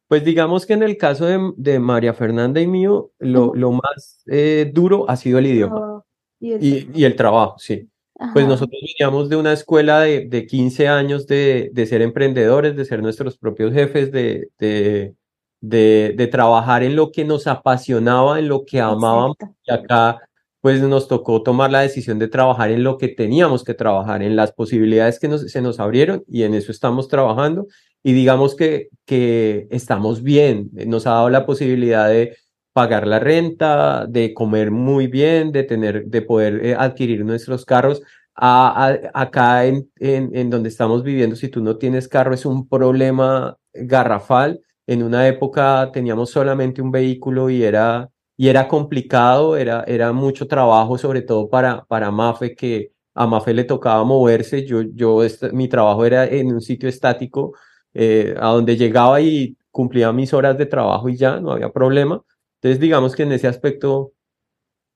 Pues 0.07 0.25
digamos 0.25 0.65
que 0.65 0.75
en 0.75 0.85
el 0.85 0.97
caso 0.97 1.27
de, 1.27 1.41
de 1.57 1.81
María 1.81 2.15
Fernanda 2.15 2.61
y 2.61 2.69
mío, 2.69 3.11
lo, 3.19 3.57
lo 3.57 3.73
más 3.73 4.23
eh, 4.27 4.71
duro 4.73 5.11
ha 5.11 5.17
sido 5.17 5.41
el 5.41 5.47
idioma 5.47 6.05
y, 6.39 6.53
el... 6.53 6.65
Y, 6.65 6.91
y 6.95 7.05
el 7.05 7.17
trabajo, 7.17 7.59
sí. 7.59 7.91
Pues 8.33 8.47
nosotros 8.47 8.81
veníamos 8.83 9.29
de 9.29 9.37
una 9.37 9.53
escuela 9.53 10.01
de, 10.01 10.27
de 10.27 10.47
15 10.47 10.89
años 10.89 11.27
de, 11.27 11.71
de, 11.73 11.87
ser 11.87 12.03
emprendedores, 12.03 12.77
de 12.77 12.85
ser 12.85 13.03
nuestros 13.03 13.37
propios 13.37 13.73
jefes, 13.73 14.13
de, 14.13 14.49
de, 14.59 15.15
de, 15.61 16.27
trabajar 16.29 16.83
en 16.83 16.97
lo 16.97 17.13
que 17.13 17.25
nos 17.25 17.47
apasionaba, 17.47 18.39
en 18.39 18.49
lo 18.49 18.65
que 18.65 18.81
amábamos. 18.81 19.37
Y 19.65 19.73
acá 19.73 20.21
pues 20.63 20.81
nos 20.81 21.09
tocó 21.09 21.43
tomar 21.43 21.73
la 21.73 21.81
decisión 21.81 22.21
de 22.21 22.29
trabajar 22.29 22.71
en 22.71 22.85
lo 22.85 22.97
que 22.97 23.09
teníamos 23.09 23.65
que 23.65 23.75
trabajar, 23.75 24.23
en 24.23 24.37
las 24.37 24.53
posibilidades 24.53 25.19
que 25.19 25.27
nos, 25.27 25.43
se 25.51 25.61
nos 25.61 25.81
abrieron 25.81 26.23
y 26.29 26.45
en 26.45 26.55
eso 26.55 26.71
estamos 26.71 27.09
trabajando. 27.09 27.67
Y 28.05 28.13
digamos 28.13 28.55
que, 28.55 28.89
que 29.05 29.67
estamos 29.71 30.23
bien, 30.23 30.71
nos 30.87 31.07
ha 31.09 31.11
dado 31.11 31.31
la 31.31 31.47
posibilidad 31.47 32.09
de 32.09 32.37
pagar 32.73 33.07
la 33.07 33.19
renta, 33.19 34.07
de 34.07 34.35
comer 34.35 34.71
muy 34.71 35.07
bien, 35.07 35.53
de 35.53 35.65
tener, 35.65 36.07
de 36.07 36.23
poder 36.23 36.65
eh, 36.65 36.75
adquirir 36.79 37.25
nuestros 37.25 37.65
carros. 37.65 38.03
acá 38.35 39.67
en, 39.67 39.91
en, 39.99 40.31
en, 40.35 40.51
donde 40.51 40.69
estamos 40.71 41.03
viviendo, 41.03 41.37
si 41.37 41.49
tú 41.49 41.63
no 41.63 41.77
tienes 41.77 42.09
carro, 42.09 42.35
es 42.35 42.47
un 42.47 42.69
problema 42.69 43.59
garrafal. 43.75 44.61
En 44.87 45.03
una 45.03 45.29
época 45.29 45.91
teníamos 45.93 46.31
solamente 46.31 46.83
un 46.83 46.91
vehículo 46.91 47.51
y 47.51 47.63
era, 47.63 48.11
y 48.37 48.49
era 48.49 48.69
complicado, 48.69 49.57
era, 49.57 49.85
era 49.87 50.13
mucho 50.13 50.47
trabajo, 50.49 50.99
sobre 50.99 51.23
todo 51.23 51.49
para, 51.49 51.85
para 51.85 52.11
Mafe, 52.11 52.55
que 52.57 52.93
a 53.15 53.27
Mafe 53.27 53.55
le 53.55 53.65
tocaba 53.65 54.03
moverse. 54.05 54.65
Yo, 54.67 54.83
yo, 54.83 55.21
mi 55.53 55.69
trabajo 55.69 56.05
era 56.05 56.27
en 56.27 56.53
un 56.55 56.61
sitio 56.61 56.89
estático, 56.89 57.55
eh, 57.95 58.35
a 58.41 58.49
donde 58.49 58.77
llegaba 58.77 59.21
y 59.21 59.57
cumplía 59.71 60.13
mis 60.13 60.33
horas 60.35 60.57
de 60.59 60.67
trabajo 60.67 61.09
y 61.09 61.17
ya, 61.17 61.41
no 61.41 61.53
había 61.53 61.71
problema 61.71 62.23
entonces, 62.63 62.81
digamos 62.81 63.17
que 63.17 63.25
en 63.25 63.33
ese 63.33 63.49
aspecto, 63.49 64.13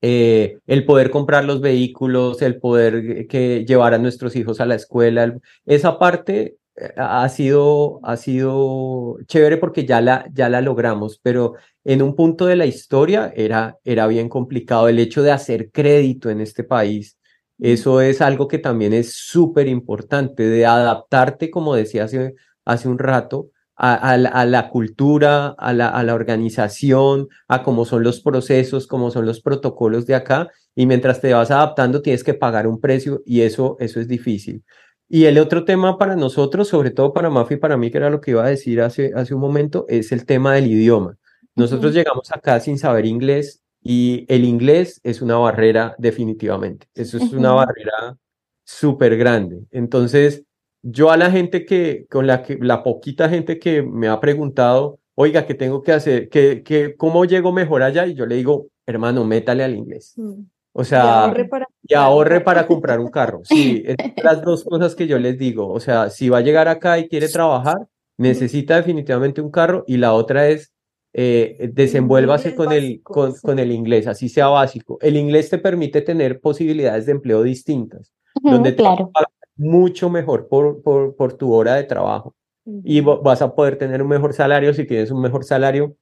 eh, 0.01 0.59
el 0.67 0.85
poder 0.85 1.11
comprar 1.11 1.43
los 1.43 1.59
vehículos, 1.59 2.41
el 2.41 2.59
poder 2.59 3.27
que 3.27 3.65
llevar 3.65 3.93
a 3.93 3.97
nuestros 3.97 4.37
hijos 4.37 4.61
a 4.61 4.65
la 4.65 4.75
escuela, 4.75 5.37
esa 5.65 5.99
parte 5.99 6.57
eh, 6.77 6.93
ha 6.95 7.27
sido, 7.27 7.99
ha 8.03 8.15
sido 8.15 9.17
chévere 9.27 9.57
porque 9.57 9.85
ya 9.85 9.99
la, 9.99 10.29
ya 10.33 10.47
la 10.47 10.61
logramos, 10.61 11.19
pero 11.21 11.55
en 11.83 12.01
un 12.01 12.15
punto 12.15 12.45
de 12.45 12.55
la 12.55 12.65
historia 12.65 13.33
era, 13.35 13.77
era 13.83 14.07
bien 14.07 14.29
complicado 14.29 14.87
el 14.87 14.99
hecho 14.99 15.21
de 15.21 15.31
hacer 15.31 15.69
crédito 15.71 16.29
en 16.29 16.39
este 16.39 16.63
país. 16.63 17.17
Eso 17.59 17.99
es 17.99 18.21
algo 18.21 18.47
que 18.47 18.59
también 18.59 18.93
es 18.93 19.13
súper 19.13 19.67
importante, 19.67 20.43
de 20.47 20.65
adaptarte, 20.65 21.49
como 21.51 21.75
decía 21.75 22.05
hace, 22.05 22.35
hace 22.63 22.87
un 22.87 22.99
rato, 22.99 23.49
a, 23.77 24.17
la, 24.17 24.69
cultura, 24.69 25.49
a 25.57 25.73
la, 25.73 25.89
a 25.89 26.03
la, 26.03 26.15
organización, 26.15 27.27
a 27.47 27.61
cómo 27.63 27.85
son 27.85 28.03
los 28.03 28.21
procesos, 28.21 28.87
cómo 28.87 29.11
son 29.11 29.25
los 29.25 29.41
protocolos 29.41 30.05
de 30.07 30.15
acá, 30.15 30.49
y 30.75 30.85
mientras 30.85 31.21
te 31.21 31.33
vas 31.33 31.51
adaptando 31.51 32.01
tienes 32.01 32.23
que 32.23 32.33
pagar 32.33 32.67
un 32.67 32.79
precio 32.79 33.21
y 33.25 33.41
eso, 33.41 33.77
eso 33.79 33.99
es 33.99 34.07
difícil. 34.07 34.63
Y 35.09 35.25
el 35.25 35.37
otro 35.37 35.63
tema 35.63 35.97
para 35.97 36.15
nosotros, 36.15 36.67
sobre 36.67 36.91
todo 36.91 37.13
para 37.13 37.29
Mafi 37.29 37.53
y 37.53 37.57
para 37.57 37.77
mí, 37.77 37.91
que 37.91 37.97
era 37.97 38.09
lo 38.09 38.19
que 38.19 38.31
iba 38.31 38.43
a 38.43 38.49
decir 38.49 38.81
hace, 38.81 39.13
hace 39.15 39.33
un 39.33 39.41
momento, 39.41 39.85
es 39.87 40.11
el 40.11 40.25
tema 40.25 40.55
del 40.55 40.67
idioma. 40.67 41.17
Nosotros 41.55 41.93
llegamos 41.93 42.31
acá 42.31 42.59
sin 42.59 42.77
saber 42.77 43.05
inglés 43.05 43.63
y 43.81 44.25
el 44.27 44.43
inglés 44.43 44.99
es 45.03 45.21
una 45.21 45.37
barrera 45.37 45.95
definitivamente. 45.97 46.87
Eso 46.93 47.17
es 47.17 47.31
una 47.31 47.53
barrera 47.53 48.17
súper 48.63 49.17
grande. 49.17 49.65
Entonces, 49.71 50.43
yo 50.89 51.11
a 51.11 51.17
la 51.17 51.29
gente 51.29 51.65
que, 51.65 52.05
con 52.09 52.27
la 52.27 52.43
que, 52.43 52.57
la 52.61 52.81
poquita 52.81 53.27
gente 53.27 53.59
que 53.59 53.81
me 53.83 54.07
ha 54.07 54.19
preguntado, 54.21 54.99
oiga, 55.15 55.45
¿qué 55.45 55.53
tengo 55.53 55.83
que 55.83 55.91
hacer? 55.91 56.29
¿Qué, 56.29 56.63
qué, 56.63 56.95
¿Cómo 56.95 57.25
llego 57.25 57.51
mejor 57.51 57.83
allá? 57.83 58.05
Y 58.05 58.13
yo 58.13 58.25
le 58.25 58.35
digo, 58.35 58.67
hermano, 58.85 59.25
métale 59.25 59.63
al 59.63 59.75
inglés. 59.75 60.13
Mm. 60.15 60.43
O 60.71 60.83
sea, 60.83 61.03
y 61.03 61.07
ahorre, 61.07 61.45
para, 61.45 61.67
y 61.83 61.93
ahorre 61.93 62.41
para 62.41 62.67
comprar 62.67 62.99
un 62.99 63.09
carro. 63.09 63.41
Sí, 63.43 63.83
es 63.85 63.97
las 64.23 64.41
dos 64.41 64.63
cosas 64.63 64.95
que 64.95 65.07
yo 65.07 65.19
les 65.19 65.37
digo. 65.37 65.67
O 65.67 65.79
sea, 65.79 66.09
si 66.09 66.29
va 66.29 66.37
a 66.37 66.41
llegar 66.41 66.67
acá 66.67 66.99
y 66.99 67.09
quiere 67.09 67.27
trabajar, 67.27 67.87
necesita 68.17 68.77
definitivamente 68.77 69.41
un 69.41 69.51
carro. 69.51 69.83
Y 69.87 69.97
la 69.97 70.13
otra 70.13 70.47
es, 70.47 70.71
eh, 71.13 71.69
desenvuélvase 71.73 72.55
con 72.55 72.71
el, 72.71 73.01
con, 73.01 73.33
con, 73.41 73.59
el 73.59 73.71
inglés, 73.71 74.07
así 74.07 74.29
sea 74.29 74.47
básico. 74.47 74.99
El 75.01 75.17
inglés 75.17 75.49
te 75.49 75.57
permite 75.57 76.01
tener 76.01 76.39
posibilidades 76.39 77.07
de 77.07 77.13
empleo 77.13 77.41
distintas, 77.43 78.13
donde 78.43 78.75
claro 78.75 79.11
mucho 79.57 80.09
mejor 80.09 80.47
por, 80.47 80.81
por, 80.81 81.15
por 81.15 81.33
tu 81.33 81.53
hora 81.53 81.75
de 81.75 81.83
trabajo 81.83 82.35
y 82.83 83.01
vas 83.01 83.41
a 83.41 83.55
poder 83.55 83.77
tener 83.77 84.01
un 84.01 84.09
mejor 84.09 84.33
salario. 84.33 84.73
Si 84.73 84.85
tienes 84.85 85.11
un 85.11 85.21
mejor 85.21 85.45
salario, 85.45 85.95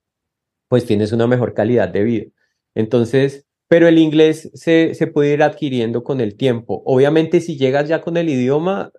pues 0.68 0.84
tienes 0.84 1.12
una 1.12 1.26
mejor 1.26 1.54
calidad 1.54 1.88
de 1.88 2.02
vida. 2.02 2.26
Entonces, 2.74 3.46
pero 3.68 3.88
el 3.88 3.98
inglés 3.98 4.50
se, 4.54 4.94
se 4.94 5.06
puede 5.06 5.34
ir 5.34 5.42
adquiriendo 5.42 6.02
con 6.04 6.20
el 6.20 6.36
tiempo. 6.36 6.82
Obviamente, 6.84 7.40
si 7.40 7.56
llegas 7.56 7.88
ya 7.88 8.00
con 8.00 8.16
el 8.16 8.28
idioma, 8.28 8.90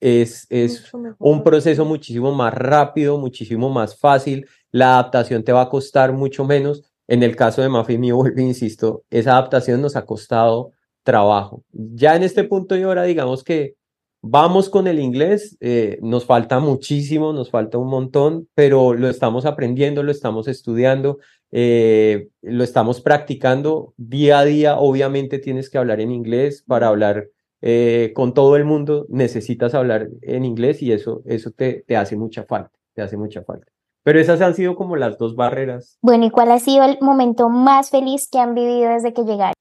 es, 0.00 0.46
es 0.50 0.90
un 1.18 1.42
proceso 1.42 1.84
muchísimo 1.84 2.32
más 2.32 2.54
rápido, 2.54 3.18
muchísimo 3.18 3.70
más 3.70 3.98
fácil. 3.98 4.46
La 4.70 4.94
adaptación 4.94 5.44
te 5.44 5.52
va 5.52 5.62
a 5.62 5.68
costar 5.68 6.12
mucho 6.12 6.44
menos. 6.44 6.82
En 7.06 7.22
el 7.22 7.36
caso 7.36 7.60
de 7.60 7.68
Mafi 7.68 7.98
mío, 7.98 8.22
insisto, 8.36 9.04
esa 9.10 9.32
adaptación 9.32 9.82
nos 9.82 9.96
ha 9.96 10.06
costado 10.06 10.72
trabajo. 11.02 11.64
Ya 11.72 12.16
en 12.16 12.22
este 12.22 12.44
punto 12.44 12.76
y 12.76 12.82
ahora, 12.82 13.04
digamos 13.04 13.44
que 13.44 13.74
Vamos 14.22 14.68
con 14.68 14.86
el 14.86 14.98
inglés, 14.98 15.56
eh, 15.60 15.98
nos 16.02 16.26
falta 16.26 16.60
muchísimo, 16.60 17.32
nos 17.32 17.50
falta 17.50 17.78
un 17.78 17.88
montón, 17.88 18.48
pero 18.54 18.92
lo 18.92 19.08
estamos 19.08 19.46
aprendiendo, 19.46 20.02
lo 20.02 20.10
estamos 20.12 20.46
estudiando, 20.46 21.18
eh, 21.50 22.28
lo 22.42 22.62
estamos 22.62 23.00
practicando 23.00 23.94
día 23.96 24.40
a 24.40 24.44
día. 24.44 24.78
Obviamente 24.78 25.38
tienes 25.38 25.70
que 25.70 25.78
hablar 25.78 26.00
en 26.00 26.12
inglés 26.12 26.62
para 26.66 26.88
hablar 26.88 27.28
eh, 27.62 28.12
con 28.14 28.34
todo 28.34 28.56
el 28.56 28.66
mundo, 28.66 29.06
necesitas 29.08 29.74
hablar 29.74 30.08
en 30.20 30.44
inglés 30.44 30.82
y 30.82 30.92
eso, 30.92 31.22
eso 31.24 31.50
te, 31.50 31.84
te 31.86 31.96
hace 31.96 32.16
mucha 32.16 32.44
falta, 32.44 32.72
te 32.94 33.00
hace 33.00 33.16
mucha 33.16 33.42
falta. 33.42 33.72
Pero 34.02 34.20
esas 34.20 34.42
han 34.42 34.54
sido 34.54 34.76
como 34.76 34.96
las 34.96 35.16
dos 35.16 35.34
barreras. 35.34 35.98
Bueno, 36.02 36.26
¿y 36.26 36.30
cuál 36.30 36.50
ha 36.50 36.58
sido 36.58 36.84
el 36.84 36.98
momento 37.00 37.48
más 37.48 37.90
feliz 37.90 38.28
que 38.30 38.38
han 38.38 38.54
vivido 38.54 38.90
desde 38.90 39.14
que 39.14 39.24
llegaron? 39.24 39.54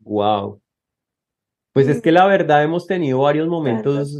Wow. 0.00 0.60
Pues 1.76 1.88
es 1.88 2.00
que 2.00 2.10
la 2.10 2.24
verdad 2.24 2.64
hemos 2.64 2.86
tenido 2.86 3.18
varios 3.18 3.48
momentos, 3.48 4.18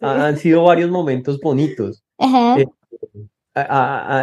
han 0.00 0.36
sido 0.36 0.62
varios 0.62 0.88
momentos 0.88 1.40
bonitos. 1.40 2.04
Eh, 2.16 2.64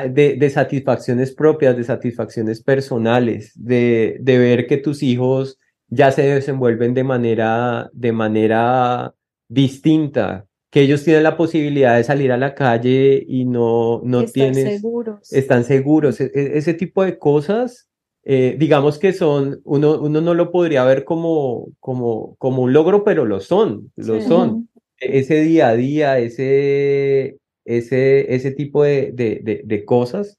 de, 0.09 0.37
de, 0.37 0.49
satisfacciones 0.49 1.33
propias, 1.33 1.75
de 1.75 1.83
satisfacciones 1.83 2.63
personales, 2.63 3.51
de, 3.53 4.15
de, 4.21 4.37
ver 4.37 4.65
que 4.65 4.77
tus 4.77 5.03
hijos 5.03 5.59
ya 5.89 6.13
se 6.13 6.21
desenvuelven 6.21 6.93
de 6.93 7.03
manera, 7.03 7.89
de 7.91 8.13
manera 8.13 9.13
distinta, 9.49 10.45
que 10.71 10.79
ellos 10.79 11.03
tienen 11.03 11.23
la 11.23 11.35
posibilidad 11.35 11.97
de 11.97 12.05
salir 12.05 12.31
a 12.31 12.37
la 12.37 12.55
calle 12.55 13.21
y 13.27 13.43
no, 13.43 13.99
no 14.05 14.23
tienen... 14.23 14.79
Seguros. 14.79 15.33
Están 15.33 15.65
seguros. 15.65 16.21
E, 16.21 16.31
e, 16.33 16.57
ese 16.57 16.73
tipo 16.73 17.03
de 17.03 17.19
cosas 17.19 17.88
eh, 18.23 18.55
digamos 18.59 18.99
que 18.99 19.13
son, 19.13 19.61
uno, 19.63 19.99
uno 19.99 20.21
no 20.21 20.33
lo 20.33 20.51
podría 20.51 20.83
ver 20.83 21.05
como, 21.05 21.69
como, 21.79 22.35
como 22.37 22.63
un 22.63 22.73
logro, 22.73 23.03
pero 23.03 23.25
lo 23.25 23.39
son, 23.39 23.91
lo 23.95 24.21
son. 24.21 24.69
E, 24.99 25.19
ese 25.19 25.41
día 25.41 25.69
a 25.69 25.75
día, 25.75 26.19
ese, 26.19 27.37
ese, 27.65 28.33
ese 28.35 28.51
tipo 28.51 28.83
de, 28.83 29.11
de, 29.13 29.61
de, 29.63 29.85
cosas 29.85 30.37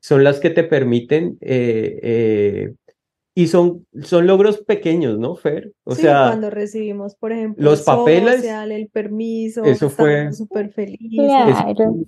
son 0.00 0.24
las 0.24 0.40
que 0.40 0.50
te 0.50 0.64
permiten 0.64 1.36
eh, 1.40 1.98
eh, 2.02 2.74
y 3.34 3.46
son, 3.48 3.86
son 4.02 4.26
logros 4.26 4.58
pequeños, 4.58 5.18
¿no, 5.18 5.36
Fer? 5.36 5.72
O 5.84 5.94
sí, 5.94 6.02
sea, 6.02 6.28
cuando 6.28 6.50
recibimos, 6.50 7.14
por 7.14 7.32
ejemplo, 7.32 7.62
los 7.62 7.82
papeles, 7.82 8.42
el 8.44 8.88
permiso, 8.88 9.64
eso 9.64 9.90
fue 9.90 10.32
súper 10.32 10.70
feliz. 10.70 10.98
Claro 11.14 12.06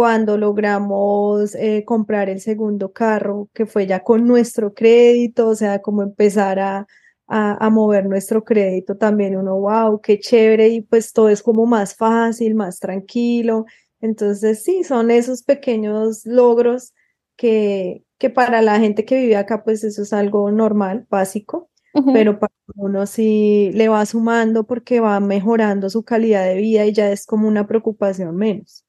cuando 0.00 0.38
logramos 0.38 1.54
eh, 1.54 1.84
comprar 1.84 2.30
el 2.30 2.40
segundo 2.40 2.90
carro, 2.90 3.50
que 3.52 3.66
fue 3.66 3.86
ya 3.86 4.02
con 4.02 4.26
nuestro 4.26 4.72
crédito, 4.72 5.48
o 5.48 5.54
sea, 5.54 5.82
como 5.82 6.02
empezar 6.02 6.58
a, 6.58 6.86
a, 7.26 7.68
mover 7.68 8.06
nuestro 8.06 8.42
crédito 8.42 8.96
también, 8.96 9.36
uno, 9.36 9.60
wow, 9.60 10.00
qué 10.00 10.18
chévere, 10.18 10.68
y 10.68 10.80
pues 10.80 11.12
todo 11.12 11.28
es 11.28 11.42
como 11.42 11.66
más 11.66 11.96
fácil, 11.96 12.54
más 12.54 12.78
tranquilo. 12.78 13.66
Entonces, 14.00 14.62
sí, 14.64 14.84
son 14.84 15.10
esos 15.10 15.42
pequeños 15.42 16.24
logros 16.24 16.94
que, 17.36 18.02
que 18.16 18.30
para 18.30 18.62
la 18.62 18.80
gente 18.80 19.04
que 19.04 19.20
vive 19.20 19.36
acá, 19.36 19.64
pues 19.64 19.84
eso 19.84 20.00
es 20.00 20.14
algo 20.14 20.50
normal, 20.50 21.06
básico, 21.10 21.68
pero 22.14 22.38
para 22.38 22.54
uno 22.74 23.04
sí 23.06 23.70
le 23.74 23.90
va 23.90 24.06
sumando 24.06 24.64
porque 24.64 25.00
va 25.00 25.20
mejorando 25.20 25.90
su 25.90 26.04
calidad 26.04 26.46
de 26.46 26.54
vida 26.54 26.86
y 26.86 26.94
ya 26.94 27.12
es 27.12 27.26
como 27.26 27.46
una 27.46 27.66
preocupación 27.66 28.34
menos. 28.34 28.86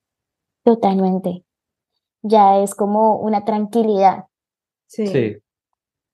Totalmente. 0.63 1.43
Ya 2.21 2.59
es 2.61 2.75
como 2.75 3.17
una 3.17 3.45
tranquilidad. 3.45 4.25
Sí. 4.87 5.07
sí. 5.07 5.37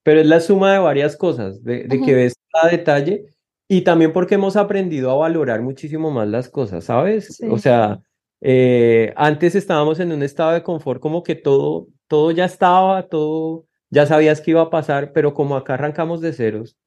Pero 0.04 0.22
es 0.22 0.28
la 0.28 0.40
suma 0.40 0.74
de 0.74 0.80
varias 0.80 1.18
cosas, 1.18 1.64
de, 1.64 1.84
de 1.84 2.02
que 2.02 2.16
ves 2.16 2.36
cada 2.52 2.70
detalle 2.70 3.26
y 3.68 3.82
también 3.82 4.14
porque 4.14 4.36
hemos 4.36 4.56
aprendido 4.56 5.12
a 5.12 5.16
valorar 5.16 5.62
muchísimo 5.62 6.12
más 6.12 6.28
las 6.28 6.50
cosas, 6.50 6.86
¿sabes? 6.86 7.42
O 7.50 7.58
sea, 7.58 8.00
eh, 8.40 9.14
antes 9.18 9.56
estábamos 9.56 10.00
en 10.00 10.12
un 10.12 10.24
estado 10.24 10.52
de 10.52 10.64
confort 10.64 11.02
como 11.02 11.24
que 11.24 11.36
todo, 11.36 11.88
todo 12.08 12.32
ya 12.32 12.46
estaba, 12.46 13.08
todo, 13.10 13.66
ya 13.90 14.06
sabías 14.06 14.40
que 14.40 14.52
iba 14.52 14.62
a 14.62 14.70
pasar, 14.70 15.12
pero 15.12 15.34
como 15.34 15.58
acá 15.58 15.74
arrancamos 15.74 16.22
de 16.22 16.32
ceros, 16.32 16.78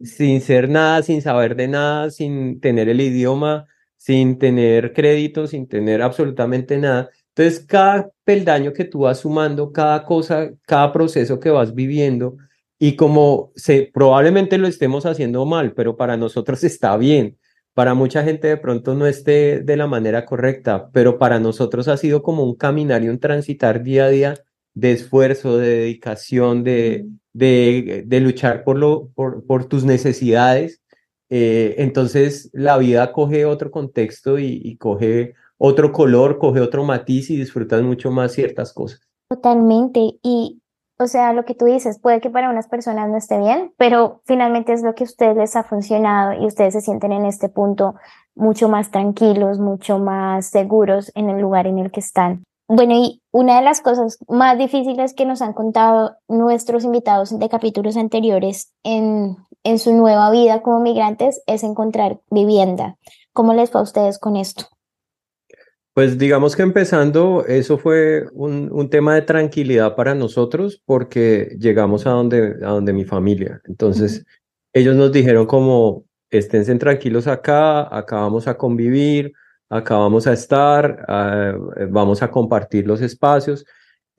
sin 0.00 0.40
ser 0.40 0.68
nada, 0.68 1.02
sin 1.02 1.22
saber 1.22 1.56
de 1.56 1.68
nada, 1.68 2.10
sin 2.10 2.60
tener 2.60 2.88
el 2.88 3.00
idioma, 3.00 3.66
sin 3.98 4.38
tener 4.38 4.94
crédito, 4.94 5.46
sin 5.46 5.68
tener 5.68 6.00
absolutamente 6.00 6.78
nada. 6.78 7.10
Entonces, 7.36 7.64
cada 7.66 8.10
peldaño 8.24 8.72
que 8.72 8.84
tú 8.84 9.00
vas 9.00 9.20
sumando, 9.20 9.72
cada 9.72 10.04
cosa, 10.04 10.50
cada 10.66 10.92
proceso 10.92 11.38
que 11.38 11.50
vas 11.50 11.74
viviendo, 11.74 12.36
y 12.78 12.96
como 12.96 13.52
se, 13.56 13.90
probablemente 13.92 14.56
lo 14.56 14.68
estemos 14.68 15.04
haciendo 15.04 15.44
mal, 15.44 15.72
pero 15.74 15.96
para 15.96 16.16
nosotros 16.16 16.64
está 16.64 16.96
bien. 16.96 17.36
Para 17.74 17.94
mucha 17.94 18.24
gente 18.24 18.48
de 18.48 18.56
pronto 18.56 18.94
no 18.94 19.06
esté 19.06 19.60
de 19.60 19.76
la 19.76 19.86
manera 19.86 20.24
correcta, 20.24 20.90
pero 20.92 21.18
para 21.18 21.38
nosotros 21.38 21.86
ha 21.88 21.96
sido 21.96 22.22
como 22.22 22.42
un 22.44 22.56
caminar 22.56 23.04
y 23.04 23.08
un 23.08 23.20
transitar 23.20 23.82
día 23.82 24.06
a 24.06 24.08
día 24.08 24.34
de 24.74 24.92
esfuerzo, 24.92 25.58
de 25.58 25.68
dedicación, 25.68 26.64
de, 26.64 27.06
de, 27.32 28.04
de 28.06 28.20
luchar 28.20 28.64
por, 28.64 28.78
lo, 28.78 29.10
por, 29.14 29.44
por 29.46 29.66
tus 29.66 29.84
necesidades. 29.84 30.77
Eh, 31.30 31.74
entonces 31.78 32.50
la 32.52 32.78
vida 32.78 33.12
coge 33.12 33.44
otro 33.44 33.70
contexto 33.70 34.38
y, 34.38 34.60
y 34.64 34.76
coge 34.76 35.34
otro 35.58 35.92
color, 35.92 36.38
coge 36.38 36.60
otro 36.60 36.84
matiz 36.84 37.30
y 37.30 37.36
disfrutas 37.36 37.82
mucho 37.82 38.10
más 38.10 38.32
ciertas 38.32 38.72
cosas. 38.72 39.00
Totalmente. 39.28 40.00
Y, 40.22 40.62
o 40.98 41.06
sea, 41.06 41.32
lo 41.32 41.44
que 41.44 41.54
tú 41.54 41.66
dices, 41.66 41.98
puede 42.00 42.20
que 42.20 42.30
para 42.30 42.48
unas 42.48 42.68
personas 42.68 43.08
no 43.10 43.16
esté 43.16 43.38
bien, 43.38 43.72
pero 43.76 44.22
finalmente 44.24 44.72
es 44.72 44.82
lo 44.82 44.94
que 44.94 45.04
a 45.04 45.06
ustedes 45.06 45.36
les 45.36 45.56
ha 45.56 45.64
funcionado 45.64 46.40
y 46.40 46.46
ustedes 46.46 46.72
se 46.74 46.80
sienten 46.80 47.12
en 47.12 47.26
este 47.26 47.48
punto 47.48 47.96
mucho 48.34 48.68
más 48.68 48.90
tranquilos, 48.90 49.58
mucho 49.58 49.98
más 49.98 50.46
seguros 50.46 51.12
en 51.14 51.28
el 51.28 51.40
lugar 51.40 51.66
en 51.66 51.78
el 51.78 51.90
que 51.90 52.00
están. 52.00 52.44
Bueno, 52.68 52.92
y 52.94 53.22
una 53.32 53.56
de 53.56 53.64
las 53.64 53.80
cosas 53.80 54.18
más 54.28 54.58
difíciles 54.58 55.14
que 55.14 55.24
nos 55.24 55.40
han 55.40 55.54
contado 55.54 56.16
nuestros 56.28 56.84
invitados 56.84 57.36
de 57.38 57.48
capítulos 57.48 57.96
anteriores 57.96 58.74
en, 58.84 59.38
en 59.64 59.78
su 59.78 59.94
nueva 59.94 60.30
vida 60.30 60.60
como 60.60 60.80
migrantes 60.80 61.42
es 61.46 61.62
encontrar 61.64 62.20
vivienda. 62.30 62.96
¿Cómo 63.32 63.54
les 63.54 63.70
fue 63.70 63.80
a 63.80 63.84
ustedes 63.84 64.18
con 64.18 64.36
esto? 64.36 64.66
Pues 65.94 66.18
digamos 66.18 66.54
que 66.54 66.62
empezando, 66.62 67.44
eso 67.46 67.78
fue 67.78 68.26
un, 68.32 68.70
un, 68.70 68.90
tema 68.90 69.14
de 69.14 69.22
tranquilidad 69.22 69.96
para 69.96 70.14
nosotros 70.14 70.80
porque 70.84 71.56
llegamos 71.58 72.06
a 72.06 72.10
donde, 72.10 72.56
a 72.62 72.68
donde 72.68 72.92
mi 72.92 73.04
familia. 73.04 73.62
Entonces, 73.64 74.18
uh 74.18 74.20
-huh. 74.20 74.26
ellos 74.74 74.94
nos 74.94 75.10
dijeron 75.10 75.46
como, 75.46 76.04
esténse 76.30 76.74
tranquilos 76.76 77.26
acá, 77.26 77.82
acá 77.96 78.16
vamos 78.16 78.46
a 78.46 78.56
convivir, 78.58 79.32
acá 79.68 79.96
vamos 79.96 80.26
a 80.26 80.32
estar, 80.32 81.04
uh, 81.08 81.86
vamos 81.90 82.22
a 82.22 82.30
compartir 82.30 82.86
los 82.86 83.00
espacios. 83.00 83.64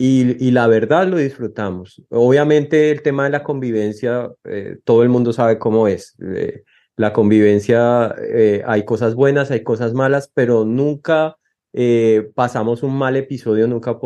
Y, 0.02 0.52
la 0.52 0.68
verdad 0.68 1.08
lo 1.08 1.18
disfrutamos. 1.18 2.02
Obviamente 2.10 2.90
el 2.90 3.02
tema 3.02 3.26
de 3.26 3.32
la 3.32 3.44
convivencia, 3.44 4.32
eh, 4.46 4.78
todo 4.86 5.04
el 5.04 5.10
mundo 5.10 5.34
sabe 5.34 5.60
cómo 5.60 5.90
es. 5.90 6.16
Eh, 6.22 6.64
la 7.00 7.14
convivencia, 7.14 8.14
eh, 8.22 8.62
hay 8.66 8.84
cosas 8.84 9.16
buenas, 9.16 9.52
hay 9.52 9.64
cosas 9.64 9.94
malas, 9.94 10.32
pero 10.34 10.66
nunca 10.66 11.38
eh, 11.72 12.30
pasamos 12.36 12.84
un 12.84 12.98
mal 12.98 13.16
episodio, 13.16 13.68
nunca 13.68 13.98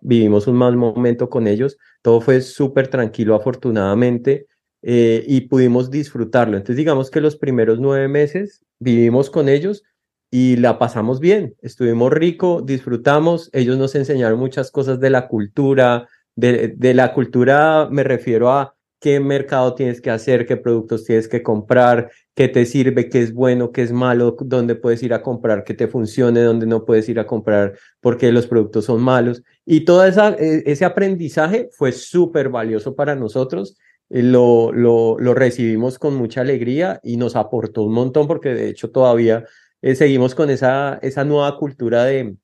vivimos 0.00 0.48
un 0.48 0.56
mal 0.56 0.76
momento 0.76 1.28
con 1.30 1.46
ellos, 1.46 1.78
todo 2.02 2.20
fue 2.20 2.40
súper 2.40 2.88
tranquilo 2.88 3.36
afortunadamente 3.36 4.46
eh, 4.82 5.22
y 5.28 5.42
pudimos 5.42 5.92
disfrutarlo. 5.92 6.56
Entonces 6.56 6.76
digamos 6.76 7.10
que 7.10 7.20
los 7.20 7.36
primeros 7.36 7.78
nueve 7.78 8.08
meses 8.08 8.64
vivimos 8.80 9.30
con 9.30 9.48
ellos 9.48 9.84
y 10.30 10.56
la 10.56 10.78
pasamos 10.78 11.20
bien, 11.20 11.56
estuvimos 11.60 12.12
rico, 12.12 12.62
disfrutamos, 12.62 13.50
ellos 13.52 13.76
nos 13.78 13.94
enseñaron 13.94 14.38
muchas 14.38 14.70
cosas 14.70 15.00
de 15.00 15.10
la 15.10 15.28
cultura, 15.28 16.08
de, 16.36 16.68
de 16.76 16.94
la 16.94 17.12
cultura 17.12 17.88
me 17.90 18.04
refiero 18.04 18.50
a 18.50 18.74
qué 19.00 19.18
mercado 19.18 19.74
tienes 19.74 20.00
que 20.00 20.10
hacer, 20.10 20.46
qué 20.46 20.56
productos 20.56 21.04
tienes 21.04 21.26
que 21.26 21.42
comprar, 21.42 22.10
qué 22.34 22.48
te 22.48 22.66
sirve, 22.66 23.08
qué 23.08 23.22
es 23.22 23.32
bueno, 23.32 23.72
qué 23.72 23.82
es 23.82 23.92
malo, 23.92 24.36
dónde 24.40 24.74
puedes 24.74 25.02
ir 25.02 25.14
a 25.14 25.22
comprar, 25.22 25.64
qué 25.64 25.74
te 25.74 25.88
funcione, 25.88 26.42
dónde 26.42 26.66
no 26.66 26.84
puedes 26.84 27.08
ir 27.08 27.18
a 27.18 27.26
comprar 27.26 27.74
porque 28.00 28.30
los 28.30 28.46
productos 28.46 28.84
son 28.84 29.00
malos. 29.00 29.42
Y 29.64 29.84
todo 29.86 30.04
esa, 30.04 30.36
e, 30.38 30.62
ese 30.66 30.84
aprendizaje 30.84 31.70
fue 31.72 31.92
súper 31.92 32.50
valioso 32.50 32.94
para 32.94 33.14
nosotros. 33.14 33.78
Eh, 34.10 34.22
lo, 34.22 34.70
lo, 34.72 35.18
lo, 35.18 35.34
recibimos 35.34 35.98
con 35.98 36.14
mucha 36.16 36.42
alegría 36.42 37.00
y 37.02 37.16
nos 37.16 37.36
aportó 37.36 37.84
un 37.84 37.94
montón 37.94 38.26
porque 38.26 38.50
de 38.50 38.68
hecho 38.68 38.90
todavía 38.90 39.44
eh, 39.82 39.94
seguimos 39.94 40.34
con 40.34 40.50
esa, 40.50 40.98
esa 41.02 41.24
nueva 41.24 41.56
cultura 41.58 42.04
de, 42.04 42.36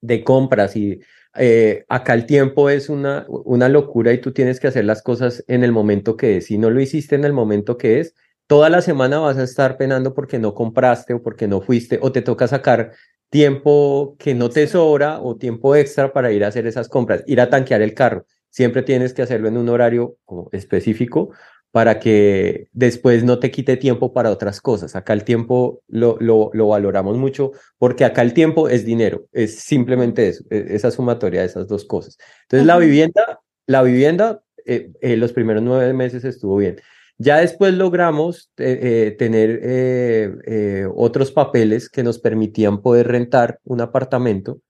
de 0.00 0.24
compras 0.24 0.76
y 0.76 1.00
eh, 1.36 1.84
acá 1.88 2.14
el 2.14 2.26
tiempo 2.26 2.70
es 2.70 2.88
una, 2.88 3.26
una 3.28 3.68
locura 3.68 4.12
y 4.12 4.20
tú 4.20 4.32
tienes 4.32 4.60
que 4.60 4.68
hacer 4.68 4.84
las 4.84 5.02
cosas 5.02 5.44
en 5.48 5.64
el 5.64 5.72
momento 5.72 6.16
que 6.16 6.36
es. 6.36 6.46
Si 6.46 6.58
no 6.58 6.70
lo 6.70 6.80
hiciste 6.80 7.14
en 7.16 7.24
el 7.24 7.32
momento 7.32 7.76
que 7.76 8.00
es, 8.00 8.14
toda 8.46 8.70
la 8.70 8.82
semana 8.82 9.18
vas 9.18 9.36
a 9.38 9.42
estar 9.42 9.76
penando 9.76 10.14
porque 10.14 10.38
no 10.38 10.54
compraste 10.54 11.14
o 11.14 11.22
porque 11.22 11.48
no 11.48 11.60
fuiste 11.60 11.98
o 12.02 12.12
te 12.12 12.22
toca 12.22 12.46
sacar 12.46 12.92
tiempo 13.30 14.16
que 14.18 14.34
no 14.34 14.48
te 14.48 14.66
sobra 14.68 15.20
o 15.20 15.36
tiempo 15.36 15.74
extra 15.74 16.12
para 16.12 16.30
ir 16.30 16.44
a 16.44 16.48
hacer 16.48 16.66
esas 16.66 16.88
compras, 16.88 17.24
ir 17.26 17.40
a 17.40 17.50
tanquear 17.50 17.82
el 17.82 17.94
carro. 17.94 18.26
Siempre 18.50 18.82
tienes 18.82 19.12
que 19.12 19.22
hacerlo 19.22 19.48
en 19.48 19.56
un 19.56 19.68
horario 19.68 20.18
específico 20.52 21.30
para 21.74 21.98
que 21.98 22.68
después 22.72 23.24
no 23.24 23.40
te 23.40 23.50
quite 23.50 23.76
tiempo 23.76 24.12
para 24.12 24.30
otras 24.30 24.60
cosas. 24.60 24.94
Acá 24.94 25.12
el 25.12 25.24
tiempo 25.24 25.82
lo, 25.88 26.16
lo, 26.20 26.50
lo, 26.52 26.68
valoramos 26.68 27.16
mucho 27.16 27.50
porque 27.78 28.04
acá 28.04 28.22
el 28.22 28.32
tiempo 28.32 28.68
es 28.68 28.84
dinero, 28.84 29.26
es 29.32 29.56
simplemente 29.58 30.28
eso, 30.28 30.44
e, 30.50 30.66
esa 30.68 30.92
sumatoria 30.92 31.40
de 31.40 31.46
esas 31.46 31.66
dos 31.66 31.84
cosas. 31.84 32.16
Entonces 32.42 32.64
la 32.64 32.78
vivienda, 32.78 33.40
la 33.66 33.82
vivienda, 33.82 34.40
eh, 34.64 34.92
eh, 35.00 35.16
los 35.16 35.32
primeros 35.32 35.64
nueve 35.64 35.92
meses 35.94 36.24
estuvo 36.24 36.58
bien. 36.58 36.80
Ya 37.18 37.38
después 37.38 37.74
logramos 37.74 38.52
eh, 38.56 38.78
eh 38.80 39.16
tener 39.18 40.92
otros 40.94 41.32
papeles 41.32 41.88
que 41.88 42.04
nos 42.04 42.20
permitían 42.20 42.82
poder 42.82 43.08
rentar 43.08 43.58
un 43.64 43.80
apartamento 43.80 44.60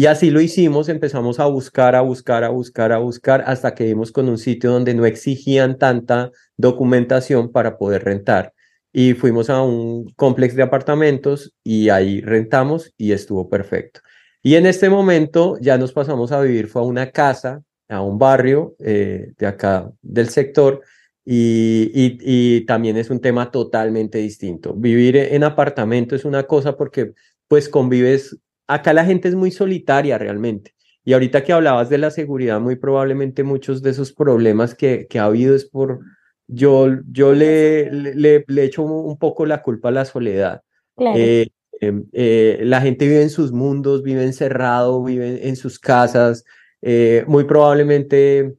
y 0.00 0.06
así 0.06 0.30
lo 0.30 0.40
hicimos, 0.40 0.88
empezamos 0.88 1.40
a 1.40 1.44
buscar, 1.44 1.94
a 1.94 2.00
buscar, 2.00 2.42
a 2.42 2.48
buscar, 2.48 2.90
a 2.90 2.96
buscar, 2.96 3.44
hasta 3.46 3.74
que 3.74 3.84
dimos 3.84 4.12
con 4.12 4.30
un 4.30 4.38
sitio 4.38 4.70
donde 4.70 4.94
no 4.94 5.04
exigían 5.04 5.76
tanta 5.76 6.30
documentación 6.56 7.52
para 7.52 7.76
poder 7.76 8.04
rentar. 8.04 8.54
Y 8.94 9.12
fuimos 9.12 9.50
a 9.50 9.60
un 9.60 10.10
complejo 10.16 10.56
de 10.56 10.62
apartamentos 10.62 11.52
y 11.62 11.90
ahí 11.90 12.22
rentamos 12.22 12.94
y 12.96 13.12
estuvo 13.12 13.50
perfecto. 13.50 14.00
Y 14.42 14.54
en 14.54 14.64
este 14.64 14.88
momento 14.88 15.58
ya 15.60 15.76
nos 15.76 15.92
pasamos 15.92 16.32
a 16.32 16.40
vivir, 16.40 16.68
fue 16.68 16.80
a 16.80 16.86
una 16.86 17.10
casa, 17.10 17.62
a 17.86 18.00
un 18.00 18.18
barrio 18.18 18.76
eh, 18.78 19.32
de 19.36 19.46
acá 19.46 19.92
del 20.00 20.30
sector, 20.30 20.80
y, 21.26 21.90
y, 21.92 22.18
y, 22.22 22.64
también 22.64 22.96
es 22.96 23.10
un 23.10 23.20
tema 23.20 23.50
totalmente 23.50 24.16
distinto. 24.16 24.72
Vivir 24.72 25.18
en 25.18 25.44
apartamento 25.44 26.16
es 26.16 26.24
una 26.24 26.44
cosa 26.44 26.74
porque 26.78 27.12
pues 27.48 27.68
convives 27.68 28.38
acá 28.70 28.92
la 28.92 29.04
gente 29.04 29.28
es 29.28 29.34
muy 29.34 29.50
solitaria 29.50 30.16
realmente. 30.16 30.74
Y 31.04 31.12
ahorita 31.12 31.42
que 31.42 31.52
hablabas 31.52 31.88
de 31.88 31.98
la 31.98 32.10
seguridad, 32.10 32.60
muy 32.60 32.76
probablemente 32.76 33.42
muchos 33.42 33.82
de 33.82 33.90
esos 33.90 34.12
problemas 34.12 34.74
que, 34.74 35.06
que 35.08 35.18
ha 35.18 35.24
habido 35.24 35.54
es 35.54 35.64
por, 35.64 36.00
yo, 36.46 36.88
yo 37.10 37.32
le, 37.32 37.90
le, 37.90 38.44
le 38.46 38.64
echo 38.64 38.82
un 38.82 39.18
poco 39.18 39.46
la 39.46 39.62
culpa 39.62 39.88
a 39.88 39.92
la 39.92 40.04
soledad. 40.04 40.62
Claro. 40.96 41.18
Eh, 41.18 41.48
eh, 41.80 42.60
la 42.62 42.80
gente 42.80 43.08
vive 43.08 43.22
en 43.22 43.30
sus 43.30 43.50
mundos, 43.52 44.02
vive 44.02 44.22
encerrado, 44.22 45.02
vive 45.02 45.48
en 45.48 45.56
sus 45.56 45.78
casas. 45.78 46.44
Eh, 46.82 47.24
muy 47.26 47.44
probablemente 47.44 48.54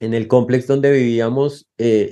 en 0.00 0.12
el 0.12 0.26
complex 0.26 0.66
donde 0.66 0.90
vivíamos, 0.90 1.66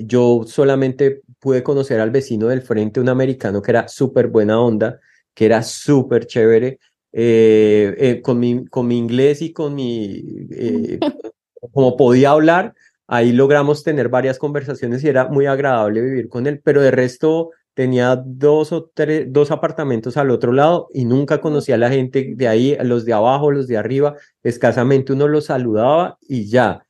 yo 0.06 0.44
solamente 0.46 1.20
pude 1.38 1.62
conocer 1.62 2.00
al 2.00 2.10
vecino 2.10 2.46
del 2.46 2.62
frente, 2.62 3.00
un 3.00 3.10
americano 3.10 3.60
que 3.60 3.72
era 3.72 3.88
súper 3.88 4.28
buena 4.28 4.58
onda, 4.58 5.00
que 5.34 5.44
era 5.44 5.62
súper 5.62 6.26
chévere 6.26 6.78
eh, 7.16 7.94
eh, 7.96 8.22
con, 8.22 8.40
mi, 8.40 8.66
con 8.66 8.88
mi 8.88 8.98
inglés 8.98 9.40
y 9.40 9.52
con 9.52 9.72
mi, 9.72 10.48
eh, 10.50 10.98
como 11.72 11.96
podía 11.96 12.30
hablar, 12.32 12.74
ahí 13.06 13.30
logramos 13.30 13.84
tener 13.84 14.08
varias 14.08 14.36
conversaciones 14.36 15.04
y 15.04 15.08
era 15.08 15.28
muy 15.28 15.46
agradable 15.46 16.00
vivir 16.00 16.28
con 16.28 16.48
él, 16.48 16.60
pero 16.64 16.82
de 16.82 16.90
resto 16.90 17.50
tenía 17.72 18.20
dos 18.24 18.72
o 18.72 18.90
tres, 18.92 19.26
dos 19.28 19.52
apartamentos 19.52 20.16
al 20.16 20.32
otro 20.32 20.52
lado 20.52 20.88
y 20.92 21.04
nunca 21.04 21.40
conocía 21.40 21.76
a 21.76 21.78
la 21.78 21.90
gente 21.90 22.32
de 22.34 22.48
ahí, 22.48 22.76
los 22.82 23.04
de 23.04 23.12
abajo, 23.12 23.52
los 23.52 23.68
de 23.68 23.76
arriba, 23.76 24.16
escasamente 24.42 25.12
uno 25.12 25.28
los 25.28 25.44
saludaba 25.46 26.18
y 26.20 26.46
ya. 26.48 26.84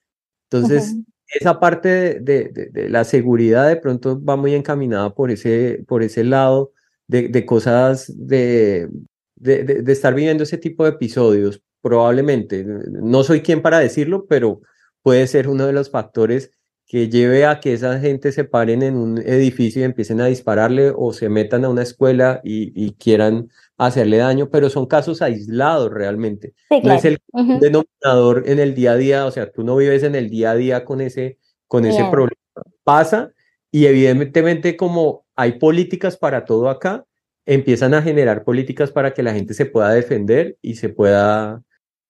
Entonces, 0.51 0.93
uh 0.95 1.01
-huh. 1.01 1.05
esa 1.39 1.61
parte 1.61 1.89
de, 1.89 2.20
de, 2.20 2.49
de, 2.49 2.70
de, 2.70 2.89
la 2.89 3.05
seguridad 3.05 3.68
de 3.68 3.77
pronto 3.77 4.22
va 4.25 4.37
muy 4.37 4.55
encaminada 4.55 5.11
por 5.14 5.31
ese, 5.31 5.85
por 5.87 6.03
ese 6.03 6.25
lado 6.25 6.72
de, 7.09 7.29
de 7.29 7.45
cosas 7.45 8.11
de, 8.16 8.89
de, 9.37 9.64
de, 9.64 9.82
de, 9.82 9.93
estar 9.93 10.14
viviendo 10.14 10.43
ese 10.43 10.59
tipo 10.59 10.85
de 10.85 10.91
episodios, 10.91 11.62
probablemente. 11.82 12.64
No 12.64 13.24
soy 13.24 13.41
quien 13.41 13.62
para 13.62 13.78
decirlo, 13.78 14.26
pero 14.26 14.61
puede 15.03 15.26
ser 15.26 15.49
uno 15.49 15.66
de 15.66 15.72
los 15.72 15.91
factores 15.91 16.51
que 16.87 17.09
lleve 17.09 17.47
a 17.47 17.61
que 17.61 17.72
esa 17.72 17.99
gente 17.99 18.30
se 18.30 18.45
paren 18.45 18.82
en 18.82 18.97
un 18.97 19.18
edificio 19.18 19.80
y 19.80 19.85
empiecen 19.85 20.20
a 20.20 20.26
dispararle 20.26 20.93
o 20.95 21.12
se 21.12 21.28
metan 21.28 21.64
a 21.64 21.70
una 21.70 21.82
escuela 21.82 22.41
y, 22.45 22.72
y 22.74 22.93
quieran 22.93 23.49
hacerle 23.78 24.18
daño, 24.18 24.51
pero 24.51 24.68
son 24.68 24.87
casos 24.87 25.22
aislados 25.22 25.91
realmente. 25.91 26.55
Sí, 26.70 26.80
claro. 26.80 26.87
No 26.89 26.95
es 26.95 27.05
el 27.05 27.18
uh 27.32 27.41
-huh. 27.41 27.59
denominador 27.59 28.45
en 28.47 28.59
el 28.59 28.74
día 28.74 28.93
a 28.93 28.97
día, 28.97 29.26
o 29.26 29.30
sea, 29.30 29.51
tú 29.51 29.64
no 29.64 29.76
vives 29.76 30.03
en 30.03 30.14
el 30.14 30.28
día 30.28 30.53
a 30.53 30.55
día 30.55 30.85
con 30.85 31.01
ese, 31.01 31.39
con 31.66 31.85
ese 31.87 32.05
problema. 32.11 32.41
Pasa 32.85 33.32
y 33.70 33.87
evidentemente 33.87 34.76
como 34.76 35.26
hay 35.35 35.59
políticas 35.59 36.16
para 36.16 36.45
todo 36.45 36.68
acá, 36.68 37.05
empiezan 37.47 37.95
a 37.95 38.03
generar 38.03 38.45
políticas 38.45 38.90
para 38.90 39.14
que 39.14 39.22
la 39.22 39.34
gente 39.34 39.55
se 39.55 39.66
pueda 39.66 39.90
defender 39.90 40.57
y 40.62 40.76
se 40.76 40.88
pueda 40.88 41.62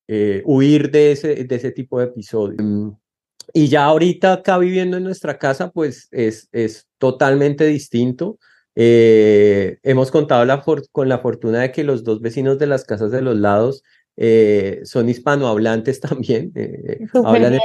eh, 0.08 0.42
huir 0.44 0.90
de 0.90 1.12
ese, 1.12 1.44
de 1.44 1.56
ese 1.56 1.72
tipo 1.72 1.98
de 1.98 2.06
episodios. 2.06 2.60
y 3.52 3.68
ya 3.68 3.84
ahorita 3.84 4.34
acá 4.34 4.58
viviendo 4.58 4.96
en 4.96 5.04
nuestra 5.04 5.38
casa, 5.38 5.70
pues 5.70 6.08
es, 6.10 6.48
es 6.52 6.86
totalmente 6.98 7.66
distinto. 7.66 8.38
Eh, 8.76 9.78
hemos 9.82 10.10
contado 10.10 10.44
la 10.44 10.64
con 10.90 11.08
la 11.08 11.18
fortuna 11.18 11.60
de 11.60 11.72
que 11.72 11.84
los 11.84 12.02
dos 12.02 12.20
vecinos 12.20 12.58
de 12.58 12.66
las 12.66 12.84
casas 12.84 13.12
de 13.12 13.22
los 13.22 13.36
lados 13.36 13.84
eh, 14.16 14.80
son 14.84 15.08
hispanohablantes 15.08 16.00
también, 16.00 16.52
eh, 16.54 17.06
hablan 17.24 17.58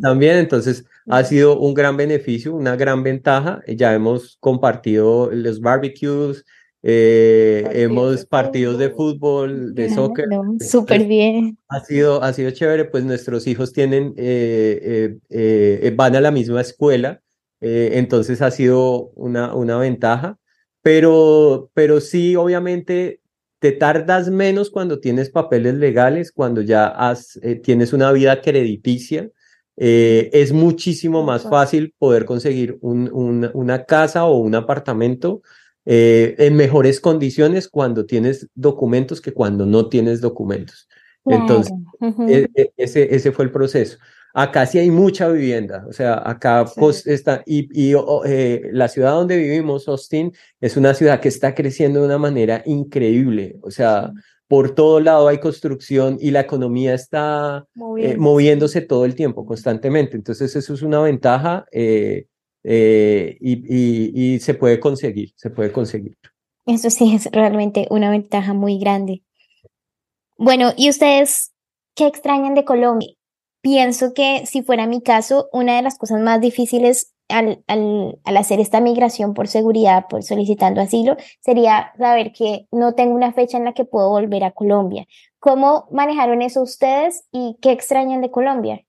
también, 0.00 0.36
entonces 0.36 0.84
ha 1.08 1.24
sido 1.24 1.58
un 1.58 1.74
gran 1.74 1.96
beneficio, 1.96 2.54
una 2.54 2.76
gran 2.76 3.02
ventaja. 3.02 3.62
Ya 3.66 3.94
hemos 3.94 4.36
compartido 4.40 5.30
los 5.32 5.60
barbecues, 5.60 6.44
eh, 6.82 7.64
hemos 7.72 8.26
partidos 8.26 8.78
de 8.78 8.90
fútbol, 8.90 9.74
de 9.74 9.90
soccer. 9.90 10.26
Súper 10.60 11.04
bien. 11.04 11.58
Ha 11.68 11.80
sido, 11.80 12.22
ha 12.22 12.32
sido 12.32 12.50
chévere, 12.50 12.86
pues 12.86 13.04
nuestros 13.04 13.46
hijos 13.46 13.72
tienen, 13.72 14.14
van 15.96 16.16
a 16.16 16.20
la 16.20 16.30
misma 16.30 16.60
escuela, 16.60 17.20
entonces 17.60 18.42
ha 18.42 18.50
sido 18.50 19.10
una, 19.14 19.54
una 19.54 19.78
ventaja, 19.78 20.38
pero, 20.82 21.70
pero 21.74 22.00
sí, 22.00 22.34
obviamente 22.36 23.22
te 23.62 23.70
tardas 23.70 24.28
menos 24.28 24.70
cuando 24.70 24.98
tienes 24.98 25.30
papeles 25.30 25.74
legales, 25.74 26.32
cuando 26.32 26.62
ya 26.62 26.88
has, 26.88 27.38
eh, 27.44 27.54
tienes 27.54 27.92
una 27.92 28.10
vida 28.10 28.40
crediticia. 28.40 29.30
Eh, 29.76 30.30
es 30.32 30.52
muchísimo 30.52 31.22
más 31.22 31.44
fácil 31.44 31.94
poder 31.96 32.24
conseguir 32.24 32.76
un, 32.80 33.48
una 33.54 33.84
casa 33.84 34.24
o 34.24 34.38
un 34.38 34.56
apartamento 34.56 35.42
eh, 35.84 36.34
en 36.38 36.56
mejores 36.56 37.00
condiciones 37.00 37.68
cuando 37.68 38.06
tienes 38.06 38.48
documentos 38.54 39.20
que 39.20 39.32
cuando 39.32 39.66
no 39.66 39.88
tienes 39.88 40.20
documentos. 40.20 40.88
Entonces, 41.24 41.72
e, 42.28 42.48
e, 42.54 42.72
ese, 42.76 43.14
ese 43.14 43.32
fue 43.32 43.44
el 43.44 43.52
proceso. 43.52 43.98
Acá 44.34 44.64
sí 44.64 44.78
hay 44.78 44.90
mucha 44.90 45.28
vivienda, 45.28 45.84
o 45.86 45.92
sea, 45.92 46.22
acá 46.24 46.64
pues, 46.76 47.06
está, 47.06 47.42
y, 47.44 47.68
y 47.78 47.94
eh, 48.24 48.62
la 48.72 48.88
ciudad 48.88 49.12
donde 49.12 49.36
vivimos, 49.36 49.86
Austin, 49.88 50.32
es 50.58 50.78
una 50.78 50.94
ciudad 50.94 51.20
que 51.20 51.28
está 51.28 51.54
creciendo 51.54 52.00
de 52.00 52.06
una 52.06 52.16
manera 52.16 52.62
increíble, 52.64 53.58
o 53.60 53.70
sea, 53.70 54.10
por 54.48 54.74
todo 54.74 55.00
lado 55.00 55.28
hay 55.28 55.36
construcción 55.36 56.16
y 56.18 56.30
la 56.30 56.40
economía 56.40 56.94
está 56.94 57.66
eh, 57.98 58.16
moviéndose 58.16 58.80
todo 58.80 59.04
el 59.04 59.14
tiempo, 59.14 59.44
constantemente, 59.44 60.16
entonces 60.16 60.56
eso 60.56 60.72
es 60.72 60.80
una 60.80 61.02
ventaja 61.02 61.66
eh, 61.70 62.24
y, 62.64 64.34
y 64.34 64.38
se 64.40 64.54
puede 64.54 64.80
conseguir, 64.80 65.32
se 65.36 65.50
puede 65.50 65.72
conseguir. 65.72 66.16
Eso 66.66 66.90
sí 66.90 67.14
es 67.14 67.26
realmente 67.32 67.86
una 67.90 68.10
ventaja 68.10 68.54
muy 68.54 68.78
grande. 68.78 69.22
Bueno, 70.36 70.72
¿y 70.76 70.90
ustedes 70.90 71.52
qué 71.94 72.06
extrañan 72.06 72.54
de 72.54 72.64
Colombia? 72.64 73.14
pienso 73.62 74.12
que 74.12 74.44
si 74.44 74.62
fuera 74.62 74.86
mi 74.86 75.00
caso, 75.00 75.48
una 75.52 75.76
de 75.76 75.82
las 75.82 75.96
cosas 75.96 76.20
más 76.20 76.40
difíciles 76.40 77.14
al, 77.28 77.64
hacer 78.24 78.60
esta 78.60 78.80
migración 78.82 79.32
por 79.32 79.48
seguridad, 79.48 80.06
por 80.10 80.22
solicitando 80.22 80.82
asilo, 80.82 81.16
sería 81.40 81.92
saber 81.96 82.32
que 82.32 82.66
no 82.70 82.94
tengo 82.94 83.14
una 83.14 83.32
fecha 83.32 83.56
en 83.56 83.64
la 83.64 83.72
que 83.72 83.86
puedo 83.86 84.10
volver 84.10 84.44
a 84.44 84.50
Colombia. 84.50 85.06
¿Cómo 85.38 85.88
manejaron 85.90 86.42
eso 86.42 86.60
ustedes 86.60 87.24
y 87.32 87.56
qué 87.62 87.72
extrañan 87.72 88.20
de 88.20 88.30
Colombia? 88.30 88.84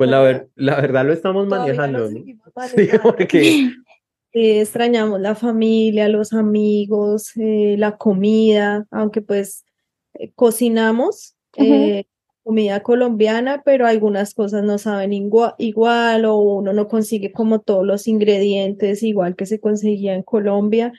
Pues 0.00 0.08
la, 0.08 0.20
ver, 0.22 0.48
la 0.54 0.80
verdad 0.80 1.04
lo 1.04 1.12
estamos 1.12 1.46
manejando. 1.46 2.08
Sí, 2.08 2.34
porque... 3.02 3.68
extrañamos 4.32 5.20
la 5.20 5.34
familia, 5.34 6.08
los 6.08 6.32
amigos, 6.32 7.32
eh, 7.36 7.74
la 7.76 7.98
comida, 7.98 8.86
aunque 8.90 9.20
pues 9.20 9.66
eh, 10.14 10.32
cocinamos, 10.34 11.36
eh, 11.58 12.06
comida 12.42 12.82
colombiana, 12.82 13.60
pero 13.62 13.86
algunas 13.86 14.32
cosas 14.32 14.64
no 14.64 14.78
saben 14.78 15.12
igual, 15.12 16.24
o 16.24 16.36
uno 16.38 16.72
no 16.72 16.88
consigue 16.88 17.30
como 17.30 17.60
todos 17.60 17.84
los 17.84 18.08
ingredientes 18.08 19.02
igual 19.02 19.36
que 19.36 19.44
se 19.44 19.60
conseguía 19.60 20.14
en 20.14 20.22
Colombia. 20.22 20.94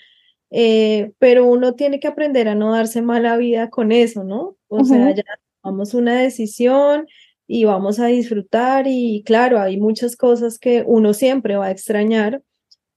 Eh, 0.51 1.13
pero 1.17 1.47
uno 1.47 1.73
tiene 1.73 1.99
que 1.99 2.07
aprender 2.07 2.47
a 2.47 2.53
no 2.53 2.71
darse 2.71 3.01
mala 3.01 3.35
vida 3.37 3.71
con 3.71 3.91
eso, 3.91 4.23
¿no? 4.23 4.57
O 4.67 4.85
sea, 4.85 5.09
ya 5.09 5.23
tomamos 5.63 5.95
una 5.95 6.21
decisión 6.21 7.07
y 7.53 7.65
vamos 7.65 7.99
a 7.99 8.05
disfrutar 8.05 8.85
y 8.87 9.23
claro, 9.25 9.59
hay 9.59 9.77
muchas 9.77 10.15
cosas 10.15 10.57
que 10.57 10.85
uno 10.87 11.13
siempre 11.13 11.57
va 11.57 11.65
a 11.65 11.71
extrañar, 11.71 12.41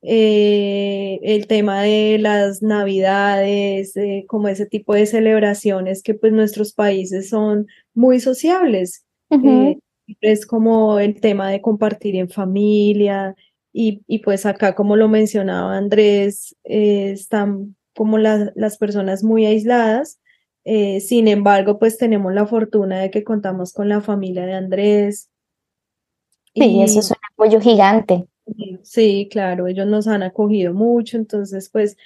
eh, 0.01 1.19
el 1.23 1.49
tema 1.49 1.83
de 1.83 2.19
las 2.21 2.63
navidades, 2.63 3.95
como 4.29 4.47
ese 4.47 4.67
tipo 4.67 4.95
de 4.95 5.07
celebraciones 5.07 6.05
que 6.05 6.15
pues 6.15 6.33
nuestros 6.33 6.73
países 6.73 7.31
son 7.31 7.67
muy 7.95 8.21
sociables. 8.21 9.05
Eh, 9.31 9.79
es 10.21 10.47
como 10.47 11.01
el 11.01 11.21
tema 11.21 11.51
de 11.51 11.61
compartir 11.61 12.15
en 12.15 12.29
familia 12.29 13.35
y, 13.73 14.03
y 14.07 14.21
pues 14.21 14.47
acá 14.47 14.77
como 14.77 14.95
lo 14.95 15.09
mencionaba 15.09 15.77
Andrés, 15.77 16.55
eh, 16.63 17.11
están 17.11 17.75
como 17.97 18.19
las 18.19 18.79
personas 18.79 19.25
muy 19.25 19.47
aisladas. 19.47 20.21
Sin 20.65 21.29
embargo, 21.29 21.79
pues 21.79 21.99
tenemos 21.99 22.33
la 22.33 22.47
fortuna 22.47 23.01
de 23.01 23.11
que 23.11 23.25
contamos 23.25 23.73
con 23.73 23.89
la 23.89 24.01
familia 24.01 24.47
de 24.47 24.55
Andrés. 24.55 25.31
Sí, 26.55 26.65
y 26.65 26.83
eso 26.83 27.01
es 27.01 27.11
un 27.11 27.17
apoyo 27.33 27.61
gigante. 27.61 28.27
Sí, 28.83 29.29
claro, 29.31 29.67
ellos 29.67 29.87
nos 29.87 30.07
han 30.07 30.23
acogido 30.23 30.75
mucho, 30.75 31.17
entonces 31.17 31.71
pues 31.71 31.97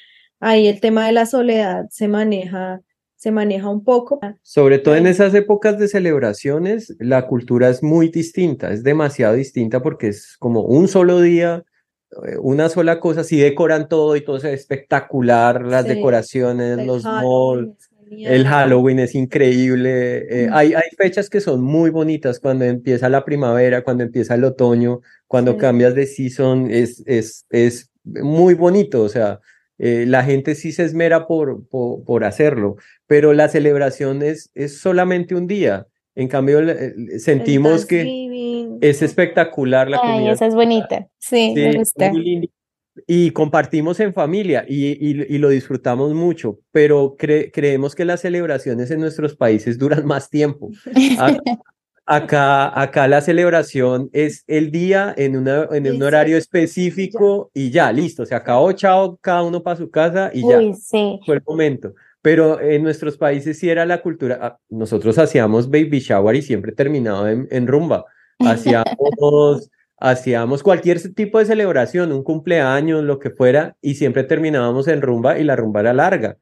ahí 0.40 0.68
el 0.68 0.80
tema 0.80 1.06
de 1.06 1.12
la 1.12 1.26
soledad 1.26 1.86
se 1.90 2.08
maneja, 2.08 2.80
se 3.16 3.30
maneja 3.30 3.68
un 3.68 3.82
poco. 3.82 4.20
Sobre 4.42 4.78
todo 4.78 4.94
en 4.94 5.06
esas 5.06 5.34
épocas 5.34 5.78
de 5.78 5.88
celebraciones, 5.88 6.94
la 7.00 7.26
cultura 7.26 7.68
es 7.68 7.82
muy 7.82 8.08
distinta, 8.08 8.72
es 8.72 8.84
demasiado 8.84 9.34
distinta 9.34 9.82
porque 9.82 10.08
es 10.08 10.36
como 10.38 10.62
un 10.62 10.86
solo 10.86 11.20
día, 11.20 11.64
eh, 12.26 12.36
una 12.40 12.68
sola 12.68 13.00
cosa, 13.00 13.24
si 13.24 13.38
decoran 13.38 13.88
todo 13.88 14.14
y 14.14 14.24
todo 14.24 14.36
es 14.36 14.44
espectacular, 14.44 15.62
las 15.66 15.86
decoraciones, 15.86 16.86
los 16.86 17.02
malls, 17.04 17.87
el 18.10 18.46
Halloween 18.46 18.98
es 18.98 19.14
increíble. 19.14 20.44
Eh, 20.44 20.48
hay, 20.52 20.74
hay 20.74 20.90
fechas 20.96 21.28
que 21.30 21.40
son 21.40 21.62
muy 21.62 21.90
bonitas 21.90 22.40
cuando 22.40 22.64
empieza 22.64 23.08
la 23.08 23.24
primavera, 23.24 23.82
cuando 23.82 24.04
empieza 24.04 24.34
el 24.34 24.44
otoño, 24.44 25.00
cuando 25.26 25.56
cambias 25.56 25.94
de 25.94 26.06
season, 26.06 26.70
es, 26.70 27.02
es, 27.06 27.46
es 27.50 27.90
muy 28.04 28.54
bonito. 28.54 29.02
O 29.02 29.08
sea, 29.08 29.40
eh, 29.78 30.04
la 30.06 30.24
gente 30.24 30.54
sí 30.54 30.72
se 30.72 30.84
esmera 30.84 31.26
por, 31.26 31.68
por, 31.68 32.24
hacerlo, 32.24 32.76
pero 33.06 33.32
la 33.32 33.48
celebración 33.48 34.22
es, 34.22 34.50
es 34.54 34.80
solamente 34.80 35.34
un 35.34 35.46
día. 35.46 35.86
En 36.14 36.26
cambio, 36.26 36.60
sentimos 37.18 37.86
que 37.86 38.78
es 38.80 39.02
espectacular 39.02 39.88
la 39.88 40.00
Ay, 40.02 40.28
Esa 40.28 40.46
es 40.46 40.54
bonita. 40.54 41.06
Sí, 41.18 41.52
me 41.54 41.76
gusta 41.76 42.10
y 43.06 43.30
compartimos 43.30 44.00
en 44.00 44.12
familia 44.14 44.64
y, 44.68 44.86
y, 44.86 45.38
lo 45.38 45.48
disfrutamos 45.48 46.14
mucho, 46.14 46.58
pero 46.72 47.16
creemos 47.16 47.94
que 47.94 48.04
las 48.04 48.20
celebraciones 48.20 48.90
en 48.90 49.00
nuestros 49.00 49.36
países 49.36 49.78
duran 49.78 50.06
más 50.06 50.30
tiempo. 50.30 50.70
Acá, 52.10 52.80
acá, 52.80 53.06
la 53.06 53.20
celebración 53.20 54.08
es 54.14 54.42
el 54.46 54.70
día 54.70 55.12
en, 55.18 55.36
una, 55.36 55.68
en 55.70 55.94
un 55.94 56.02
horario 56.02 56.38
específico 56.38 57.50
y 57.52 57.68
ya, 57.70 57.92
listo, 57.92 58.24
se 58.24 58.34
acabó, 58.34 58.72
chao, 58.72 59.18
cada 59.20 59.42
uno 59.42 59.62
para 59.62 59.76
su 59.76 59.90
casa 59.90 60.30
y 60.32 60.40
ya. 60.40 60.58
Fue 61.26 61.36
el 61.36 61.42
momento. 61.46 61.92
Pero 62.22 62.62
en 62.62 62.82
nuestros 62.82 63.18
países 63.18 63.58
sí 63.58 63.68
era 63.68 63.84
la 63.84 64.00
cultura, 64.00 64.38
ah, 64.40 64.58
nosotros 64.70 65.18
hacíamos 65.18 65.68
baby 65.68 65.98
shower 65.98 66.34
y 66.34 66.40
siempre 66.40 66.72
terminaba 66.72 67.30
en, 67.30 67.46
en 67.50 67.66
rumba. 67.66 68.06
Hacíamos 68.38 69.70
hacíamos 70.00 70.62
cualquier 70.62 71.00
tipo 71.14 71.38
de 71.38 71.46
celebración, 71.46 72.12
un 72.12 72.22
cumpleaños, 72.22 73.04
lo 73.04 73.18
que 73.18 73.30
fuera, 73.30 73.76
y 73.80 73.94
siempre 73.94 74.24
terminábamos 74.24 74.88
en 74.88 75.02
rumba 75.02 75.38
y 75.38 75.44
la 75.44 75.56
rumba 75.56 75.80
era 75.80 75.92
larga. 75.92 76.38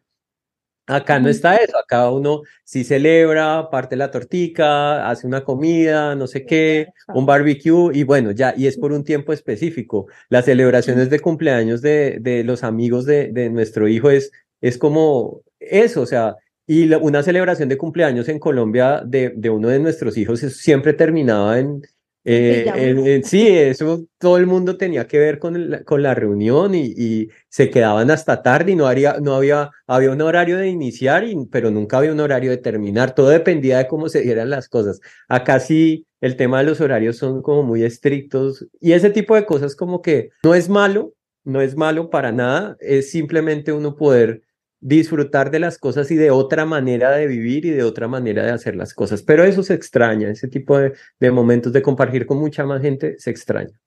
Acá 0.89 1.19
no 1.19 1.29
está 1.29 1.57
eso, 1.57 1.77
acá 1.77 2.09
uno 2.11 2.43
sí 2.63 2.85
celebra, 2.85 3.71
parte 3.71 3.97
la 3.97 4.13
tortica, 4.13 5.09
hace 5.11 5.27
una 5.27 5.43
comida, 5.43 6.15
no 6.15 6.29
sé 6.29 6.47
qué, 6.47 6.89
un 7.09 7.27
barbecue 7.27 7.91
y 7.93 8.05
bueno, 8.05 8.31
ya, 8.31 8.55
y 8.57 8.69
es 8.69 8.79
por 8.79 8.93
un 8.93 9.03
tiempo 9.03 9.33
específico. 9.33 10.07
Las 10.29 10.45
celebraciones 10.45 11.11
de 11.11 11.19
cumpleaños 11.19 11.83
de, 11.83 12.19
de 12.21 12.45
los 12.45 12.63
amigos 12.63 13.05
de, 13.05 13.33
de 13.33 13.51
nuestro 13.51 13.89
hijo 13.89 14.11
es, 14.11 14.31
es 14.61 14.79
como 14.79 15.43
eso, 15.59 16.03
o 16.03 16.07
sea, 16.07 16.37
y 16.69 16.93
una 16.95 17.25
celebración 17.25 17.69
de 17.69 17.79
cumpleaños 17.79 18.29
en 18.29 18.39
Colombia 18.39 19.03
de, 19.05 19.33
de 19.37 19.51
uno 19.51 19.69
de 19.69 19.81
nuestros 19.81 20.17
hijos 20.17 20.39
siempre 20.39 20.93
terminaba 20.93 21.59
en, 21.59 21.83
eh, 22.29 23.21
sí, 23.25 23.47
eso 23.47 24.05
todo 24.19 24.37
el 24.37 24.47
mundo 24.47 24.77
tenía 24.77 25.07
que 25.07 25.19
ver 25.19 25.39
con, 25.39 25.83
con 25.85 26.03
la 26.03 26.13
reunión 26.13 26.75
y, 26.75 27.29
se 27.49 27.71
quedaban 27.71 28.11
hasta 28.11 28.43
tarde 28.43 28.73
y 28.73 28.77
no, 28.77 28.87
haría, 28.87 29.17
no 29.23 29.35
había, 29.35 29.71
había 29.87 30.11
un 30.11 30.21
horario 30.21 30.59
de 30.59 30.69
iniciar, 30.69 31.25
pero 31.51 31.71
nunca 31.71 31.99
había 31.99 32.13
un 32.13 32.21
horario 32.21 32.51
de 32.51 32.59
terminar. 32.59 33.15
Todo 33.15 33.29
dependía 33.29 33.79
de 33.79 33.89
cómo 33.89 34.11
se 34.11 34.21
dieran 34.21 34.51
las 34.51 34.69
cosas. 34.69 35.01
Acá 35.29 35.59
sí, 35.61 36.05
el 36.21 36.37
tema 36.37 36.59
de 36.59 36.65
los 36.65 36.81
horarios 36.81 37.17
son 37.17 37.41
como 37.41 37.63
muy 37.63 37.83
estrictos 37.85 38.67
y 38.81 38.93
ese 38.93 39.09
tipo 39.11 39.35
de 39.37 39.47
cosas 39.47 39.77
como 39.77 40.03
que 40.03 40.31
no 40.43 40.55
es 40.55 40.69
malo, 40.69 41.15
no 41.45 41.61
es 41.63 41.77
malo 41.77 42.11
para 42.11 42.33
nada, 42.33 42.77
es 42.81 43.11
simplemente 43.11 43.73
uno 43.73 43.97
poder 43.97 44.43
disfrutar 44.81 45.51
de 45.51 45.59
las 45.59 45.79
cosas 45.79 46.11
y 46.11 46.17
de 46.17 46.31
otra 46.31 46.65
manera 46.65 47.11
de 47.11 47.27
vivir 47.27 47.65
y 47.65 47.71
de 47.71 47.83
otra 47.83 48.09
manera 48.09 48.45
de 48.45 48.53
hacer 48.53 48.77
las 48.77 48.95
cosas. 48.95 49.23
Pero 49.23 49.45
eso 49.45 49.63
se 49.63 49.75
extraña, 49.75 50.29
ese 50.29 50.49
tipo 50.49 50.79
de, 50.79 51.31
momentos 51.31 51.73
de 51.73 51.83
compartir 51.83 52.27
con 52.27 52.39
mucha 52.39 52.65
más 52.65 52.83
gente 52.83 53.17
se 53.19 53.31
extraña. 53.31 53.79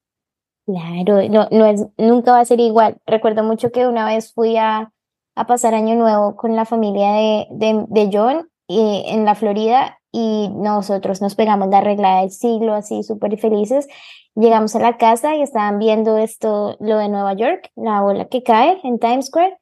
Claro, 0.65 1.27
no, 1.29 1.47
no 1.51 1.65
es, 1.65 1.85
nunca 1.97 2.31
va 2.31 2.41
a 2.41 2.45
ser 2.45 2.59
igual. 2.59 2.97
Recuerdo 3.07 3.43
mucho 3.43 3.71
que 3.71 3.87
una 3.87 4.05
vez 4.05 4.33
fui 4.33 4.57
a, 4.57 4.91
a 5.35 5.47
pasar 5.47 5.73
Año 5.73 5.95
Nuevo 5.95 6.35
con 6.35 6.55
la 6.55 6.65
familia 6.65 7.11
de, 7.13 7.85
de, 7.87 8.09
John 8.11 8.49
y, 8.67 9.05
en 9.07 9.25
la 9.25 9.35
Florida 9.35 9.99
y 10.11 10.49
nosotros 10.53 11.21
nos 11.21 11.35
pegamos 11.35 11.69
la 11.69 11.81
regla 11.81 12.21
del 12.21 12.31
siglo 12.31 12.73
así 12.73 13.03
súper 13.03 13.37
felices. 13.37 13.87
Llegamos 14.35 14.75
a 14.75 14.79
la 14.79 14.97
casa 14.97 15.35
y 15.35 15.41
estaban 15.41 15.79
viendo 15.79 16.17
esto, 16.17 16.75
lo 16.79 16.97
de 16.97 17.09
Nueva 17.09 17.33
York, 17.35 17.71
la 17.75 18.01
bola 18.01 18.25
que 18.25 18.43
cae 18.43 18.79
en 18.83 18.99
Times 18.99 19.27
Square. 19.27 19.58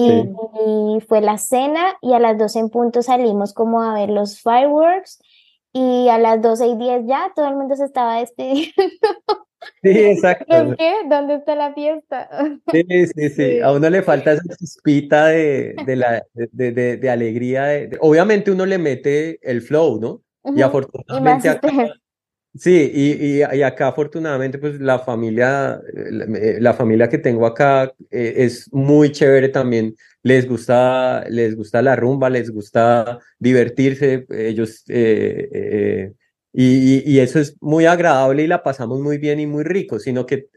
Y, 0.00 1.00
fue 1.08 1.20
la 1.20 1.38
cena 1.38 1.96
y 2.00 2.12
a 2.12 2.18
las 2.18 2.38
12 2.38 2.58
en 2.58 2.70
punto 2.70 3.02
salimos 3.02 3.52
como 3.54 3.82
a 3.82 3.94
ver 3.94 4.10
los 4.10 4.40
fireworks 4.40 5.20
y 5.72 6.08
a 6.08 6.18
las 6.18 6.40
12 6.42 6.66
y 6.66 6.76
10 6.76 7.06
ya 7.06 7.32
todo 7.34 7.48
el 7.48 7.56
mundo 7.56 7.74
se 7.76 7.84
estaba 7.84 8.18
despidiendo. 8.18 8.72
Sí, 9.82 9.90
exacto. 9.90 10.74
qué? 10.78 10.94
¿Dónde 11.08 11.34
está 11.34 11.54
la 11.54 11.74
fiesta? 11.74 12.28
Sí, 12.70 12.84
sí, 13.14 13.28
sí. 13.36 13.60
A 13.60 13.72
uno 13.72 13.90
le 13.90 14.02
falta 14.02 14.32
esa 14.32 14.42
chispita 14.58 15.26
de, 15.26 15.74
de, 15.86 15.96
la, 15.96 16.24
de, 16.34 16.72
de, 16.72 16.96
de 16.96 17.10
alegría. 17.10 17.88
obviamente 18.00 18.50
uno 18.50 18.66
le 18.66 18.78
mete 18.78 19.38
el 19.42 19.62
flow, 19.62 20.00
¿no? 20.00 20.22
Y 20.56 20.62
afortunadamente 20.62 21.60
Sí, 22.58 22.90
y, 22.92 23.38
y, 23.38 23.62
acá 23.62 23.88
afortunadamente 23.88 24.58
pues 24.58 24.80
la 24.80 24.98
familia, 24.98 25.80
eh, 25.94 26.58
la, 26.60 26.74
familia 26.74 27.08
que 27.08 27.18
tengo 27.18 27.46
acá 27.46 27.94
eh, 28.10 28.34
es 28.38 28.68
muy 28.72 29.12
chévere 29.12 29.50
también, 29.50 29.94
les 30.24 30.48
gusta, 30.48 31.24
les 31.28 31.54
gusta 31.54 31.80
la 31.80 31.94
rumba, 31.94 32.28
les 32.28 32.50
gusta 32.50 33.20
divertirse, 33.38 34.26
ellos, 34.30 34.82
eh, 34.88 36.12
y, 36.52 37.08
y, 37.08 37.20
eso 37.20 37.38
es 37.38 37.56
muy 37.60 37.86
agradable 37.86 38.42
y 38.42 38.48
la 38.48 38.64
pasamos 38.64 38.98
muy 38.98 39.18
bien 39.18 39.38
y 39.38 39.46
muy 39.46 39.62
rico, 39.62 40.00
sino 40.00 40.26
que 40.26 40.48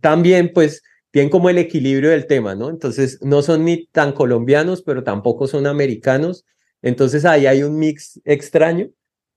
también 0.00 0.52
pues 0.54 0.82
tienen 1.10 1.28
como 1.28 1.50
el 1.50 1.58
equilibrio 1.58 2.10
del 2.10 2.26
tema, 2.26 2.54
¿no? 2.54 2.70
Entonces 2.70 3.18
no 3.20 3.42
son 3.42 3.66
ni 3.66 3.86
tan 3.88 4.12
colombianos, 4.12 4.82
pero 4.82 5.04
tampoco 5.04 5.46
son 5.46 5.66
americanos, 5.66 6.46
entonces 6.80 7.26
ahí 7.26 7.46
hay 7.46 7.62
un 7.62 7.78
mix 7.78 8.18
extraño 8.24 8.88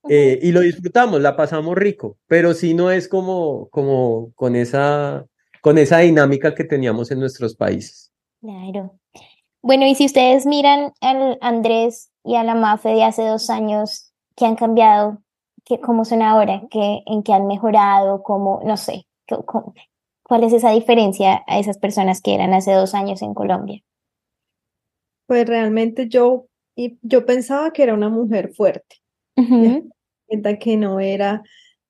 eh, 0.08 0.38
y 0.42 0.52
lo 0.52 0.60
disfrutamos, 0.60 1.20
la 1.20 1.36
pasamos 1.36 1.76
rico, 1.76 2.18
pero 2.26 2.52
sí 2.52 2.74
no 2.74 2.90
es 2.90 3.08
como, 3.08 3.68
como 3.70 4.32
con, 4.34 4.54
esa, 4.54 5.26
con 5.62 5.78
esa 5.78 5.98
dinámica 5.98 6.54
que 6.54 6.64
teníamos 6.64 7.10
en 7.10 7.20
nuestros 7.20 7.54
países. 7.54 8.12
Claro. 8.40 8.98
Bueno, 9.62 9.86
y 9.86 9.94
si 9.94 10.04
ustedes 10.04 10.44
miran 10.44 10.92
al 11.00 11.38
Andrés 11.40 12.10
y 12.22 12.36
a 12.36 12.44
la 12.44 12.54
Mafe 12.54 12.90
de 12.90 13.04
hace 13.04 13.26
dos 13.26 13.48
años, 13.48 14.12
¿qué 14.36 14.44
han 14.44 14.56
cambiado? 14.56 15.22
¿Qué, 15.64 15.80
¿Cómo 15.80 16.04
son 16.04 16.20
ahora? 16.20 16.62
¿Qué, 16.70 17.02
¿En 17.06 17.22
qué 17.22 17.32
han 17.32 17.46
mejorado? 17.46 18.22
¿Cómo, 18.22 18.60
no 18.64 18.76
sé, 18.76 19.06
cuál 20.22 20.44
es 20.44 20.52
esa 20.52 20.70
diferencia 20.72 21.42
a 21.46 21.58
esas 21.58 21.78
personas 21.78 22.20
que 22.20 22.34
eran 22.34 22.52
hace 22.52 22.72
dos 22.72 22.94
años 22.94 23.22
en 23.22 23.32
Colombia? 23.32 23.80
Pues 25.26 25.46
realmente 25.46 26.08
yo, 26.08 26.46
yo 27.00 27.24
pensaba 27.24 27.72
que 27.72 27.84
era 27.84 27.94
una 27.94 28.10
mujer 28.10 28.52
fuerte 28.54 28.96
que 30.42 30.76
no 30.76 31.00
era 31.00 31.42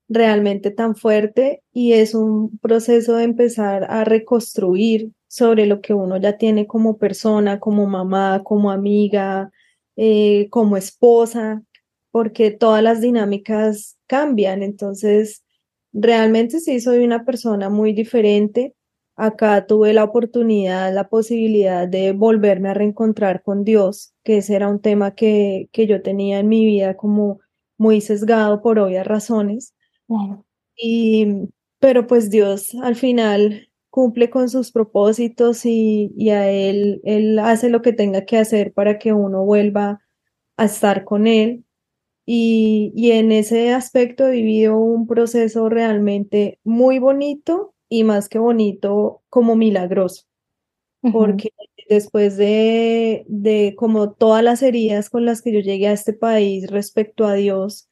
realmente 0.09 0.71
tan 0.71 0.97
fuerte 0.97 1.63
y 1.73 1.93
es 1.93 2.15
un 2.15 2.59
proceso 2.59 3.17
de 3.17 3.25
empezar 3.25 3.85
a 3.91 4.05
reconstruir 4.05 5.11
sobre 5.29 5.67
lo 5.67 5.81
que 5.81 5.95
uno 5.95 6.17
ya 6.17 6.37
tiene 6.37 6.67
como 6.67 6.99
persona, 6.99 7.59
como 7.59 7.87
mamá, 7.87 8.43
como 8.45 8.71
amiga, 8.71 9.51
eh, 9.97 10.49
como 10.51 10.77
esposa, 10.77 11.63
porque 12.11 12.51
todas 12.53 12.83
las 12.83 13.01
dinámicas 13.01 13.99
cambian. 14.07 14.63
Entonces, 14.63 15.43
realmente 15.93 16.61
sí 16.61 16.81
soy 16.81 17.05
una 17.05 17.25
persona 17.25 17.71
muy 17.71 17.93
diferente. 17.93 18.75
Acá 19.17 19.67
tuve 19.67 19.93
la 19.93 20.05
oportunidad, 20.05 20.93
la 20.95 21.09
posibilidad 21.09 21.89
de 21.89 22.13
volverme 22.13 22.69
a 22.69 22.75
reencontrar 22.75 23.43
con 23.43 23.65
Dios, 23.65 24.13
que 24.25 24.39
ese 24.39 24.55
era 24.57 24.69
un 24.69 24.81
tema 24.81 25.15
que, 25.15 25.69
que 25.73 25.87
yo 25.87 26.03
tenía 26.03 26.41
en 26.41 26.49
mi 26.49 26.65
vida 26.67 26.97
como 26.97 27.41
muy 27.79 28.01
sesgado 28.01 28.63
por 28.63 28.79
obvias 28.79 29.07
razones. 29.07 29.75
Y, 30.77 31.49
pero 31.79 32.07
pues 32.07 32.31
Dios 32.31 32.75
al 32.83 32.97
final 32.97 33.69
cumple 33.91 34.29
con 34.31 34.49
sus 34.49 34.73
propósitos 34.73 35.65
y, 35.67 36.13
y, 36.17 36.31
a 36.31 36.51
él, 36.51 37.01
él 37.05 37.39
hace 37.39 37.69
lo 37.69 37.81
que 37.83 37.93
tenga 37.93 38.25
que 38.25 38.39
hacer 38.39 38.73
para 38.73 38.99
que 38.99 39.13
uno 39.13 39.45
vuelva 39.45 40.01
a 40.57 40.65
estar 40.65 41.05
con 41.05 41.27
él. 41.27 41.65
Y, 42.27 42.93
y 42.97 43.13
en 43.13 43.33
ese 43.33 43.73
aspecto 43.73 44.27
he 44.27 44.33
vivido 44.33 44.79
un 44.79 45.07
proceso 45.07 45.69
realmente 45.69 46.59
muy 46.65 46.99
bonito 46.99 47.75
y 47.89 48.05
más 48.05 48.29
que 48.29 48.39
bonito, 48.39 49.23
como 49.29 49.57
milagroso. 49.57 50.25
Porque 51.13 51.51
después 51.89 52.37
de, 52.37 53.25
de 53.29 53.75
como 53.77 54.13
todas 54.13 54.43
las 54.43 54.63
heridas 54.63 55.11
con 55.11 55.25
las 55.25 55.43
que 55.43 55.53
yo 55.53 55.61
llegué 55.61 55.89
a 55.89 55.93
este 55.93 56.13
país 56.13 56.71
respecto 56.71 57.27
a 57.27 57.35
Dios, 57.35 57.89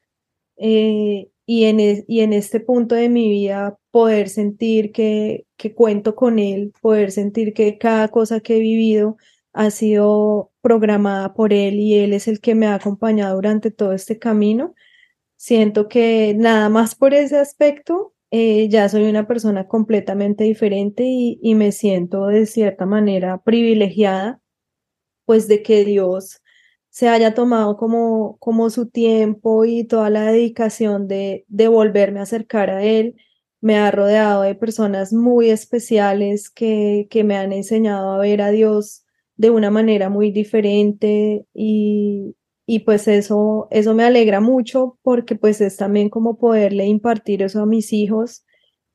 eh, 0.57 1.29
y, 1.45 1.65
en 1.65 1.79
y 2.07 2.21
en 2.21 2.33
este 2.33 2.59
punto 2.59 2.95
de 2.95 3.09
mi 3.09 3.29
vida 3.29 3.77
poder 3.91 4.29
sentir 4.29 4.91
que, 4.91 5.45
que 5.57 5.73
cuento 5.73 6.15
con 6.15 6.39
Él, 6.39 6.73
poder 6.81 7.11
sentir 7.11 7.53
que 7.53 7.77
cada 7.77 8.07
cosa 8.09 8.39
que 8.39 8.57
he 8.57 8.59
vivido 8.59 9.17
ha 9.53 9.69
sido 9.71 10.51
programada 10.61 11.33
por 11.33 11.53
Él 11.53 11.75
y 11.75 11.95
Él 11.95 12.13
es 12.13 12.27
el 12.27 12.39
que 12.39 12.55
me 12.55 12.67
ha 12.67 12.75
acompañado 12.75 13.35
durante 13.35 13.71
todo 13.71 13.93
este 13.93 14.19
camino. 14.19 14.73
Siento 15.37 15.89
que 15.89 16.33
nada 16.37 16.69
más 16.69 16.95
por 16.95 17.13
ese 17.13 17.37
aspecto 17.37 18.12
eh, 18.35 18.67
ya 18.67 18.89
soy 18.89 19.03
una 19.03 19.27
persona 19.27 19.67
completamente 19.67 20.43
diferente 20.43 21.03
y, 21.05 21.53
me 21.55 21.71
siento 21.71 22.25
de 22.27 22.47
cierta 22.47 22.87
manera 22.87 23.43
privilegiada, 23.43 24.41
pues 25.25 25.47
de 25.47 25.61
que 25.61 25.85
Dios 25.85 26.41
se 26.89 27.09
haya 27.09 27.35
tomado 27.35 27.77
como, 27.77 28.37
como 28.39 28.71
su 28.71 28.89
tiempo 28.89 29.65
y 29.65 29.85
toda 29.85 30.09
la 30.09 30.31
dedicación 30.31 31.07
de, 31.07 31.45
de 31.47 31.67
volverme 31.67 32.21
a 32.21 32.23
acercar 32.23 32.71
a 32.71 32.83
Él. 32.83 33.15
Me 33.61 33.77
ha 33.77 33.91
rodeado 33.91 34.41
de 34.43 34.55
personas 34.55 35.13
muy 35.13 35.51
especiales 35.51 36.49
que, 36.49 37.07
que 37.11 37.23
me 37.23 37.37
han 37.37 37.53
enseñado 37.53 38.13
a 38.13 38.17
ver 38.19 38.41
a 38.41 38.49
Dios 38.49 39.05
de 39.37 39.51
una 39.51 39.69
manera 39.69 40.09
muy 40.09 40.31
diferente 40.31 41.45
y, 41.53 42.35
y 42.65 42.79
pues 42.79 43.07
eso, 43.07 43.67
eso 43.71 43.93
me 43.93 44.05
alegra 44.05 44.39
mucho 44.39 44.97
porque 45.01 45.35
pues 45.35 45.59
es 45.61 45.77
también 45.77 46.09
como 46.09 46.37
poderle 46.37 46.85
impartir 46.85 47.43
eso 47.43 47.61
a 47.61 47.65
mis 47.65 47.91
hijos 47.91 48.45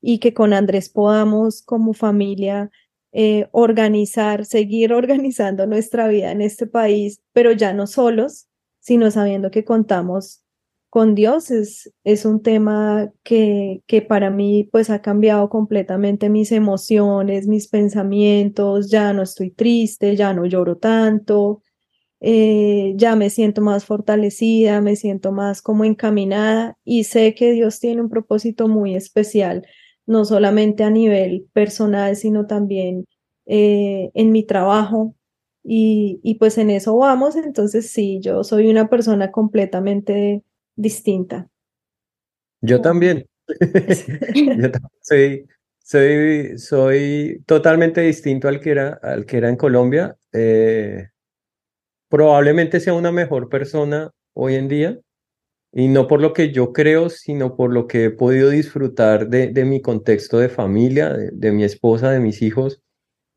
y 0.01 0.21
que 0.21 0.33
con 0.33 0.53
Andrés 0.53 0.89
podamos 0.89 1.63
como 1.63 1.93
familia 1.93 2.71
eh, 3.13 3.49
organizar, 3.53 4.45
seguir 4.45 4.93
organizando 4.95 5.67
nuestra 5.67 6.09
vida 6.09 6.31
en 6.33 6.43
este 6.43 6.67
país, 6.67 7.23
pero 7.33 7.53
ya 7.53 7.73
no 7.73 7.87
solos, 7.87 8.49
sino 8.81 9.11
sabiendo 9.11 9.51
que 9.51 9.65
contamos 9.65 10.43
con 10.89 11.15
Dios. 11.15 11.51
Es, 11.51 11.93
es 12.05 12.25
un 12.25 12.43
tema 12.43 13.13
que, 13.23 13.83
que 13.87 14.03
para 14.03 14.31
mí 14.31 14.69
pues 14.73 14.89
ha 14.89 15.03
cambiado 15.03 15.51
completamente 15.51 16.31
mis 16.31 16.53
emociones, 16.53 17.47
mis 17.47 17.69
pensamientos, 17.69 18.91
ya 18.91 19.13
no 19.13 19.23
estoy 19.23 19.51
triste, 19.51 20.17
ya 20.17 20.33
no 20.33 20.47
lloro 20.47 20.79
tanto, 20.79 21.63
eh, 22.21 22.95
ya 22.97 23.15
me 23.17 23.31
siento 23.31 23.61
más 23.61 23.85
fortalecida, 23.85 24.81
me 24.81 24.97
siento 24.97 25.33
más 25.33 25.63
como 25.63 25.85
encaminada 25.85 26.77
y 26.85 27.05
sé 27.05 27.35
que 27.35 27.53
Dios 27.53 27.79
tiene 27.81 28.03
un 28.03 28.09
propósito 28.09 28.69
muy 28.69 28.95
especial, 28.97 29.67
no 30.07 30.25
solamente 30.25 30.83
a 30.85 30.91
nivel 30.91 31.47
personal, 31.53 32.17
sino 32.17 32.47
también 32.47 33.07
eh, 33.47 34.11
en 34.15 34.33
mi 34.33 34.45
trabajo. 34.45 35.15
Y, 35.65 36.21
y 36.23 36.37
pues 36.37 36.57
en 36.57 36.71
eso 36.71 36.97
vamos, 36.97 37.37
entonces 37.37 37.91
sí, 37.91 38.21
yo 38.23 38.43
soy 38.43 38.71
una 38.71 38.89
persona 38.89 39.31
completamente 39.31 40.43
distinta. 40.77 41.49
Yo 42.61 42.81
también. 42.81 43.27
yo 44.35 44.69
soy, 45.01 45.47
soy, 45.83 46.59
soy 46.59 47.43
totalmente 47.47 48.01
distinto 48.01 48.49
al 48.49 48.61
que 48.61 48.71
era, 48.71 48.99
al 49.03 49.27
que 49.27 49.37
era 49.37 49.49
en 49.49 49.57
Colombia. 49.57 50.17
Eh, 50.33 51.09
probablemente 52.09 52.81
sea 52.81 52.95
una 52.95 53.13
mejor 53.13 53.49
persona 53.49 54.11
hoy 54.35 54.55
en 54.55 54.69
día, 54.69 54.99
y 55.73 55.89
no 55.89 56.07
por 56.07 56.21
lo 56.21 56.33
que 56.33 56.51
yo 56.53 56.73
creo, 56.73 57.11
sino 57.11 57.57
por 57.57 57.73
lo 57.73 57.87
que 57.87 58.05
he 58.05 58.11
podido 58.11 58.51
disfrutar 58.51 59.29
de, 59.29 59.49
de 59.49 59.65
mi 59.65 59.83
contexto 59.83 60.39
de 60.39 60.49
familia, 60.49 61.13
de, 61.13 61.53
mi 61.53 61.65
esposa, 61.65 62.11
de 62.11 62.21
mis 62.21 62.43
hijos, 62.43 62.81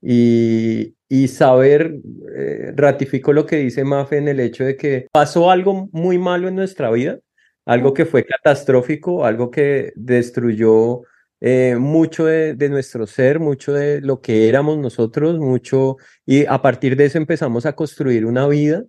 y, 0.01 0.95
y 1.09 1.27
saber, 1.27 1.99
eh, 2.35 2.71
ratifico 2.75 3.33
lo 3.33 3.45
que 3.45 3.57
dice 3.57 3.83
Mafe 3.83 4.17
en 4.17 4.27
el 4.27 4.39
hecho 4.39 4.63
de 4.63 4.77
que 4.77 5.07
pasó 5.11 5.51
algo 5.51 5.89
muy 5.91 6.17
malo 6.17 6.47
en 6.47 6.55
nuestra 6.55 6.89
vida, 6.91 7.19
algo 7.65 7.93
que 7.93 8.05
fue 8.05 8.25
catastrófico, 8.25 9.25
algo 9.25 9.51
que 9.51 9.91
destruyó 9.95 11.01
eh, 11.43 11.75
mucho 11.75 12.25
de, 12.25 12.69
nuestro 12.69 13.07
ser, 13.07 13.39
mucho 13.39 13.73
de 13.73 13.99
lo 13.99 14.21
que 14.21 14.47
éramos 14.47 14.77
nosotros, 14.77 15.39
mucho, 15.39 15.97
y 16.23 16.45
a 16.45 16.61
partir 16.61 16.95
de 16.95 17.05
eso 17.05 17.17
empezamos 17.17 17.65
a 17.65 17.73
construir 17.73 18.27
una 18.27 18.47
vida 18.47 18.83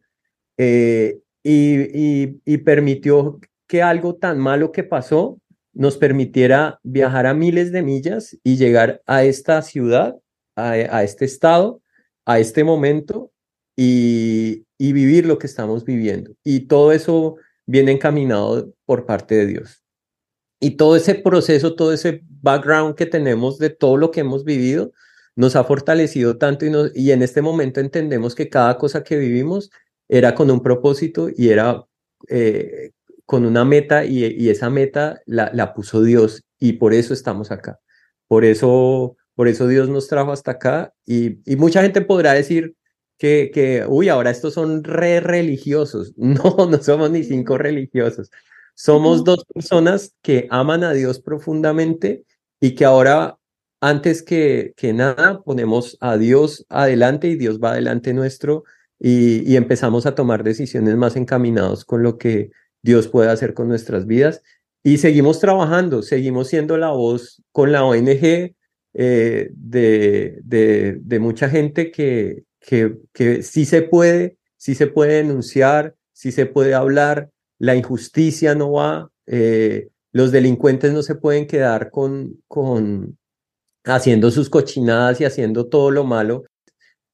eh, 0.59 1.21
y, 1.43 2.59
permitió 2.59 3.41
que 3.67 3.83
algo 3.83 4.17
tan 4.17 4.39
malo 4.39 4.71
que 4.71 4.85
pasó 4.85 5.41
nos 5.73 5.97
permitiera 5.97 6.79
viajar 6.83 7.25
a 7.27 7.33
miles 7.33 7.73
de 7.73 7.83
millas 7.83 8.37
y 8.45 8.57
llegar 8.57 9.01
a 9.07 9.25
esta 9.25 9.63
ciudad, 9.63 10.17
a, 10.55 11.03
este 11.03 11.25
estado, 11.25 11.81
a 12.27 12.39
este 12.39 12.65
momento 12.65 13.33
y 13.75 14.67
vivir 14.79 15.25
lo 15.25 15.39
que 15.39 15.47
estamos 15.47 15.87
viviendo. 15.87 16.33
Y 16.45 16.67
todo 16.67 16.93
eso 16.93 17.37
viene 17.65 17.93
encaminado 17.93 18.75
por 18.85 19.07
parte 19.07 19.37
de 19.37 19.47
Dios. 19.47 19.82
Y 20.63 20.77
todo 20.77 20.95
ese 20.95 21.17
proceso, 21.17 21.75
todo 21.75 21.93
ese 21.93 22.23
background 22.41 22.95
que 22.95 23.05
tenemos 23.05 23.59
de 23.59 23.69
todo 23.69 23.97
lo 23.97 24.13
que 24.13 24.21
hemos 24.21 24.45
vivido, 24.45 24.93
nos 25.35 25.57
ha 25.57 25.65
fortalecido 25.65 26.39
tanto 26.39 26.65
y, 26.65 26.71
y 26.95 27.11
en 27.11 27.23
este 27.23 27.43
momento 27.43 27.81
entendemos 27.81 28.37
que 28.37 28.49
cada 28.49 28.79
cosa 28.79 29.03
que 29.03 29.17
vivimos 29.17 29.71
era 30.09 30.37
con 30.37 30.53
un 30.53 30.63
propósito 30.63 31.29
y 31.35 31.49
era 31.49 31.85
eh, 32.29 32.93
con 33.27 33.45
una 33.45 33.65
meta 33.65 34.05
y, 34.05 34.49
esa 34.51 34.71
meta 34.71 35.21
la, 35.27 35.51
la, 35.53 35.75
puso 35.75 36.01
Dios 36.01 36.45
y 36.61 36.75
por 36.75 36.95
eso 36.95 37.13
estamos 37.13 37.51
acá. 37.51 37.81
Por 38.29 38.45
eso, 38.45 39.17
por 39.35 39.49
eso 39.49 39.67
Dios 39.67 39.89
nos 39.89 40.07
trajo 40.07 40.31
hasta 40.31 40.53
acá 40.53 40.95
y, 41.05 41.41
y 41.51 41.57
mucha 41.57 41.83
gente 41.83 42.03
podrá 42.03 42.35
decir 42.35 42.77
que, 43.19 43.51
que, 43.53 43.85
uy, 43.89 44.09
ahora 44.09 44.31
estos 44.31 44.55
son 44.55 44.85
re 44.85 45.19
religiosos. 45.19 46.13
No, 46.17 46.69
no 46.71 46.81
somos 46.81 47.11
ni 47.11 47.25
cinco 47.25 47.59
religiosos. 47.59 48.31
Somos 48.75 49.25
dos 49.25 49.45
personas 49.45 50.15
que 50.23 50.47
aman 50.51 50.85
a 50.85 50.93
Dios 50.93 51.21
profundamente 51.21 52.25
y 52.61 52.75
que 52.75 52.85
ahora, 52.85 53.39
antes 53.81 54.23
que, 54.23 54.73
que 54.77 54.93
nada, 54.93 55.43
ponemos 55.43 55.97
a 56.01 56.17
Dios 56.17 56.67
adelante 56.69 57.29
y 57.29 57.37
Dios 57.37 57.61
va 57.61 57.73
adelante 57.73 58.15
nuestro 58.15 58.65
y, 58.99 59.49
y 59.51 59.57
empezamos 59.57 60.07
a 60.07 60.15
tomar 60.15 60.45
decisiones 60.45 60.97
más 60.97 61.17
encaminados 61.17 61.85
con 61.85 62.03
lo 62.03 62.19
que 62.19 62.51
Dios 62.83 63.09
puede 63.09 63.31
hacer 63.31 63.55
con 63.55 63.69
nuestras 63.69 64.07
vidas. 64.07 64.43
Y 64.85 64.99
seguimos 64.99 65.39
trabajando, 65.39 66.03
seguimos 66.03 66.49
siendo 66.49 66.77
la 66.77 66.91
voz 66.91 67.43
con 67.53 67.71
la 67.71 67.85
ONG 67.85 68.55
eh, 68.95 69.51
de, 69.55 70.39
de, 70.45 70.99
de, 71.01 71.19
mucha 71.19 71.49
gente 71.49 71.91
que, 71.91 72.45
que, 72.61 72.97
que 73.13 73.43
sí 73.43 73.65
se 73.65 73.83
puede, 73.83 74.37
sí 74.57 74.75
se 74.75 74.87
puede 74.87 75.15
denunciar, 75.15 75.95
sí 76.13 76.31
se 76.31 76.47
puede 76.47 76.75
hablar, 76.75 77.31
la 77.63 77.77
injusticia 77.77 78.57
no 78.57 78.73
va, 78.73 79.09
eh, 79.27 79.89
los 80.11 80.33
delincuentes 80.33 80.93
no 80.93 81.01
se 81.03 81.15
pueden 81.15 81.47
quedar 81.47 81.93
con, 81.93 82.43
con 82.49 83.17
haciendo 83.85 84.33
sus 84.33 84.51
cochinadas 84.51 85.21
y 85.21 85.25
haciendo 85.25 85.69
todo 85.69 85.93
lo 85.93 86.03
malo. 86.03 86.43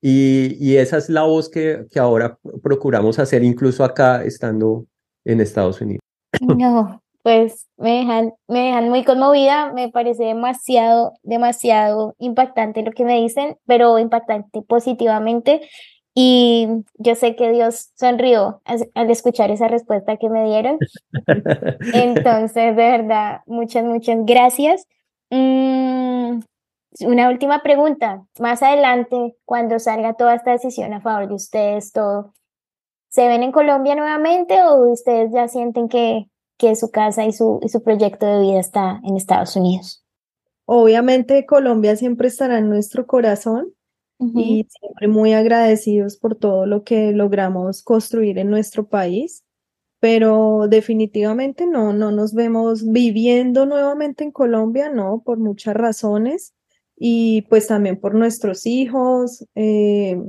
Y, 0.00 0.56
y 0.58 0.78
esa 0.78 0.96
es 0.96 1.10
la 1.10 1.24
voz 1.24 1.50
que, 1.50 1.84
que 1.90 1.98
ahora 1.98 2.38
procuramos 2.62 3.18
hacer 3.18 3.44
incluso 3.44 3.84
acá 3.84 4.24
estando 4.24 4.86
en 5.26 5.42
Estados 5.42 5.82
Unidos. 5.82 6.00
No, 6.40 7.02
pues 7.22 7.66
me 7.76 7.98
dejan, 7.98 8.32
me 8.48 8.68
dejan 8.68 8.88
muy 8.88 9.04
conmovida, 9.04 9.70
me 9.74 9.90
parece 9.90 10.24
demasiado, 10.24 11.12
demasiado 11.24 12.14
impactante 12.18 12.80
lo 12.80 12.92
que 12.92 13.04
me 13.04 13.20
dicen, 13.20 13.58
pero 13.66 13.98
impactante 13.98 14.62
positivamente. 14.62 15.68
Y 16.20 16.66
yo 16.94 17.14
sé 17.14 17.36
que 17.36 17.52
Dios 17.52 17.92
sonrió 17.94 18.60
al 18.64 19.08
escuchar 19.08 19.52
esa 19.52 19.68
respuesta 19.68 20.16
que 20.16 20.28
me 20.28 20.46
dieron. 20.46 20.76
Entonces, 21.94 22.74
de 22.74 22.90
verdad, 22.90 23.42
muchas, 23.46 23.84
muchas 23.84 24.18
gracias. 24.26 24.88
Mm, 25.30 26.40
una 27.02 27.30
última 27.30 27.62
pregunta. 27.62 28.26
Más 28.40 28.64
adelante, 28.64 29.36
cuando 29.44 29.78
salga 29.78 30.14
toda 30.14 30.34
esta 30.34 30.50
decisión 30.50 30.92
a 30.92 31.00
favor 31.00 31.28
de 31.28 31.34
ustedes, 31.34 31.92
todo, 31.92 32.34
¿se 33.10 33.28
ven 33.28 33.44
en 33.44 33.52
Colombia 33.52 33.94
nuevamente 33.94 34.60
o 34.64 34.90
ustedes 34.90 35.30
ya 35.32 35.46
sienten 35.46 35.88
que, 35.88 36.28
que 36.56 36.74
su 36.74 36.90
casa 36.90 37.26
y 37.26 37.32
su, 37.32 37.60
y 37.62 37.68
su 37.68 37.80
proyecto 37.84 38.26
de 38.26 38.40
vida 38.40 38.58
está 38.58 39.00
en 39.04 39.16
Estados 39.16 39.54
Unidos? 39.54 40.04
Obviamente 40.64 41.46
Colombia 41.46 41.94
siempre 41.94 42.26
estará 42.26 42.58
en 42.58 42.68
nuestro 42.68 43.06
corazón 43.06 43.72
y 44.18 44.66
siempre 44.68 45.08
muy 45.08 45.32
agradecidos 45.32 46.16
por 46.16 46.34
todo 46.34 46.66
lo 46.66 46.82
que 46.82 47.12
logramos 47.12 47.82
construir 47.82 48.38
en 48.38 48.50
nuestro 48.50 48.88
país, 48.88 49.44
pero 50.00 50.66
definitivamente 50.68 51.66
no, 51.66 51.92
no 51.92 52.10
nos 52.10 52.34
vemos 52.34 52.90
viviendo 52.90 53.66
nuevamente 53.66 54.24
en 54.24 54.32
Colombia, 54.32 54.90
no, 54.90 55.22
por 55.24 55.38
muchas 55.38 55.74
razones 55.74 56.54
y 56.96 57.42
pues 57.42 57.68
también 57.68 58.00
por 58.00 58.14
nuestros 58.14 58.66
hijos. 58.66 59.44
Eh, 59.54 60.20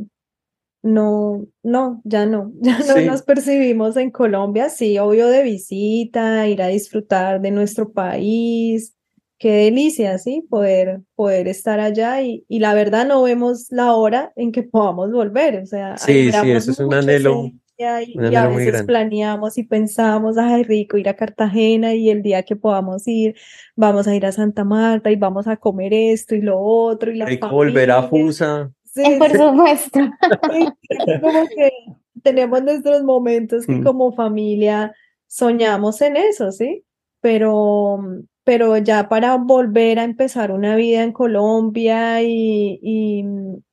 no, 0.81 1.45
no, 1.63 2.01
ya 2.03 2.25
no, 2.25 2.51
ya 2.61 2.79
no 2.79 3.01
nos 3.01 3.21
percibimos 3.23 3.97
en 3.97 4.11
Colombia, 4.11 4.69
sí, 4.69 4.97
obvio 4.97 5.27
de 5.27 5.43
visita, 5.43 6.47
ir 6.47 6.61
a 6.61 6.67
disfrutar 6.67 7.41
de 7.41 7.51
nuestro 7.51 7.91
país, 7.91 8.95
qué 9.39 9.51
delicia, 9.51 10.17
¿sí? 10.17 10.45
Poder, 10.49 11.01
poder 11.15 11.47
estar 11.47 11.79
allá 11.79 12.21
y, 12.21 12.45
y 12.47 12.59
la 12.59 12.73
verdad 12.73 13.07
no 13.07 13.23
vemos 13.23 13.67
la 13.71 13.93
hora 13.93 14.31
en 14.35 14.51
que 14.51 14.63
podamos 14.71 15.11
volver, 15.11 15.61
o 15.63 15.65
sea, 15.65 15.97
sí, 15.97 16.31
sí, 16.31 16.51
eso 16.51 16.71
es 16.71 16.79
un 16.79 16.93
anhelo. 16.93 17.51
Y, 17.81 18.35
a 18.35 18.47
veces 18.49 18.83
planeamos 18.83 19.57
y 19.57 19.63
pensamos, 19.63 20.37
ay, 20.37 20.63
rico 20.63 20.97
ir 20.97 21.07
a 21.07 21.15
Cartagena 21.15 21.93
y 21.93 22.09
el 22.09 22.21
día 22.21 22.43
que 22.43 22.57
podamos 22.57 23.07
ir, 23.07 23.35
vamos 23.73 24.05
a 24.05 24.13
ir 24.13 24.25
a 24.25 24.33
Santa 24.33 24.65
Marta 24.65 25.09
y 25.11 25.15
vamos 25.15 25.47
a 25.47 25.55
comer 25.55 25.93
esto 25.93 26.35
y 26.35 26.41
lo 26.41 26.59
otro 26.59 27.09
y 27.09 27.15
la 27.15 27.25
rico 27.25 27.49
volver 27.49 27.89
a 27.91 28.03
Fusa. 28.03 28.69
Sí, 28.83 29.03
por 29.17 29.31
supuesto. 29.31 29.99
como 31.21 31.47
que 31.47 31.71
tenemos 32.21 32.61
nuestros 32.63 33.01
momentos 33.03 33.65
que 33.65 33.75
mm. 33.75 33.83
como 33.83 34.11
familia 34.11 34.93
soñamos 35.27 36.01
en 36.01 36.17
eso, 36.17 36.51
¿sí? 36.51 36.83
Pero, 37.21 37.99
pero 38.49 38.75
ya 38.77 39.07
para 39.09 39.35
volver 39.35 39.99
a 39.99 40.03
empezar 40.03 40.49
una 40.51 40.75
vida 40.75 41.03
en 41.03 41.11
Colombia 41.11 42.23
y, 42.23 42.79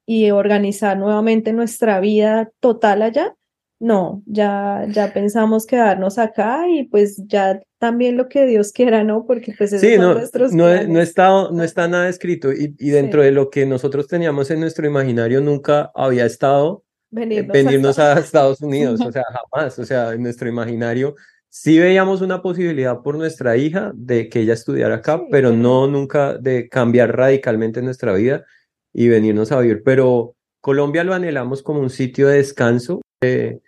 y, 0.04 0.30
organizar 0.30 0.98
nuevamente 0.98 1.54
nuestra 1.54 1.98
vida 1.98 2.50
total 2.60 3.00
allá, 3.00 3.34
no, 3.80 4.22
ya, 4.26 4.84
ya 4.90 5.14
pensamos 5.14 5.64
quedarnos 5.64 6.18
acá 6.18 6.68
y 6.68 6.82
pues 6.84 7.22
ya 7.26 7.58
también 7.78 8.18
lo 8.18 8.28
que 8.28 8.44
Dios 8.44 8.70
quiera, 8.70 9.02
¿no? 9.02 9.24
Porque 9.24 9.54
pues 9.56 9.72
esos 9.72 9.88
sí, 9.88 9.96
no, 9.96 10.12
nuestros 10.12 10.52
no, 10.52 10.66
no, 10.84 11.00
está, 11.00 11.30
no 11.50 11.62
está 11.62 11.88
nada 11.88 12.10
escrito 12.10 12.52
y, 12.52 12.76
y 12.78 12.90
dentro 12.90 13.22
de 13.22 13.30
lo 13.30 13.48
que 13.48 13.64
nosotros 13.64 14.06
teníamos 14.06 14.50
en 14.50 14.60
nuestro 14.60 14.86
imaginario 14.86 15.40
nunca 15.40 15.90
había 15.94 16.26
estado 16.26 16.84
eh, 17.16 17.42
venirnos, 17.50 17.98
a 17.98 18.18
Estados 18.18 18.60
Unidos, 18.60 19.00
o 19.00 19.10
sea, 19.10 19.24
jamás, 19.24 19.78
o 19.78 19.86
sea, 19.86 20.12
en 20.12 20.22
nuestro 20.22 20.50
imaginario 20.50 21.14
Sí 21.48 21.78
veíamos 21.78 22.20
una 22.20 22.42
posibilidad 22.42 23.00
por 23.02 23.16
nuestra 23.16 23.56
hija 23.56 23.92
de 23.94 24.28
que 24.28 24.40
ella 24.40 24.54
estudiara 24.54 24.96
acá, 24.96 25.22
pero 25.30 25.52
no 25.52 25.86
nunca 25.86 26.36
de 26.36 26.68
cambiar 26.68 27.16
radicalmente 27.16 27.80
nuestra 27.82 28.12
vida 28.12 28.44
y 28.92 29.08
venirnos 29.08 29.52
a 29.52 29.60
vivir. 29.60 29.82
Pero 29.84 30.34
Colombia 30.60 31.04
lo 31.04 31.14
anhelamos 31.14 31.62
como 31.62 31.80
un 31.80 31.90
sitio 31.90 32.28
de 32.28 32.38
descanso, 32.38 33.00
de, 33.20 33.60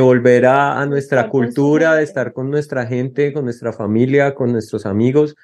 volver 0.00 0.46
a, 0.46 0.84
nuestra 0.86 1.28
cultura, 1.28 1.94
de 1.94 2.02
estar 2.02 2.32
con 2.32 2.50
nuestra 2.50 2.86
gente, 2.86 3.32
con 3.32 3.44
nuestra 3.44 3.72
familia, 3.72 4.34
con 4.34 4.52
nuestros 4.52 4.86
amigos, 4.86 5.36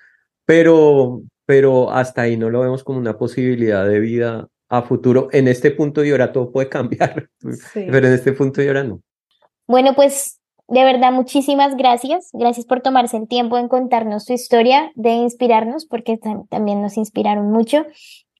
pero, 0.46 1.22
pero 1.44 1.92
hasta 1.92 2.22
ahí 2.22 2.36
no 2.36 2.50
lo 2.50 2.60
vemos 2.60 2.82
como 2.82 2.98
una 2.98 3.18
posibilidad 3.18 3.86
de 3.86 4.00
vida 4.00 4.48
a 4.68 4.82
futuro. 4.82 5.28
En 5.32 5.48
este 5.48 5.70
punto 5.70 6.02
y 6.02 6.10
ahora 6.10 6.32
todo 6.32 6.50
puede 6.50 6.68
cambiar, 6.70 7.28
pero 7.74 8.06
en 8.06 8.12
este 8.14 8.32
punto 8.32 8.62
y 8.62 8.68
ahora 8.68 8.84
no. 8.84 9.00
Bueno, 9.68 9.94
pues 9.94 10.40
de 10.68 10.84
verdad, 10.84 11.12
muchísimas 11.12 11.76
gracias. 11.76 12.30
Gracias 12.32 12.66
por 12.66 12.80
tomarse 12.80 13.16
el 13.16 13.28
tiempo 13.28 13.58
en 13.58 13.68
contarnos 13.68 14.24
su 14.24 14.32
historia, 14.32 14.90
de 14.94 15.10
inspirarnos, 15.10 15.86
porque 15.86 16.18
también 16.48 16.80
nos 16.80 16.96
inspiraron 16.96 17.50
mucho. 17.50 17.84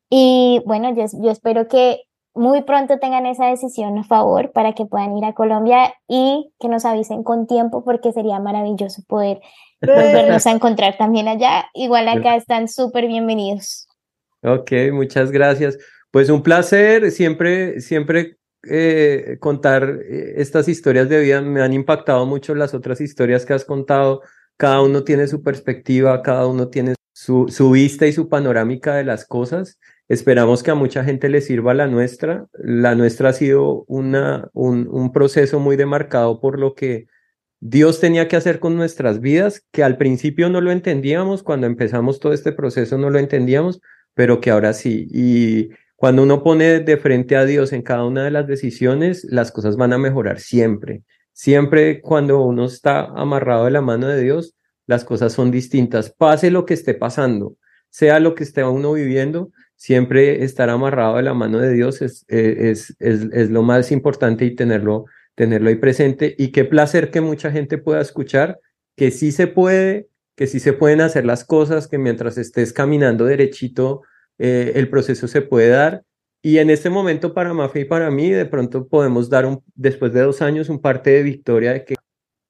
Y 0.09 0.63
bueno, 0.67 0.95
yo, 0.95 1.05
yo 1.23 1.31
espero 1.31 1.69
que 1.69 2.03
muy 2.35 2.63
pronto 2.63 2.99
tengan 2.99 3.27
esa 3.27 3.47
decisión 3.47 3.99
a 3.99 4.05
favor 4.05 4.53
para 4.53 4.73
que 4.73 4.87
puedan 4.87 5.17
ir 5.17 5.25
a 5.25 5.35
Colombia 5.35 5.95
y 6.09 6.51
que 6.59 6.69
nos 6.69 6.85
avisen 6.85 7.23
con 7.23 7.47
tiempo 7.47 7.85
porque 7.85 8.13
sería 8.13 8.41
maravilloso 8.41 9.03
poder 9.07 9.41
volvernos 9.81 10.47
a 10.47 10.53
encontrar 10.53 10.97
también 10.97 11.29
allá. 11.29 11.67
Igual 11.75 12.09
acá 12.09 12.37
están 12.37 12.69
súper 12.69 13.07
bienvenidos. 13.07 13.89
Ok, 14.43 14.73
muchas 14.93 15.31
gracias. 15.31 15.79
Pues 16.11 16.31
un 16.31 16.43
placer, 16.43 17.11
siempre, 17.11 17.81
siempre 17.81 18.37
eh, 18.69 19.37
contar 19.41 20.01
eh, 20.05 20.35
estas 20.37 20.69
historias 20.69 21.09
de 21.09 21.21
vida, 21.21 21.41
me 21.41 21.63
han 21.63 21.73
impactado 21.73 22.27
mucho 22.27 22.55
las 22.55 22.75
otras 22.75 23.01
historias 23.01 23.45
que 23.45 23.55
has 23.55 23.65
contado. 23.65 24.23
Cada 24.57 24.83
uno 24.83 25.05
tiene 25.05 25.27
su 25.27 25.43
perspectiva, 25.43 26.23
cada 26.23 26.47
uno 26.47 26.69
tiene 26.69 26.95
su, 27.13 27.47
vista 27.73 28.07
y 28.07 28.13
su 28.13 28.29
panorámica 28.29 28.95
de 28.95 29.05
las 29.05 29.27
cosas. 29.27 29.79
Esperamos 30.09 30.63
que 30.63 30.71
a 30.71 30.75
mucha 30.75 31.05
gente 31.05 31.29
le 31.29 31.41
sirva 31.41 31.75
la 31.75 31.87
nuestra. 31.87 32.47
La 32.55 32.95
nuestra 32.95 33.31
ha 33.31 33.33
sido 33.33 33.85
una, 33.89 34.49
un, 34.53 34.89
un 34.91 35.13
proceso 35.13 35.59
muy 35.59 35.77
demarcado 35.77 36.41
por 36.41 36.59
lo 36.59 36.75
que 36.75 37.07
Dios 37.61 38.01
tenía 38.01 38.27
que 38.27 38.37
hacer 38.37 38.59
con 38.59 38.77
nuestras 38.77 39.21
vidas, 39.21 39.65
que 39.71 39.85
al 39.85 39.97
principio 39.97 40.49
no 40.49 40.61
lo 40.61 40.73
entendíamos, 40.73 41.45
cuando 41.45 41.67
empezamos 41.67 42.19
todo 42.19 42.33
este 42.33 42.53
proceso 42.53 42.99
no 42.99 43.09
lo 43.09 43.21
entendíamos, 43.21 43.81
pero 44.15 44.41
que 44.41 44.51
ahora 44.51 44.73
sí. 44.73 45.07
Y 45.13 45.71
cuando 46.03 46.25
uno 46.25 46.43
pone 46.43 46.81
de 46.81 46.97
frente 46.97 47.37
a 47.37 47.45
Dios 47.45 47.73
en 47.73 47.83
cada 47.83 48.05
una 48.05 48.25
de 48.25 48.33
las 48.33 48.49
decisiones, 48.49 49.25
las 49.31 49.53
cosas 49.53 49.77
van 49.77 49.93
a 49.93 49.99
mejorar 49.99 50.41
siempre. 50.41 51.05
Siempre 51.33 52.01
cuando 52.01 52.43
uno 52.43 52.65
está 52.65 53.05
amarrado 53.05 53.67
de 53.67 53.71
la 53.71 53.83
mano 53.83 54.09
de 54.09 54.21
Dios, 54.21 54.57
las 54.89 55.05
cosas 55.05 55.33
son 55.33 55.53
distintas. 55.53 56.11
Pase 56.11 56.51
lo 56.51 56.67
que 56.67 56.75
esté 56.75 56.95
pasando, 56.95 57.55
sea 57.89 58.19
lo 58.19 58.35
que 58.35 58.43
esté 58.43 58.65
uno 58.65 58.95
viviendo, 58.95 59.53
siempre 59.77 60.43
estar 60.43 60.71
amarrado 60.71 61.19
de 61.19 61.23
la 61.23 61.35
mano 61.35 61.61
de 61.61 61.73
Dios 61.73 62.03
es, 62.03 62.25
es, 62.27 62.97
es, 62.99 63.29
es 63.33 63.51
lo 63.51 63.63
más 63.63 63.93
importante 63.93 64.45
y 64.45 64.57
tenerlo 64.57 65.05
tenerlo 65.37 65.69
ahí 65.69 65.77
presente 65.77 66.35
y 66.37 66.49
qué 66.51 66.65
placer 66.65 67.13
que 67.13 67.21
mucha 67.21 67.53
gente 67.53 67.79
pueda 67.79 68.01
escuchar 68.01 68.59
que 68.97 69.13
sí 69.13 69.31
se 69.31 69.47
puede, 69.47 70.09
que 70.35 70.49
sí 70.49 70.59
se 70.59 70.73
pueden 70.73 71.01
hacer 71.01 71.25
las 71.25 71.45
cosas, 71.45 71.87
que 71.87 71.99
mientras 71.99 72.39
estés 72.39 72.73
caminando 72.73 73.25
derechito, 73.25 74.03
eh, 74.45 74.73
el 74.75 74.89
proceso 74.89 75.29
se 75.29 75.41
puede 75.41 75.69
dar. 75.69 76.03
Y 76.43 76.59
en 76.59 76.69
este 76.69 76.91
momento 76.91 77.33
para 77.33 77.55
Mafe 77.55 77.81
y 77.81 77.85
para 77.85 78.11
mí, 78.11 78.29
de 78.29 78.45
pronto 78.45 78.89
podemos 78.89 79.31
dar, 79.31 79.47
un, 79.47 79.63
después 79.77 80.13
de 80.13 80.23
dos 80.23 80.43
años, 80.43 80.69
un 80.69 80.81
parte 80.81 81.11
de 81.11 81.23
victoria 81.23 81.73
de 81.73 81.85
que 81.85 81.95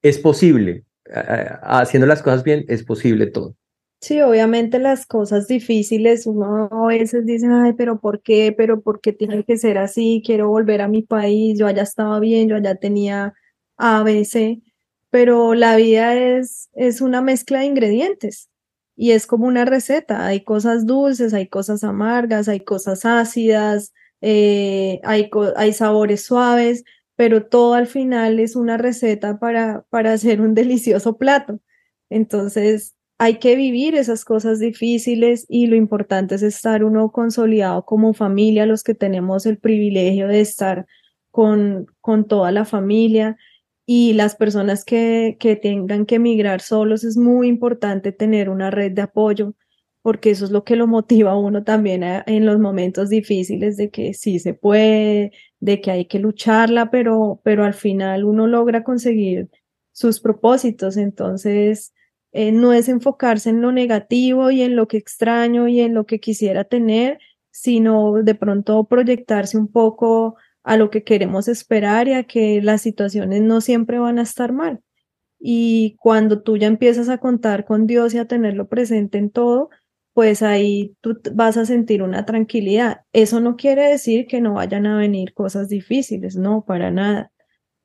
es 0.00 0.18
posible, 0.18 0.86
haciendo 1.62 2.06
las 2.06 2.22
cosas 2.22 2.44
bien, 2.44 2.64
es 2.68 2.82
posible 2.82 3.26
todo. 3.26 3.56
Sí, 4.00 4.22
obviamente 4.22 4.78
las 4.78 5.04
cosas 5.04 5.46
difíciles, 5.46 6.26
uno 6.26 6.70
a 6.72 6.86
veces 6.86 7.26
dice, 7.26 7.46
ay, 7.50 7.74
pero 7.74 8.00
¿por 8.00 8.22
qué? 8.22 8.54
¿Pero 8.56 8.80
por 8.80 9.02
qué 9.02 9.12
tiene 9.12 9.44
que 9.44 9.58
ser 9.58 9.76
así? 9.76 10.22
Quiero 10.24 10.48
volver 10.48 10.80
a 10.80 10.88
mi 10.88 11.02
país, 11.02 11.58
yo 11.58 11.66
allá 11.66 11.82
estaba 11.82 12.18
bien, 12.20 12.48
yo 12.48 12.56
allá 12.56 12.74
tenía 12.76 13.34
ABC, 13.76 14.62
pero 15.10 15.52
la 15.52 15.76
vida 15.76 16.16
es, 16.16 16.70
es 16.72 17.02
una 17.02 17.20
mezcla 17.20 17.60
de 17.60 17.66
ingredientes 17.66 18.48
y 18.96 19.12
es 19.12 19.26
como 19.26 19.46
una 19.46 19.64
receta, 19.64 20.26
hay 20.26 20.42
cosas 20.44 20.86
dulces, 20.86 21.34
hay 21.34 21.48
cosas 21.48 21.84
amargas, 21.84 22.48
hay 22.48 22.60
cosas 22.60 23.04
ácidas, 23.04 23.92
eh, 24.20 25.00
hay, 25.04 25.30
hay 25.56 25.72
sabores 25.72 26.24
suaves, 26.24 26.84
pero 27.16 27.46
todo 27.46 27.74
al 27.74 27.86
final 27.86 28.38
es 28.38 28.56
una 28.56 28.76
receta 28.76 29.38
para, 29.38 29.84
para 29.90 30.12
hacer 30.12 30.40
un 30.40 30.54
delicioso 30.54 31.16
plato. 31.18 31.60
Entonces, 32.10 32.94
hay 33.18 33.38
que 33.38 33.56
vivir 33.56 33.94
esas 33.94 34.24
cosas 34.24 34.58
difíciles 34.58 35.46
y 35.48 35.66
lo 35.66 35.76
importante 35.76 36.34
es 36.34 36.42
estar 36.42 36.84
uno 36.84 37.12
consolidado 37.12 37.84
como 37.84 38.14
familia, 38.14 38.66
los 38.66 38.82
que 38.82 38.94
tenemos 38.94 39.46
el 39.46 39.58
privilegio 39.58 40.28
de 40.28 40.40
estar 40.40 40.86
con, 41.30 41.86
con 42.00 42.26
toda 42.26 42.50
la 42.52 42.64
familia 42.64 43.38
y 43.94 44.14
las 44.14 44.36
personas 44.36 44.86
que, 44.86 45.36
que 45.38 45.54
tengan 45.54 46.06
que 46.06 46.14
emigrar 46.14 46.62
solos, 46.62 47.04
es 47.04 47.18
muy 47.18 47.46
importante 47.46 48.10
tener 48.10 48.48
una 48.48 48.70
red 48.70 48.92
de 48.92 49.02
apoyo 49.02 49.54
porque 50.00 50.30
eso 50.30 50.46
es 50.46 50.50
lo 50.50 50.64
que 50.64 50.76
lo 50.76 50.86
motiva 50.86 51.32
a 51.32 51.36
uno 51.36 51.62
también 51.62 52.02
en 52.02 52.46
los 52.46 52.58
momentos 52.58 53.10
difíciles 53.10 53.76
de 53.76 53.90
que 53.90 54.14
sí 54.14 54.38
se 54.38 54.54
puede, 54.54 55.32
de 55.60 55.82
que 55.82 55.90
hay 55.90 56.06
que 56.06 56.20
lucharla, 56.20 56.90
pero, 56.90 57.42
pero 57.44 57.64
al 57.66 57.74
final 57.74 58.24
uno 58.24 58.46
logra 58.46 58.82
conseguir 58.82 59.50
sus 59.92 60.20
propósitos. 60.20 60.96
Entonces, 60.96 61.92
eh, 62.32 62.50
no 62.50 62.72
es 62.72 62.88
enfocarse 62.88 63.50
en 63.50 63.60
lo 63.60 63.72
negativo 63.72 64.50
y 64.50 64.62
en 64.62 64.74
lo 64.74 64.88
que 64.88 64.96
extraño 64.96 65.68
y 65.68 65.80
en 65.80 65.92
lo 65.92 66.06
que 66.06 66.18
quisiera 66.18 66.64
tener, 66.64 67.18
sino 67.50 68.14
de 68.22 68.34
pronto 68.34 68.84
proyectarse 68.84 69.58
un 69.58 69.68
poco 69.68 70.36
a 70.64 70.76
lo 70.76 70.90
que 70.90 71.04
queremos 71.04 71.48
esperar 71.48 72.08
y 72.08 72.12
a 72.14 72.24
que 72.24 72.62
las 72.62 72.82
situaciones 72.82 73.42
no 73.42 73.60
siempre 73.60 73.98
van 73.98 74.18
a 74.18 74.22
estar 74.22 74.52
mal. 74.52 74.80
Y 75.38 75.96
cuando 75.98 76.42
tú 76.42 76.56
ya 76.56 76.68
empiezas 76.68 77.08
a 77.08 77.18
contar 77.18 77.64
con 77.64 77.86
Dios 77.86 78.14
y 78.14 78.18
a 78.18 78.26
tenerlo 78.26 78.68
presente 78.68 79.18
en 79.18 79.30
todo, 79.30 79.70
pues 80.14 80.42
ahí 80.42 80.96
tú 81.00 81.18
vas 81.34 81.56
a 81.56 81.66
sentir 81.66 82.02
una 82.02 82.24
tranquilidad. 82.26 83.02
Eso 83.12 83.40
no 83.40 83.56
quiere 83.56 83.88
decir 83.88 84.26
que 84.26 84.40
no 84.40 84.54
vayan 84.54 84.86
a 84.86 84.98
venir 84.98 85.34
cosas 85.34 85.68
difíciles, 85.68 86.36
no, 86.36 86.64
para 86.64 86.90
nada 86.90 87.32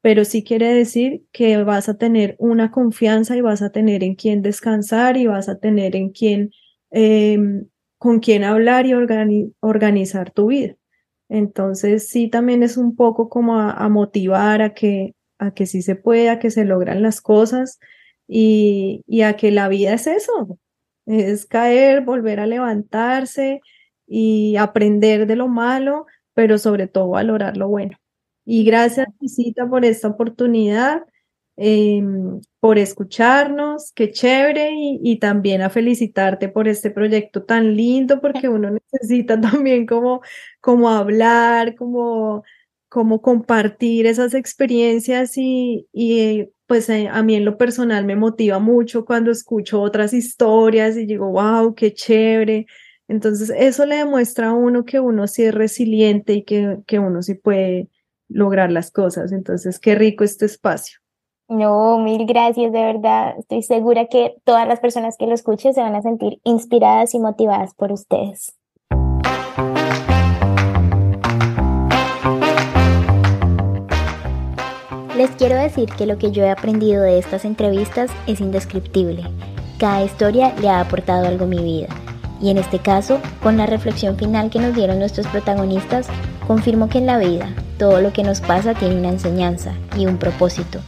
pero 0.08 0.24
sí 0.24 0.42
quiere 0.42 0.74
decir 0.74 1.26
que 1.34 1.62
vas 1.64 1.90
a 1.90 1.98
tener 1.98 2.38
una 2.40 2.72
confianza 2.72 3.36
y 3.36 3.42
vas 3.42 3.62
a 3.62 3.72
tener 3.72 4.06
en 4.06 4.16
quién 4.16 4.42
descansar 4.42 5.18
y 5.18 5.28
vas 5.28 5.50
a 5.50 5.60
tener 5.60 5.98
en 5.98 6.12
quién, 6.12 6.52
em, 6.92 7.68
con 7.98 8.20
quién 8.20 8.46
hablar 8.46 8.86
y 8.86 8.94
organizar 9.60 10.32
tu 10.32 10.48
vida. 10.48 10.76
Entonces 11.30 12.10
sí 12.10 12.30
también 12.30 12.64
es 12.64 12.78
un 12.78 12.96
poco 12.96 13.30
como 13.30 13.60
a, 13.60 13.90
motivar 13.90 14.62
a 14.62 14.74
que, 14.74 15.16
a 15.40 15.52
que 15.54 15.66
sí 15.66 15.82
se 15.82 15.96
pueda, 15.96 16.40
que 16.40 16.52
se 16.52 16.66
logran 16.66 17.02
las 17.02 17.22
cosas 17.22 17.80
y, 18.28 19.04
y 19.08 19.22
a 19.24 19.36
que 19.38 19.52
la 19.52 19.68
vida 19.70 19.94
es 19.94 20.08
eso, 20.08 20.60
es 21.06 21.46
caer, 21.46 22.04
volver 22.04 22.40
a 22.40 22.48
levantarse 22.48 23.62
y 24.08 24.56
aprender 24.58 25.28
de 25.28 25.36
lo 25.36 25.48
malo, 25.48 26.06
pero 26.34 26.58
sobre 26.58 26.88
todo 26.88 27.10
valorar 27.10 27.58
lo 27.58 27.68
bueno. 27.70 27.98
Y 28.46 28.64
gracias, 28.64 29.08
Visita, 29.20 29.68
por 29.70 29.84
esta 29.86 30.08
oportunidad, 30.08 31.04
em, 31.58 32.40
por 32.60 32.78
escucharnos, 32.78 33.92
qué 33.94 34.12
chévere, 34.12 34.72
y, 34.74 35.20
también 35.20 35.62
a 35.62 35.70
felicitarte 35.70 36.50
por 36.50 36.68
este 36.68 36.92
proyecto 36.92 37.44
tan 37.44 37.76
lindo, 37.76 38.22
porque 38.22 38.50
uno 38.50 38.72
necesita 38.72 39.40
también 39.42 39.86
como, 39.86 40.22
como 40.62 40.90
hablar, 40.90 41.76
como, 41.76 42.44
como 42.90 43.22
compartir 43.22 44.08
esas 44.08 44.34
experiencias 44.34 45.38
y, 45.38 45.88
y 45.94 46.50
pues 46.68 46.90
eh, 46.90 47.08
a 47.10 47.24
mí 47.24 47.36
en 47.36 47.46
lo 47.46 47.58
personal 47.58 48.06
me 48.06 48.16
motiva 48.16 48.60
mucho 48.60 49.06
cuando 49.06 49.32
escucho 49.32 49.82
otras 49.82 50.14
historias 50.14 50.98
y 50.98 51.06
digo, 51.06 51.30
wow, 51.32 51.74
qué 51.76 51.94
chévere. 51.94 52.68
Entonces, 53.08 53.52
eso 53.58 53.86
le 53.86 53.98
demuestra 53.98 54.50
a 54.50 54.54
uno 54.54 54.86
que 54.86 55.00
uno 55.00 55.28
sí 55.28 55.44
es 55.44 55.54
resiliente 55.56 56.34
y 56.34 56.44
que, 56.44 56.80
que 56.86 57.00
uno 57.00 57.22
sí 57.24 57.36
puede 57.36 57.90
lograr 58.28 58.72
las 58.72 58.92
cosas. 58.92 59.32
Entonces, 59.32 59.80
qué 59.80 59.96
rico 59.96 60.24
este 60.26 60.46
espacio. 60.46 61.00
No, 61.50 61.98
mil 61.98 62.26
gracias, 62.26 62.74
de 62.74 62.84
verdad. 62.84 63.36
Estoy 63.40 63.64
segura 63.64 64.08
que 64.08 64.36
todas 64.44 64.68
las 64.68 64.82
personas 64.82 65.16
que 65.18 65.28
lo 65.28 65.34
escuchen 65.34 65.74
se 65.74 65.82
van 65.82 65.96
a 65.96 66.02
sentir 66.02 66.42
inspiradas 66.44 67.14
y 67.14 67.20
motivadas 67.20 67.74
por 67.74 67.94
ustedes. 67.94 68.58
Les 75.16 75.32
quiero 75.32 75.56
decir 75.56 75.90
que 75.98 76.06
lo 76.06 76.18
que 76.18 76.32
yo 76.32 76.44
he 76.44 76.50
aprendido 76.50 77.02
de 77.02 77.18
estas 77.18 77.46
entrevistas 77.46 78.12
es 78.28 78.42
indescriptible. 78.42 79.24
Cada 79.80 80.04
historia 80.04 80.54
le 80.62 80.70
ha 80.70 80.82
aportado 80.82 81.28
algo 81.28 81.46
a 81.46 81.48
mi 81.48 81.64
vida. 81.64 81.88
Y 82.42 82.50
en 82.50 82.58
este 82.58 82.80
caso, 82.80 83.20
con 83.42 83.58
la 83.58 83.66
reflexión 83.66 84.18
final 84.18 84.50
que 84.50 84.60
nos 84.60 84.76
dieron 84.76 85.00
nuestros 85.00 85.26
protagonistas, 85.28 86.08
confirmo 86.46 86.90
que 86.90 86.98
en 86.98 87.08
la 87.08 87.18
vida 87.18 87.48
todo 87.80 88.02
lo 88.02 88.12
que 88.12 88.24
nos 88.24 88.42
pasa 88.42 88.74
tiene 88.74 89.00
una 89.00 89.10
enseñanza 89.10 89.74
y 89.98 90.06
un 90.06 90.18
propósito. 90.18 90.80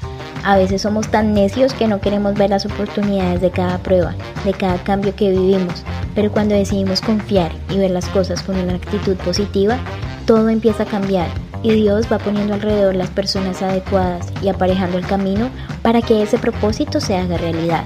A 0.44 0.58
veces 0.58 0.82
somos 0.82 1.10
tan 1.10 1.34
necios 1.34 1.74
que 1.74 1.88
no 1.88 2.00
queremos 2.00 2.34
ver 2.36 2.50
las 2.50 2.66
oportunidades 2.66 3.42
de 3.42 3.52
cada 3.52 3.78
prueba, 3.80 4.16
de 4.46 4.54
cada 4.54 4.78
cambio 4.84 5.16
que 5.16 5.32
vivimos, 5.32 5.84
pero 6.16 6.32
cuando 6.32 6.56
decidimos 6.56 7.02
confiar 7.02 7.52
y 7.70 7.78
ver 7.78 7.92
las 7.92 8.08
cosas 8.08 8.42
con 8.42 8.58
una 8.58 8.76
actitud 8.76 9.16
positiva, 9.18 9.78
todo 10.26 10.50
empieza 10.50 10.84
a 10.84 10.86
cambiar 10.86 11.28
y 11.62 11.72
Dios 11.72 12.08
va 12.12 12.20
poniendo 12.20 12.54
alrededor 12.54 12.96
las 12.96 13.10
personas 13.10 13.62
adecuadas 13.62 14.28
y 14.42 14.48
aparejando 14.48 14.98
el 14.98 15.06
camino 15.06 15.50
para 15.82 16.02
que 16.02 16.24
ese 16.24 16.38
propósito 16.38 17.02
se 17.02 17.18
haga 17.18 17.38
realidad. 17.38 17.84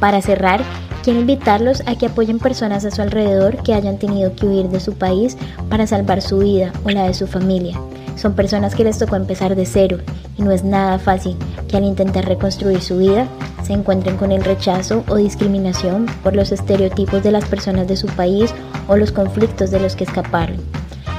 Para 0.00 0.22
cerrar, 0.22 0.62
quiero 1.02 1.20
invitarlos 1.20 1.82
a 1.86 1.96
que 1.96 2.06
apoyen 2.06 2.38
personas 2.38 2.84
a 2.84 2.90
su 2.90 3.02
alrededor 3.02 3.62
que 3.62 3.74
hayan 3.74 3.98
tenido 3.98 4.34
que 4.34 4.46
huir 4.46 4.68
de 4.68 4.80
su 4.80 4.94
país 4.94 5.36
para 5.68 5.86
salvar 5.86 6.22
su 6.22 6.38
vida 6.38 6.72
o 6.84 6.90
la 6.90 7.06
de 7.06 7.14
su 7.14 7.26
familia. 7.26 7.78
Son 8.16 8.34
personas 8.34 8.74
que 8.74 8.84
les 8.84 8.98
tocó 8.98 9.16
empezar 9.16 9.56
de 9.56 9.66
cero 9.66 9.98
y 10.36 10.42
no 10.42 10.50
es 10.50 10.64
nada 10.64 10.98
fácil 10.98 11.36
que 11.68 11.76
al 11.76 11.84
intentar 11.84 12.26
reconstruir 12.26 12.80
su 12.80 12.98
vida 12.98 13.26
se 13.62 13.72
encuentren 13.72 14.16
con 14.16 14.30
el 14.30 14.44
rechazo 14.44 15.04
o 15.08 15.16
discriminación 15.16 16.06
por 16.22 16.36
los 16.36 16.52
estereotipos 16.52 17.22
de 17.22 17.32
las 17.32 17.46
personas 17.46 17.88
de 17.88 17.96
su 17.96 18.06
país 18.08 18.54
o 18.88 18.96
los 18.96 19.12
conflictos 19.12 19.70
de 19.70 19.80
los 19.80 19.96
que 19.96 20.04
escaparon. 20.04 20.56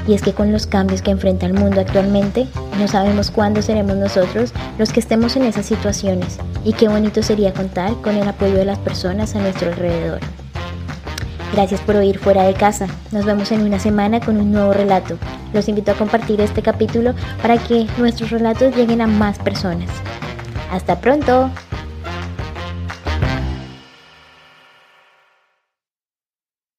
Y 0.08 0.14
es 0.14 0.22
que 0.22 0.34
con 0.34 0.52
los 0.52 0.68
cambios 0.68 1.02
que 1.02 1.12
enfrenta 1.12 1.48
el 1.48 1.54
mundo 1.54 1.82
actualmente, 1.82 2.48
no 2.80 2.88
sabemos 2.88 3.32
cuándo 3.32 3.62
seremos 3.64 3.96
nosotros 3.98 4.54
los 4.78 4.94
que 4.94 5.00
estemos 5.00 5.36
en 5.36 5.44
esas 5.44 5.66
situaciones 5.66 6.38
y 6.64 6.74
qué 6.74 6.88
bonito 6.88 7.24
sería 7.24 7.54
contar 7.54 7.94
con 8.02 8.16
el 8.16 8.28
apoyo 8.28 8.56
de 8.56 8.66
las 8.66 8.78
personas 8.78 9.36
a 9.36 9.40
nuestro 9.40 9.70
alrededor. 9.70 10.20
Gracias 11.56 11.80
por 11.80 11.96
oír 11.96 12.20
fuera 12.20 12.44
de 12.44 12.54
casa. 12.54 12.86
Nos 13.14 13.24
vemos 13.24 13.50
en 13.54 13.62
una 13.62 13.80
semana 13.80 14.20
con 14.20 14.36
un 14.42 14.52
nuevo 14.52 14.74
relato. 14.74 15.18
Los 15.54 15.70
invito 15.70 15.92
a 15.92 15.96
compartir 15.96 16.42
este 16.42 16.62
capítulo 16.62 17.14
para 17.42 17.58
que 17.58 17.88
nuestros 17.98 18.30
relatos 18.30 18.76
lleguen 18.76 19.00
a 19.00 19.08
más 19.08 19.40
personas. 19.40 19.90
Hasta 20.70 21.00
pronto. 21.00 21.50